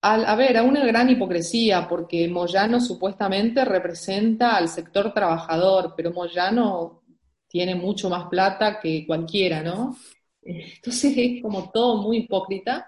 a 0.00 0.34
ver, 0.34 0.56
a 0.56 0.62
una 0.62 0.84
gran 0.84 1.10
hipocresía, 1.10 1.86
porque 1.88 2.26
Moyano 2.28 2.80
supuestamente 2.80 3.64
representa 3.64 4.56
al 4.56 4.68
sector 4.68 5.12
trabajador, 5.12 5.94
pero 5.96 6.12
Moyano 6.12 7.02
tiene 7.46 7.74
mucho 7.74 8.08
más 8.08 8.28
plata 8.28 8.80
que 8.80 9.06
cualquiera, 9.06 9.62
¿no? 9.62 9.96
Entonces 10.42 11.14
es 11.16 11.42
como 11.42 11.70
todo 11.70 12.02
muy 12.02 12.18
hipócrita, 12.18 12.86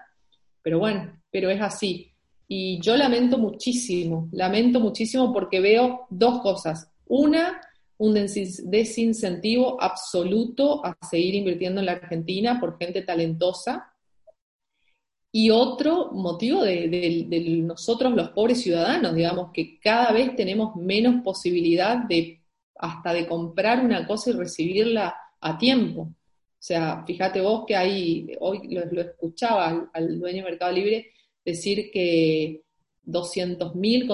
pero 0.61 0.79
bueno, 0.79 1.21
pero 1.31 1.49
es 1.49 1.61
así. 1.61 2.11
Y 2.47 2.79
yo 2.81 2.95
lamento 2.95 3.37
muchísimo, 3.37 4.29
lamento 4.31 4.79
muchísimo 4.79 5.33
porque 5.33 5.59
veo 5.59 6.05
dos 6.09 6.41
cosas. 6.41 6.91
Una, 7.07 7.59
un 7.97 8.13
desincentivo 8.13 9.81
absoluto 9.81 10.85
a 10.85 10.95
seguir 11.07 11.35
invirtiendo 11.35 11.79
en 11.79 11.87
la 11.87 11.93
Argentina 11.93 12.59
por 12.59 12.77
gente 12.77 13.01
talentosa. 13.01 13.91
Y 15.31 15.49
otro 15.49 16.11
motivo 16.13 16.63
de, 16.63 17.61
nosotros 17.63 18.13
los 18.13 18.29
pobres 18.29 18.61
ciudadanos, 18.61 19.15
digamos, 19.15 19.51
que 19.51 19.79
cada 19.79 20.11
vez 20.13 20.35
tenemos 20.35 20.75
menos 20.75 21.23
posibilidad 21.23 21.97
de 21.97 22.41
hasta 22.77 23.13
de 23.13 23.27
comprar 23.27 23.83
una 23.83 24.05
cosa 24.05 24.29
y 24.29 24.33
recibirla 24.33 25.15
a 25.41 25.57
tiempo. 25.57 26.09
Sea, 26.65 27.03
fíjate 27.05 27.41
vos 27.41 27.63
que 27.67 27.75
hay, 27.75 28.27
hoy 28.39 28.69
lo, 28.69 28.99
escuchaba 28.99 29.87
al, 29.93 30.19
dueño 30.19 30.43
de 30.43 30.49
Mercado 30.49 30.71
Libre 30.71 31.11
decir 31.45 31.91
que 31.91 32.63
200.000 33.05 34.07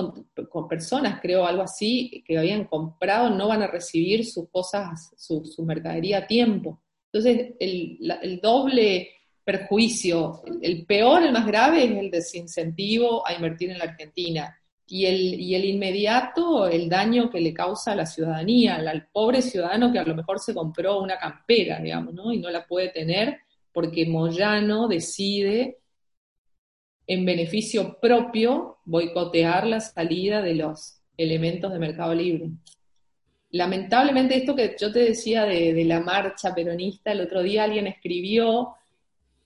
con, 0.49 0.67
personas, 0.67 1.21
creo, 1.21 1.45
algo 1.45 1.63
así, 1.63 2.21
que 2.27 2.37
habían 2.37 2.65
comprado, 2.65 3.29
no 3.29 3.47
van 3.47 3.61
a 3.61 3.67
recibir 3.67 4.25
sus 4.25 4.49
cosas, 4.49 5.13
su, 5.15 5.63
mercadería 5.63 6.17
a 6.17 6.27
tiempo. 6.27 6.81
Entonces, 7.05 7.53
el, 7.57 8.41
doble 8.43 9.11
perjuicio, 9.45 10.41
el, 10.61 10.85
peor, 10.85 11.23
el 11.23 11.31
más 11.31 11.47
grave, 11.47 11.85
es 11.85 11.91
el 11.91 12.11
desincentivo 12.11 13.25
a 13.25 13.33
invertir 13.33 13.71
en 13.71 13.77
la 13.77 13.85
Argentina. 13.85 14.60
Y 14.93 15.05
el, 15.05 15.39
y 15.39 15.55
el 15.55 15.63
inmediato, 15.63 16.67
el 16.67 16.89
daño 16.89 17.29
que 17.29 17.39
le 17.39 17.53
causa 17.53 17.93
a 17.93 17.95
la 17.95 18.05
ciudadanía, 18.05 18.75
al, 18.75 19.07
pobre 19.07 19.41
ciudadano 19.41 19.89
que 19.89 19.99
a 19.99 20.03
lo 20.03 20.13
mejor 20.13 20.39
se 20.39 20.53
compró 20.53 20.99
una 20.99 21.17
campera, 21.17 21.79
digamos, 21.79 22.13
¿no? 22.13 22.33
Y 22.33 22.39
no 22.39 22.49
la 22.49 22.67
puede 22.67 22.89
tener 22.89 23.39
porque 23.71 24.05
Moyano 24.05 24.89
decide 24.89 25.77
en 27.07 27.25
beneficio 27.25 27.99
propio 28.01 28.79
boicotear 28.83 29.65
la 29.65 29.79
salida 29.79 30.41
de 30.41 30.55
los 30.55 31.01
elementos 31.17 31.71
de 31.71 31.79
Mercado 31.79 32.13
Libre. 32.13 32.49
Lamentablemente 33.51 34.35
esto 34.35 34.55
que 34.55 34.75
yo 34.79 34.91
te 34.91 34.99
decía 34.99 35.45
de, 35.45 35.85
la 35.85 35.99
marcha 35.99 36.53
peronista, 36.53 37.11
el 37.11 37.21
otro 37.21 37.43
día 37.43 37.63
alguien 37.63 37.87
escribió, 37.87 38.75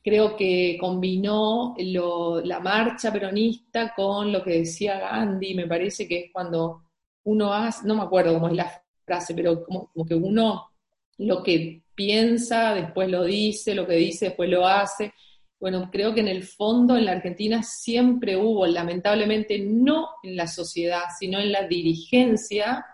creo 0.05 0.37
que 0.37 0.77
combinó 0.79 1.75
la 1.79 2.59
marcha 2.59 3.11
peronista 3.11 3.91
con 3.95 4.31
lo 4.31 4.43
que 4.43 4.59
decía 4.59 4.99
Gandhi, 4.99 5.55
me 5.55 5.65
parece 5.65 6.07
que 6.07 6.19
es 6.19 6.31
cuando 6.31 6.83
uno 7.23 7.51
hace, 7.51 7.87
no 7.87 7.95
me 7.95 8.03
acuerdo 8.03 8.35
cómo 8.35 8.49
es 8.49 8.53
la 8.53 8.83
frase, 9.03 9.33
pero 9.33 9.63
como, 9.63 9.89
que 10.07 10.13
uno 10.13 10.69
lo 11.17 11.41
que 11.41 11.81
piensa, 11.95 12.75
después 12.75 13.09
lo 13.09 13.23
dice, 13.23 13.73
lo 13.73 13.87
que 13.87 13.95
dice, 13.95 14.25
después 14.25 14.47
lo 14.47 14.67
hace. 14.67 15.11
Bueno, 15.59 15.89
creo 15.91 16.13
que 16.13 16.19
en 16.19 16.27
el 16.27 16.43
fondo 16.43 16.95
en 16.95 17.05
la 17.05 17.13
Argentina 17.13 17.63
siempre 17.63 18.37
hubo, 18.37 18.67
lamentablemente 18.67 19.57
no 19.57 20.09
en 20.21 20.35
la 20.35 20.45
sociedad, 20.45 21.05
sino 21.17 21.39
en 21.39 21.51
la 21.51 21.67
dirigencia, 21.67 22.85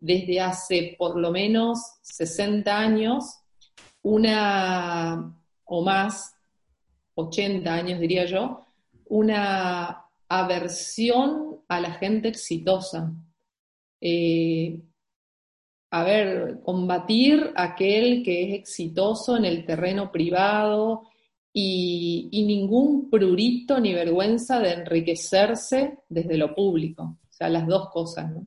desde 0.00 0.40
hace 0.40 0.94
por 0.98 1.18
lo 1.18 1.30
menos 1.30 1.78
60 2.00 2.78
años, 2.78 3.38
una 4.00 5.36
o 5.66 5.82
más, 5.82 6.33
80 7.14 7.72
años 7.72 8.00
diría 8.00 8.24
yo, 8.24 8.64
una 9.06 10.04
aversión 10.28 11.60
a 11.68 11.80
la 11.80 11.92
gente 11.92 12.28
exitosa. 12.28 13.12
Eh, 14.00 14.80
a 15.90 16.02
ver, 16.04 16.60
combatir 16.62 17.52
aquel 17.54 18.22
que 18.24 18.44
es 18.44 18.60
exitoso 18.60 19.36
en 19.36 19.44
el 19.44 19.64
terreno 19.64 20.10
privado, 20.10 21.04
y, 21.56 22.44
ningún 22.46 23.08
prurito 23.08 23.78
ni 23.78 23.94
vergüenza 23.94 24.58
de 24.58 24.72
enriquecerse 24.72 25.98
desde 26.08 26.36
lo 26.36 26.54
público. 26.54 27.16
O 27.22 27.32
sea, 27.32 27.48
las 27.48 27.66
dos 27.66 27.90
cosas, 27.90 28.30
¿no? 28.32 28.46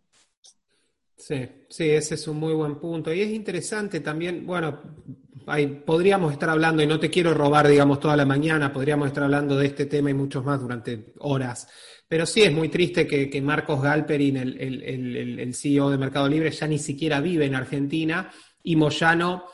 Sí, 1.18 1.48
sí, 1.68 1.90
ese 1.90 2.16
es 2.16 2.28
un 2.28 2.38
muy 2.38 2.54
buen 2.54 2.80
punto. 2.80 3.12
Y 3.12 3.22
es 3.22 3.32
interesante 3.32 4.02
también, 4.02 4.46
bueno, 4.46 4.82
podríamos 5.86 6.32
estar 6.32 6.50
hablando, 6.50 6.84
y 6.84 6.88
no 6.88 7.00
te 7.00 7.10
quiero 7.10 7.34
robar, 7.34 7.68
digamos, 7.68 8.00
toda 8.00 8.16
la 8.16 8.26
mañana, 8.26 8.72
podríamos 8.72 9.08
estar 9.08 9.24
hablando 9.24 9.58
de 9.58 9.66
este 9.66 9.88
tema 9.88 10.12
y 10.12 10.14
muchos 10.14 10.46
más 10.46 10.60
durante 10.62 11.14
horas. 11.20 11.68
Pero 12.08 12.26
sí 12.26 12.44
es 12.44 12.54
muy 12.54 12.70
triste 12.70 13.08
que, 13.08 13.42
Marcos 13.42 13.82
Galperin, 13.82 14.38
el, 14.38 14.62
el, 14.62 15.40
el, 15.40 15.56
CEO 15.56 15.90
de 15.90 15.98
Mercado 15.98 16.30
Libre, 16.30 16.52
ya 16.52 16.68
ni 16.68 16.78
siquiera 16.78 17.20
vive 17.20 17.46
en 17.46 17.56
Argentina 17.56 18.32
y 18.64 18.76
Moyano 18.76 19.46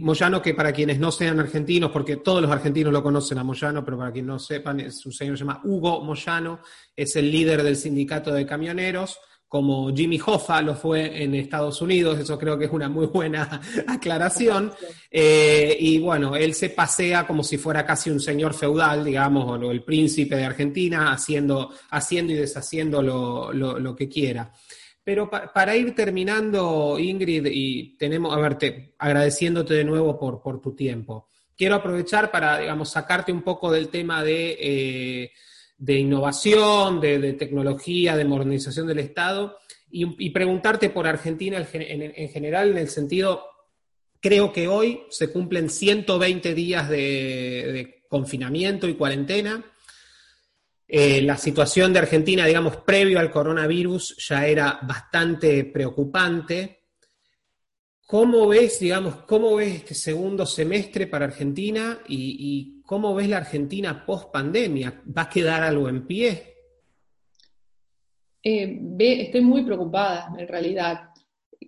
Moyano, 0.00 0.40
que 0.40 0.54
para 0.54 0.72
quienes 0.72 0.98
no 0.98 1.10
sean 1.10 1.40
argentinos, 1.40 1.90
porque 1.90 2.16
todos 2.16 2.42
los 2.42 2.50
argentinos 2.50 2.92
lo 2.92 3.02
conocen 3.02 3.38
a 3.38 3.44
Moyano, 3.44 3.84
pero 3.84 3.98
para 3.98 4.12
quienes 4.12 4.28
no 4.28 4.38
sepan, 4.38 4.90
su 4.92 5.10
señor 5.10 5.36
se 5.36 5.44
llama 5.44 5.60
Hugo 5.64 6.04
Moyano, 6.04 6.60
es 6.94 7.16
el 7.16 7.30
líder 7.30 7.62
del 7.62 7.76
sindicato 7.76 8.32
de 8.32 8.46
camioneros, 8.46 9.18
como 9.52 9.94
Jimmy 9.94 10.18
Hoffa 10.24 10.62
lo 10.62 10.74
fue 10.74 11.22
en 11.22 11.34
Estados 11.34 11.82
Unidos, 11.82 12.18
eso 12.18 12.38
creo 12.38 12.56
que 12.56 12.64
es 12.64 12.72
una 12.72 12.88
muy 12.88 13.04
buena 13.04 13.60
aclaración. 13.86 14.72
Eh, 15.10 15.76
y 15.78 15.98
bueno, 15.98 16.34
él 16.34 16.54
se 16.54 16.70
pasea 16.70 17.26
como 17.26 17.44
si 17.44 17.58
fuera 17.58 17.84
casi 17.84 18.08
un 18.08 18.18
señor 18.18 18.54
feudal, 18.54 19.04
digamos, 19.04 19.60
o 19.60 19.70
el 19.70 19.84
príncipe 19.84 20.36
de 20.36 20.46
Argentina, 20.46 21.12
haciendo, 21.12 21.70
haciendo 21.90 22.32
y 22.32 22.36
deshaciendo 22.36 23.02
lo 23.02 23.94
que 23.94 24.08
quiera. 24.08 24.50
Pero 25.04 25.28
para 25.28 25.76
ir 25.76 25.94
terminando, 25.94 26.98
Ingrid, 26.98 27.44
y 27.50 27.94
tenemos, 27.98 28.34
a 28.34 28.40
verte, 28.40 28.94
agradeciéndote 28.98 29.74
de 29.74 29.84
nuevo 29.84 30.18
por, 30.18 30.62
tu 30.62 30.74
tiempo. 30.74 31.28
Quiero 31.54 31.74
aprovechar 31.74 32.30
para, 32.30 32.56
digamos, 32.56 32.88
sacarte 32.88 33.32
un 33.32 33.42
poco 33.42 33.70
del 33.70 33.90
tema 33.90 34.24
de, 34.24 34.56
eh, 34.58 35.32
de 35.82 35.98
innovación, 35.98 37.00
de, 37.00 37.32
tecnología, 37.32 38.16
de 38.16 38.24
modernización 38.24 38.86
del 38.86 39.00
Estado, 39.00 39.58
y, 39.90 40.30
preguntarte 40.30 40.88
por 40.90 41.06
Argentina 41.06 41.58
en, 41.58 42.28
general, 42.30 42.70
en 42.70 42.78
el 42.78 42.88
sentido, 42.88 43.42
creo 44.20 44.52
que 44.52 44.68
hoy 44.68 45.02
se 45.10 45.30
cumplen 45.30 45.68
120 45.68 46.54
días 46.54 46.88
de 46.88 48.04
confinamiento 48.08 48.88
y 48.88 48.94
cuarentena 48.94 49.64
eh, 50.94 51.22
la 51.22 51.38
situación 51.38 51.90
de 51.94 52.00
Argentina, 52.00 52.44
digamos, 52.44 52.76
previo 52.76 53.18
al 53.18 53.30
coronavirus 53.30 54.14
ya 54.28 54.46
era 54.46 54.78
bastante 54.82 55.64
preocupante. 55.64 56.81
¿Cómo 58.06 58.48
ves, 58.48 58.80
digamos, 58.80 59.16
cómo 59.26 59.56
ves 59.56 59.74
este 59.76 59.94
segundo 59.94 60.44
semestre 60.44 61.06
para 61.06 61.24
Argentina 61.24 61.98
y, 62.08 62.82
cómo 62.84 63.14
ves 63.14 63.28
la 63.28 63.38
Argentina 63.38 64.04
post 64.04 64.30
pandemia? 64.30 65.02
¿Va 65.16 65.22
a 65.22 65.28
quedar 65.28 65.62
algo 65.62 65.88
en 65.88 66.06
pie? 66.06 66.54
Eh, 68.42 68.80
estoy 68.98 69.40
muy 69.40 69.64
preocupada, 69.64 70.34
en 70.38 70.46
realidad. 70.46 71.10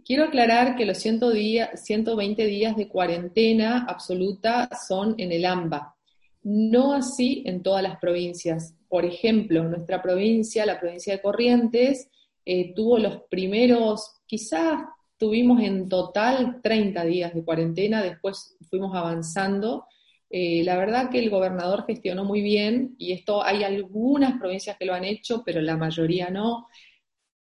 Quiero 0.04 0.24
aclarar 0.24 0.76
que 0.76 0.84
los 0.84 0.98
120 0.98 2.44
días 2.46 2.76
de 2.76 2.88
cuarentena 2.88 3.86
absoluta 3.88 4.68
son 4.86 5.14
en 5.16 5.32
el 5.32 5.46
AMBA, 5.46 5.96
no 6.42 6.92
así 6.92 7.42
en 7.46 7.62
todas 7.62 7.82
las 7.82 7.98
provincias 7.98 8.74
por 8.94 9.04
ejemplo, 9.04 9.64
nuestra 9.64 10.00
provincia, 10.00 10.64
la 10.64 10.78
provincia 10.78 11.14
de 11.14 11.20
Corrientes, 11.20 12.08
eh, 12.44 12.72
tuvo 12.76 12.96
los 12.96 13.22
primeros, 13.28 14.20
quizás 14.24 14.84
tuvimos 15.18 15.60
en 15.62 15.88
total 15.88 16.60
30 16.62 17.04
días 17.04 17.34
de 17.34 17.44
cuarentena, 17.44 18.02
después 18.02 18.56
fuimos 18.68 18.94
avanzando. 18.96 19.86
Eh, 20.30 20.64
la 20.64 20.76
verdad 20.76 21.10
que 21.10 21.18
el 21.20 21.30
gobernador 21.30 21.84
gestionó 21.86 22.24
muy 22.24 22.42
bien, 22.42 22.94
y 22.98 23.12
esto 23.12 23.42
hay 23.42 23.62
algunas 23.62 24.38
provincias 24.38 24.76
que 24.76 24.84
lo 24.84 24.94
han 24.94 25.04
hecho, 25.04 25.42
pero 25.44 25.60
la 25.60 25.76
mayoría 25.76 26.30
no. 26.30 26.68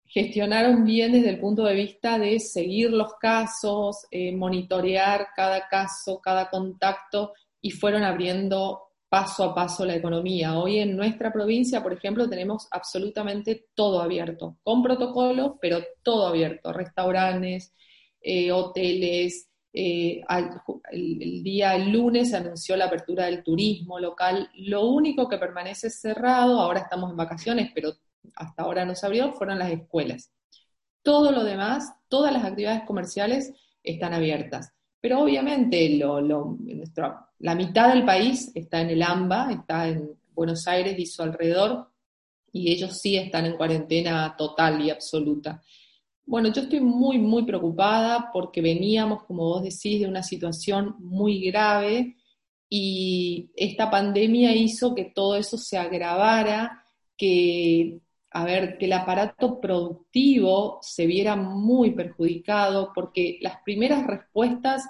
Gestionaron 0.05 0.85
bien 0.85 1.13
desde 1.13 1.31
el 1.31 1.39
punto 1.39 1.63
de 1.63 1.73
vista 1.73 2.19
de 2.19 2.39
seguir 2.39 2.91
los 2.91 3.15
casos, 3.15 4.05
eh, 4.11 4.31
monitorear 4.31 5.29
cada 5.35 5.67
caso, 5.67 6.21
cada 6.21 6.49
contacto, 6.49 7.33
y 7.61 7.71
fueron 7.71 8.03
abriendo 8.03 8.92
paso 9.13 9.43
a 9.43 9.53
paso 9.53 9.85
la 9.85 9.95
economía. 9.95 10.57
Hoy 10.57 10.79
en 10.79 10.97
nuestra 10.97 11.31
provincia, 11.31 11.83
por 11.83 11.93
ejemplo, 11.93 12.27
tenemos 12.27 12.67
absolutamente 12.71 13.67
todo 13.75 14.01
abierto, 14.01 14.57
con 14.63 14.81
protocolos, 14.81 15.51
pero 15.61 15.83
todo 16.01 16.25
abierto, 16.25 16.73
restaurantes, 16.73 17.75
eh, 18.19 18.51
hoteles. 18.51 19.51
Eh, 19.71 20.19
el, 20.91 21.43
día 21.43 21.77
lunes 21.77 22.31
se 22.31 22.37
anunció 22.37 22.75
la 22.75 22.85
apertura 22.85 23.25
del 23.25 23.43
turismo 23.43 23.99
local. 23.99 24.49
Lo 24.55 24.87
único 24.87 25.29
que 25.29 25.37
permanece 25.37 25.91
cerrado, 25.91 26.59
ahora 26.59 26.79
estamos 26.79 27.11
en 27.11 27.17
vacaciones, 27.17 27.69
pero 27.75 27.93
hasta 28.33 28.63
ahora 28.63 28.83
no 28.83 28.95
se 28.95 29.05
abrió, 29.05 29.31
fueron 29.33 29.59
las 29.59 29.69
escuelas. 29.69 30.31
Todo 31.03 31.31
lo 31.31 31.43
demás, 31.43 31.93
todas 32.07 32.33
las 32.33 32.43
actividades 32.45 32.81
comerciales 32.87 33.53
están 33.83 34.13
abiertas. 34.15 34.73
Pero 35.03 35.19
obviamente 35.19 35.99
la 37.39 37.55
mitad 37.55 37.93
del 37.93 38.05
país 38.05 38.49
está 38.55 38.79
en 38.79 38.91
el 38.91 39.01
AMBA, 39.01 39.51
está 39.51 39.89
en 39.89 40.17
Buenos 40.33 40.65
Aires 40.65 40.97
y 40.97 41.05
su 41.05 41.21
alrededor, 41.21 41.89
y 42.53 42.71
ellos 42.71 43.01
sí 43.01 43.17
están 43.17 43.45
en 43.45 43.57
cuarentena 43.57 44.33
total 44.37 44.81
y 44.81 44.91
absoluta. 44.91 45.61
Bueno, 46.25 46.53
yo 46.53 46.61
estoy 46.61 46.79
muy, 46.79 47.17
muy 47.17 47.43
preocupada 47.43 48.29
porque 48.31 48.61
veníamos, 48.61 49.23
como 49.25 49.43
vos 49.43 49.63
decís, 49.63 49.99
de 49.99 50.07
una 50.07 50.23
situación 50.23 50.95
muy 50.99 51.41
grave 51.51 52.15
y 52.69 53.51
esta 53.57 53.91
pandemia 53.91 54.55
hizo 54.55 54.95
que 54.95 55.11
todo 55.13 55.35
eso 55.35 55.57
se 55.57 55.77
agravara, 55.77 56.81
que, 57.17 57.99
a 58.33 58.45
ver, 58.45 58.79
que 58.79 58.85
el 58.85 58.93
aparato 58.93 59.61
productivo 59.61 60.79
se 60.81 61.05
viera 61.05 61.35
muy 61.35 61.91
perjudicado 61.91 62.91
porque 62.95 63.37
las 63.41 63.61
primeras 63.63 64.07
respuestas 64.07 64.83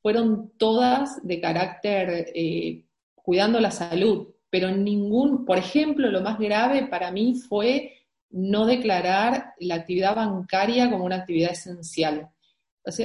fueron 0.00 0.52
todas 0.58 1.18
de 1.26 1.40
carácter 1.40 2.28
eh, 2.34 2.84
cuidando 3.16 3.58
la 3.58 3.72
salud, 3.72 4.28
pero 4.48 4.70
ningún, 4.70 5.44
por 5.44 5.58
ejemplo, 5.58 6.08
lo 6.08 6.20
más 6.20 6.38
grave 6.38 6.86
para 6.86 7.10
mí 7.10 7.34
fue 7.34 7.94
no 8.30 8.64
declarar 8.64 9.54
la 9.58 9.76
actividad 9.76 10.14
bancaria 10.14 10.88
como 10.88 11.04
una 11.04 11.16
actividad 11.16 11.50
esencial. 11.50 12.30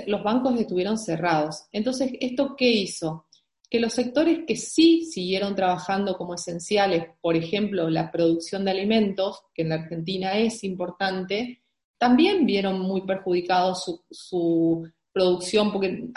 los 0.05 0.23
bancos 0.23 0.59
estuvieron 0.59 0.99
cerrados. 0.99 1.65
Entonces, 1.71 2.11
¿esto 2.19 2.55
qué 2.55 2.69
hizo? 2.69 3.25
Que 3.69 3.79
los 3.79 3.93
sectores 3.93 4.39
que 4.47 4.55
sí 4.55 5.05
siguieron 5.05 5.55
trabajando 5.55 6.17
como 6.17 6.33
esenciales, 6.33 7.05
por 7.21 7.35
ejemplo, 7.35 7.89
la 7.89 8.11
producción 8.11 8.65
de 8.65 8.71
alimentos, 8.71 9.43
que 9.53 9.61
en 9.61 9.69
la 9.69 9.75
Argentina 9.75 10.37
es 10.37 10.63
importante, 10.63 11.61
también 11.97 12.45
vieron 12.45 12.79
muy 12.79 13.01
perjudicados 13.01 14.01
su, 14.09 14.89
producción 15.11 15.71
porque 15.71 16.07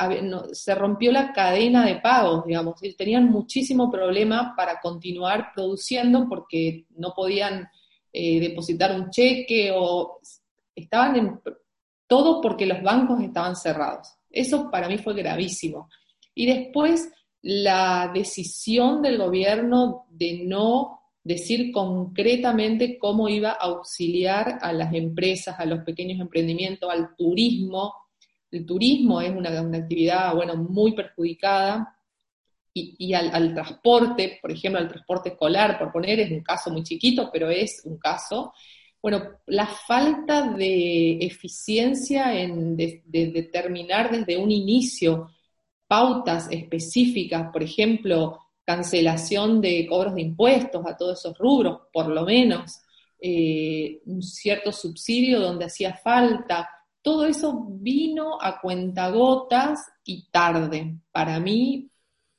se 0.53 0.75
rompió 0.75 1.11
la 1.11 1.33
cadena 1.33 1.85
de 1.87 1.97
pagos, 1.97 2.45
digamos, 2.45 2.79
tenían 2.97 3.31
muchísimo 3.31 3.91
problema 3.91 4.55
para 4.55 4.81
continuar 4.81 5.49
produciendo 5.55 6.29
porque 6.29 6.85
no 6.91 7.13
podían 7.15 7.69
eh, 8.13 8.39
depositar 8.39 8.95
un 8.95 9.11
cheque 9.11 9.73
o 9.75 10.21
estaban 10.75 11.17
en 11.17 11.41
todo 12.07 12.43
porque 12.43 12.67
los 12.67 12.83
bancos 12.83 13.21
estaban 13.23 13.57
cerrados. 13.57 14.09
Eso 14.31 14.71
para 14.71 14.87
mí 14.89 14.99
fue 14.99 15.15
gravísimo. 15.15 15.89
Y 16.35 16.47
después 16.47 17.11
la 17.43 18.11
decisión 18.15 19.03
del 19.03 19.19
gobierno 19.19 20.07
de 20.11 20.45
no 20.45 21.01
decir 21.25 21.71
concretamente 21.73 22.99
cómo 22.99 23.29
iba 23.29 23.51
a 23.51 23.67
auxiliar 23.67 24.59
a 24.61 24.73
las 24.73 24.93
empresas, 24.95 25.59
a 25.59 25.67
los 25.67 25.81
pequeños 25.81 26.21
emprendimientos, 26.21 26.91
al 26.91 27.15
turismo. 27.17 27.95
El 28.51 28.65
turismo 28.67 29.21
es 29.21 29.31
una, 29.31 29.61
actividad, 29.61 30.35
bueno, 30.35 30.57
muy 30.57 30.95
perjudicada. 30.95 31.97
Y, 32.75 33.13
al, 33.13 33.53
transporte, 33.53 34.39
por 34.41 34.51
ejemplo, 34.51 34.81
al 34.81 34.89
transporte 34.89 35.31
escolar, 35.31 35.79
por 35.79 35.93
poner, 35.93 36.21
es 36.21 36.31
un 36.31 36.43
caso 36.43 36.71
muy 36.71 36.83
chiquito, 36.83 37.29
pero 37.31 37.51
es 37.51 37.83
un 37.85 37.99
caso. 37.99 38.55
Bueno, 39.01 39.41
la 39.47 39.67
falta 39.67 40.49
de 40.49 41.19
eficiencia 41.19 42.41
en 42.41 42.75
determinar 42.75 44.11
desde 44.11 44.39
un 44.39 44.51
inicio 44.51 45.29
pautas 45.93 46.49
específicas, 46.51 47.53
por 47.53 47.63
ejemplo, 47.63 48.39
cancelación 48.65 49.61
de 49.61 49.87
cobros 49.87 50.15
de 50.15 50.23
impuestos 50.23 50.87
a 50.87 50.97
todos 50.97 51.19
esos 51.19 51.37
rubros, 51.37 51.81
por 51.93 52.07
lo 52.09 52.25
menos, 52.25 52.81
eh, 53.21 54.01
un 54.07 54.23
cierto 54.23 54.73
subsidio 54.73 55.39
donde 55.39 55.67
hacía 55.67 55.93
falta, 55.93 56.67
todo 57.03 57.27
eso 57.27 57.67
vino 57.69 58.39
a 58.41 58.59
cuentagotas 58.59 59.81
y 60.03 60.31
tarde. 60.31 60.97
Para 61.11 61.39
mí, 61.41 61.91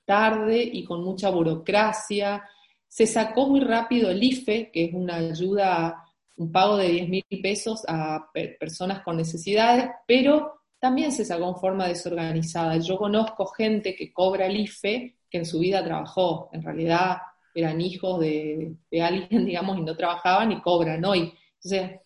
tarde 0.03 0.63
y 0.63 0.83
con 0.83 1.03
mucha 1.03 1.29
burocracia. 1.29 2.43
Se 2.87 3.05
sacó 3.05 3.47
muy 3.47 3.59
rápido 3.59 4.09
el 4.09 4.23
IFE, 4.23 4.71
que 4.71 4.85
es 4.85 4.93
una 4.95 5.17
ayuda 5.17 6.03
un 6.37 6.51
pago 6.51 6.77
de 6.77 6.87
10 6.87 7.09
mil 7.09 7.23
pesos 7.43 7.83
a 7.87 8.31
personas 8.59 9.03
con 9.03 9.17
necesidades, 9.17 9.91
pero 10.07 10.62
también 10.83 11.13
se 11.13 11.23
sacó 11.23 11.47
en 11.47 11.55
forma 11.55 11.87
desorganizada. 11.87 12.75
Yo 12.75 12.97
conozco 12.97 13.45
gente 13.45 13.95
que 13.95 14.11
cobra 14.11 14.47
el 14.47 14.57
IFE 14.57 15.15
que 15.29 15.37
en 15.37 15.45
su 15.45 15.59
vida 15.59 15.81
trabajó, 15.81 16.49
en 16.51 16.61
realidad 16.61 17.19
eran 17.55 17.79
hijos 17.79 18.19
de, 18.19 18.75
alguien, 19.01 19.45
digamos, 19.45 19.77
y 19.77 19.81
no 19.81 19.95
trabajaban 19.95 20.51
y 20.51 20.59
cobran 20.59 21.05
hoy. 21.05 21.33
Entonces, 21.63 22.01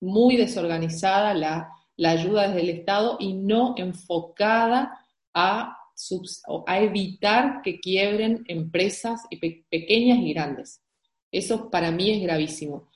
muy 0.00 0.36
desorganizada 0.36 1.32
la, 1.32 1.70
ayuda 1.96 2.48
desde 2.48 2.60
el 2.60 2.70
Estado 2.78 3.16
y 3.18 3.32
no 3.32 3.74
enfocada 3.78 5.00
a, 5.32 5.78
evitar 6.76 7.62
que 7.62 7.80
quiebren 7.80 8.44
empresas 8.48 9.22
pequeñas 9.70 10.18
y 10.18 10.34
grandes. 10.34 10.82
Eso 11.32 11.70
para 11.70 11.90
mí 11.90 12.10
es 12.10 12.22
gravísimo. 12.22 12.90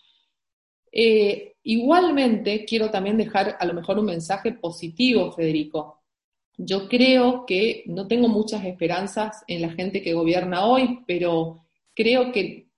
Eh, 0.93 1.55
igualmente, 1.69 2.65
quiero 2.65 2.91
también 2.91 3.19
dejar 3.19 3.57
a 3.61 3.67
lo 3.67 3.75
mejor 3.75 3.99
un 3.99 4.07
mensaje 4.07 4.53
positivo, 4.53 5.33
Federico. 5.33 6.01
Yo 6.57 6.89
creo 6.89 7.45
que 7.47 7.85
no 7.87 8.07
tengo 8.07 8.29
muchas 8.29 8.65
esperanzas 8.65 9.45
en 9.47 9.63
la 9.63 9.71
gente 9.71 10.03
que 10.03 10.15
gobierna 10.15 10.65
hoy, 10.65 11.01
pero 11.07 11.67
creo 11.95 12.33
que 12.33 12.69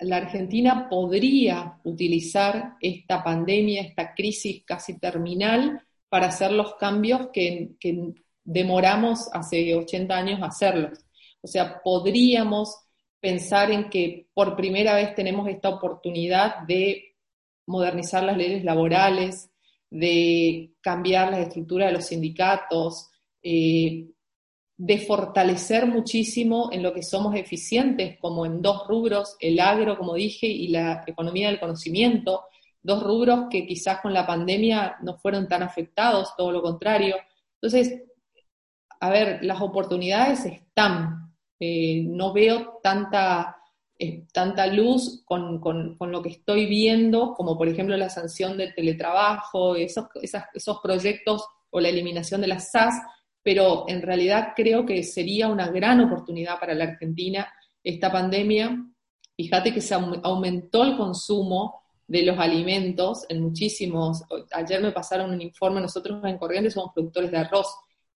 la 0.00 0.16
Argentina 0.16 0.88
podría 0.88 1.78
utilizar 1.84 2.74
esta 2.80 3.22
pandemia, 3.22 3.82
esta 3.82 4.12
crisis 4.12 4.64
casi 4.64 4.98
terminal, 4.98 5.80
para 6.08 6.26
hacer 6.26 6.50
los 6.50 6.74
cambios 6.74 7.28
que, 7.32 7.76
demoramos 8.42 9.28
hace 9.32 9.76
80 9.76 10.16
años 10.16 10.40
hacerlos. 10.42 10.98
O 11.42 11.46
sea, 11.46 11.80
podríamos 11.82 12.74
pensar 13.20 13.70
en 13.70 13.88
que 13.88 14.26
por 14.34 14.56
primera 14.56 14.94
vez 14.96 15.14
tenemos 15.14 15.46
esta 15.46 15.68
oportunidad 15.68 16.62
de 16.66 17.09
modernizar 17.70 18.22
las 18.24 18.36
leyes 18.36 18.64
laborales, 18.64 19.50
de 19.88 20.74
cambiar 20.80 21.30
la 21.30 21.40
estructura 21.40 21.86
de 21.86 21.92
los 21.92 22.06
sindicatos, 22.06 23.10
eh, 23.42 24.08
de 24.76 24.98
fortalecer 24.98 25.86
muchísimo 25.86 26.70
en 26.72 26.82
lo 26.82 26.92
que 26.92 27.02
somos 27.02 27.34
eficientes, 27.34 28.18
como 28.18 28.46
en 28.46 28.62
dos 28.62 28.86
rubros, 28.88 29.36
el 29.40 29.60
agro, 29.60 29.96
como 29.96 30.14
dije, 30.14 30.46
y 30.46 30.68
la 30.68 31.04
economía 31.06 31.48
del 31.48 31.60
conocimiento, 31.60 32.44
dos 32.82 33.02
rubros 33.02 33.46
que 33.50 33.66
quizás 33.66 34.00
con 34.00 34.14
la 34.14 34.26
pandemia 34.26 34.96
no 35.02 35.18
fueron 35.18 35.48
tan 35.48 35.62
afectados, 35.62 36.34
todo 36.36 36.50
lo 36.50 36.62
contrario. 36.62 37.16
Entonces, 37.60 38.02
a 39.00 39.10
ver, 39.10 39.44
las 39.44 39.60
oportunidades 39.60 40.44
están. 40.46 41.30
Eh, 41.58 42.04
no 42.06 42.32
veo 42.32 42.80
tanta 42.82 43.59
tanta 44.32 44.66
luz 44.66 45.22
con, 45.24 45.60
lo 45.98 46.22
que 46.22 46.30
estoy 46.30 46.66
viendo, 46.66 47.34
como 47.34 47.56
por 47.58 47.68
ejemplo 47.68 47.96
la 47.96 48.08
sanción 48.08 48.56
del 48.56 48.74
teletrabajo, 48.74 49.76
esos, 49.76 50.06
esos 50.22 50.80
proyectos 50.82 51.44
o 51.70 51.80
la 51.80 51.88
eliminación 51.88 52.40
de 52.40 52.46
las 52.46 52.70
SAS, 52.70 52.94
pero 53.42 53.84
en 53.88 54.02
realidad 54.02 54.52
creo 54.56 54.86
que 54.86 55.02
sería 55.02 55.48
una 55.48 55.68
gran 55.68 56.00
oportunidad 56.00 56.58
para 56.58 56.74
la 56.74 56.84
Argentina 56.84 57.52
esta 57.82 58.10
pandemia. 58.10 58.86
Fíjate 59.36 59.72
que 59.72 59.80
se 59.80 59.94
aumentó 59.94 60.82
el 60.82 60.96
consumo 60.96 61.82
de 62.06 62.22
los 62.22 62.38
alimentos 62.38 63.24
en 63.28 63.40
muchísimos. 63.42 64.24
Ayer 64.52 64.82
me 64.82 64.92
pasaron 64.92 65.30
un 65.30 65.40
informe, 65.40 65.80
nosotros 65.80 66.22
en 66.24 66.38
Corrientes 66.38 66.74
somos 66.74 66.92
productores 66.92 67.30
de 67.30 67.38
arroz 67.38 67.68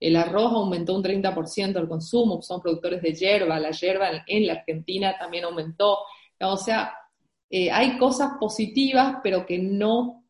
el 0.05 0.17
arroz 0.17 0.53
aumentó 0.53 0.95
un 0.95 1.03
30% 1.03 1.79
el 1.79 1.89
consumo, 1.89 2.43
son 2.43 2.61
productores 2.61 3.01
de 3.01 3.15
hierba, 3.15 3.59
la 3.59 3.71
hierba 3.71 4.09
en 4.27 4.47
la 4.47 4.53
Argentina 4.53 5.17
también 5.19 5.45
aumentó. 5.45 5.97
O 6.41 6.59
sea, 6.59 6.93
eh, 7.49 7.71
hay 7.71 7.97
cosas 7.97 8.33
positivas, 8.39 9.17
pero 9.23 9.47
que 9.47 9.59
no, 9.59 10.25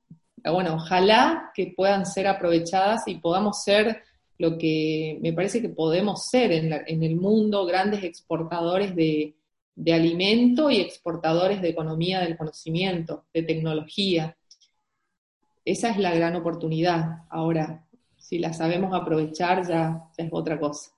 bueno, 0.44 0.74
ojalá 0.74 1.50
que 1.52 1.74
puedan 1.76 2.06
ser 2.06 2.28
aprovechadas 2.28 3.08
y 3.08 3.16
podamos 3.16 3.64
ser 3.64 4.02
lo 4.38 4.58
que 4.58 5.18
me 5.20 5.32
parece 5.32 5.60
que 5.60 5.70
podemos 5.70 6.28
ser 6.28 6.52
en, 6.52 7.02
el 7.02 7.16
mundo, 7.16 7.66
grandes 7.66 8.04
exportadores 8.04 8.94
de, 8.94 9.34
de 9.74 9.92
alimento 9.92 10.70
y 10.70 10.80
exportadores 10.80 11.60
de 11.60 11.70
economía 11.70 12.20
del 12.20 12.36
conocimiento, 12.36 13.24
de 13.34 13.42
tecnología. 13.42 14.36
Esa 15.64 15.90
es 15.90 15.98
la 15.98 16.14
gran 16.14 16.36
oportunidad. 16.36 17.24
Ahora, 17.28 17.84
si 18.24 18.38
la 18.38 18.54
sabemos 18.54 18.94
aprovechar 18.94 19.68
ya, 19.68 20.08
es 20.16 20.28
otra 20.32 20.58
cosa. 20.58 20.90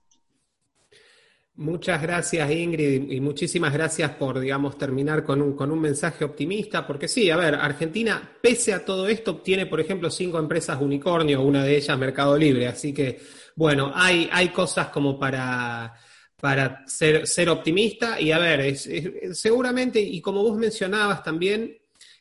Muchas 1.57 2.01
gracias 2.01 2.51
Ingrid 2.51 3.11
y 3.11 3.21
muchísimas 3.21 3.73
gracias 3.73 4.13
por, 4.13 4.39
digamos, 4.39 4.79
terminar 4.79 5.25
con 5.25 5.43
un, 5.43 5.57
con 5.57 5.73
un 5.73 5.81
mensaje 5.81 6.25
optimista, 6.25 6.87
porque 6.87 7.09
sí, 7.09 7.29
a 7.31 7.37
ver, 7.37 7.55
Argentina, 7.57 8.37
pese 8.41 8.75
a 8.75 8.85
todo 8.85 9.09
esto, 9.09 9.33
obtiene, 9.33 9.67
por 9.67 9.81
ejemplo, 9.81 10.09
cinco 10.09 10.39
empresas 10.39 10.81
unicornio, 10.81 11.43
una 11.43 11.65
de 11.65 11.77
ellas 11.77 11.99
Mercado 11.99 12.39
Libre, 12.39 12.69
así 12.69 12.93
que, 12.93 13.19
bueno, 13.57 13.91
hay, 13.93 14.29
hay 14.31 14.51
cosas 14.51 14.89
como 14.89 15.19
para, 15.19 15.95
para 16.39 16.87
ser, 16.87 17.27
ser 17.27 17.49
optimista 17.49 18.21
y, 18.21 18.31
a 18.31 18.39
ver, 18.39 18.77
seguramente, 18.77 19.99
y 19.99 20.21
como 20.21 20.43
vos 20.45 20.57
mencionabas 20.59 21.25
también, 21.25 21.77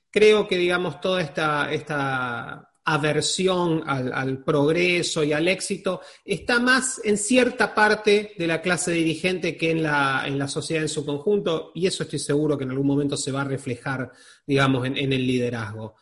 creo 0.10 0.48
que, 0.48 0.58
digamos, 0.58 1.00
toda 1.00 1.22
esta, 1.22 1.72
esta 1.72 2.72
aversión 2.86 3.82
al, 3.88 4.44
progreso 4.44 5.24
y 5.24 5.34
al 5.34 5.48
éxito 5.48 6.02
está 6.24 6.60
más 6.60 7.02
en 7.04 7.18
cierta 7.18 7.74
parte 7.74 8.34
de 8.38 8.48
la 8.48 8.62
clase 8.62 8.92
dirigente 8.92 9.58
que 9.58 9.72
en 9.72 9.82
la, 9.82 10.24
en 10.28 10.38
la 10.38 10.48
sociedad 10.48 10.84
en 10.84 10.90
su 10.90 11.04
conjunto, 11.04 11.72
y 11.74 11.88
eso 11.88 12.04
estoy 12.04 12.20
seguro 12.20 12.56
que 12.56 12.64
en 12.64 12.70
algún 12.70 12.86
momento 12.86 13.18
se 13.18 13.32
va 13.32 13.42
a 13.42 13.46
reflejar, 13.46 14.12
digamos, 14.46 14.86
en, 14.86 14.98
el 14.98 15.26
liderazgo. 15.26 15.96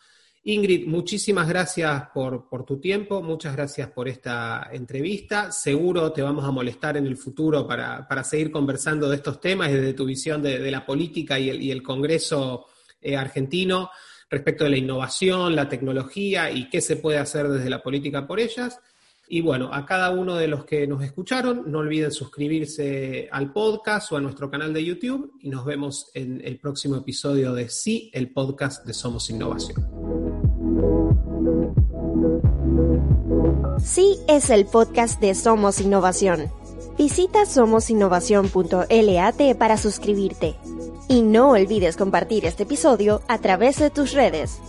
Ingrid, 0.44 0.86
muchísimas 0.86 1.48
gracias 1.48 2.08
por, 2.12 2.46
tu 2.66 2.78
tiempo, 2.78 3.22
muchas 3.22 3.56
gracias 3.56 3.88
por 3.90 4.06
esta 4.06 4.68
entrevista. 4.70 5.50
Seguro 5.52 6.12
te 6.12 6.20
vamos 6.20 6.44
a 6.44 6.50
molestar 6.50 6.98
en 6.98 7.06
el 7.06 7.16
futuro 7.16 7.66
para, 7.66 8.24
seguir 8.24 8.50
conversando 8.50 9.08
de 9.08 9.16
estos 9.16 9.40
temas 9.40 9.72
desde 9.72 9.94
tu 9.94 10.04
visión 10.04 10.42
de, 10.42 10.70
la 10.70 10.84
política 10.84 11.38
y 11.38 11.48
el, 11.48 11.62
y 11.62 11.70
el 11.70 11.82
Congreso 11.82 12.66
eh, 13.00 13.16
argentino 13.16 13.88
respecto 14.30 14.64
de 14.64 14.70
la 14.70 14.76
innovación, 14.76 15.54
la 15.54 15.68
tecnología 15.68 16.50
y 16.50 16.68
qué 16.68 16.80
se 16.80 16.96
puede 16.96 17.18
hacer 17.18 17.48
desde 17.48 17.70
la 17.70 17.82
política 17.82 18.26
por 18.26 18.40
ellas. 18.40 18.80
Y 19.26 19.40
bueno, 19.40 19.70
a 19.72 19.86
cada 19.86 20.10
uno 20.10 20.36
de 20.36 20.48
los 20.48 20.64
que 20.64 20.86
nos 20.86 21.02
escucharon, 21.02 21.64
no 21.66 21.78
olviden 21.78 22.12
suscribirse 22.12 23.28
al 23.32 23.52
podcast 23.52 24.12
o 24.12 24.16
a 24.16 24.20
nuestro 24.20 24.50
canal 24.50 24.74
de 24.74 24.84
YouTube 24.84 25.32
y 25.40 25.48
nos 25.48 25.64
vemos 25.64 26.10
en 26.14 26.42
el 26.44 26.58
próximo 26.58 26.96
episodio 26.96 27.54
de 27.54 27.70
Sí, 27.70 28.10
el 28.12 28.32
podcast 28.32 28.86
de 28.86 28.92
Somos 28.92 29.30
Innovación. 29.30 29.82
Sí 33.82 34.18
es 34.28 34.50
el 34.50 34.66
podcast 34.66 35.20
de 35.20 35.34
Somos 35.34 35.80
Innovación. 35.80 36.50
Visita 36.96 37.44
somosinnovación.lat 37.44 39.56
para 39.58 39.76
suscribirte. 39.76 40.54
Y 41.08 41.22
no 41.22 41.50
olvides 41.50 41.96
compartir 41.96 42.44
este 42.44 42.62
episodio 42.62 43.20
a 43.28 43.38
través 43.38 43.78
de 43.78 43.90
tus 43.90 44.12
redes. 44.12 44.60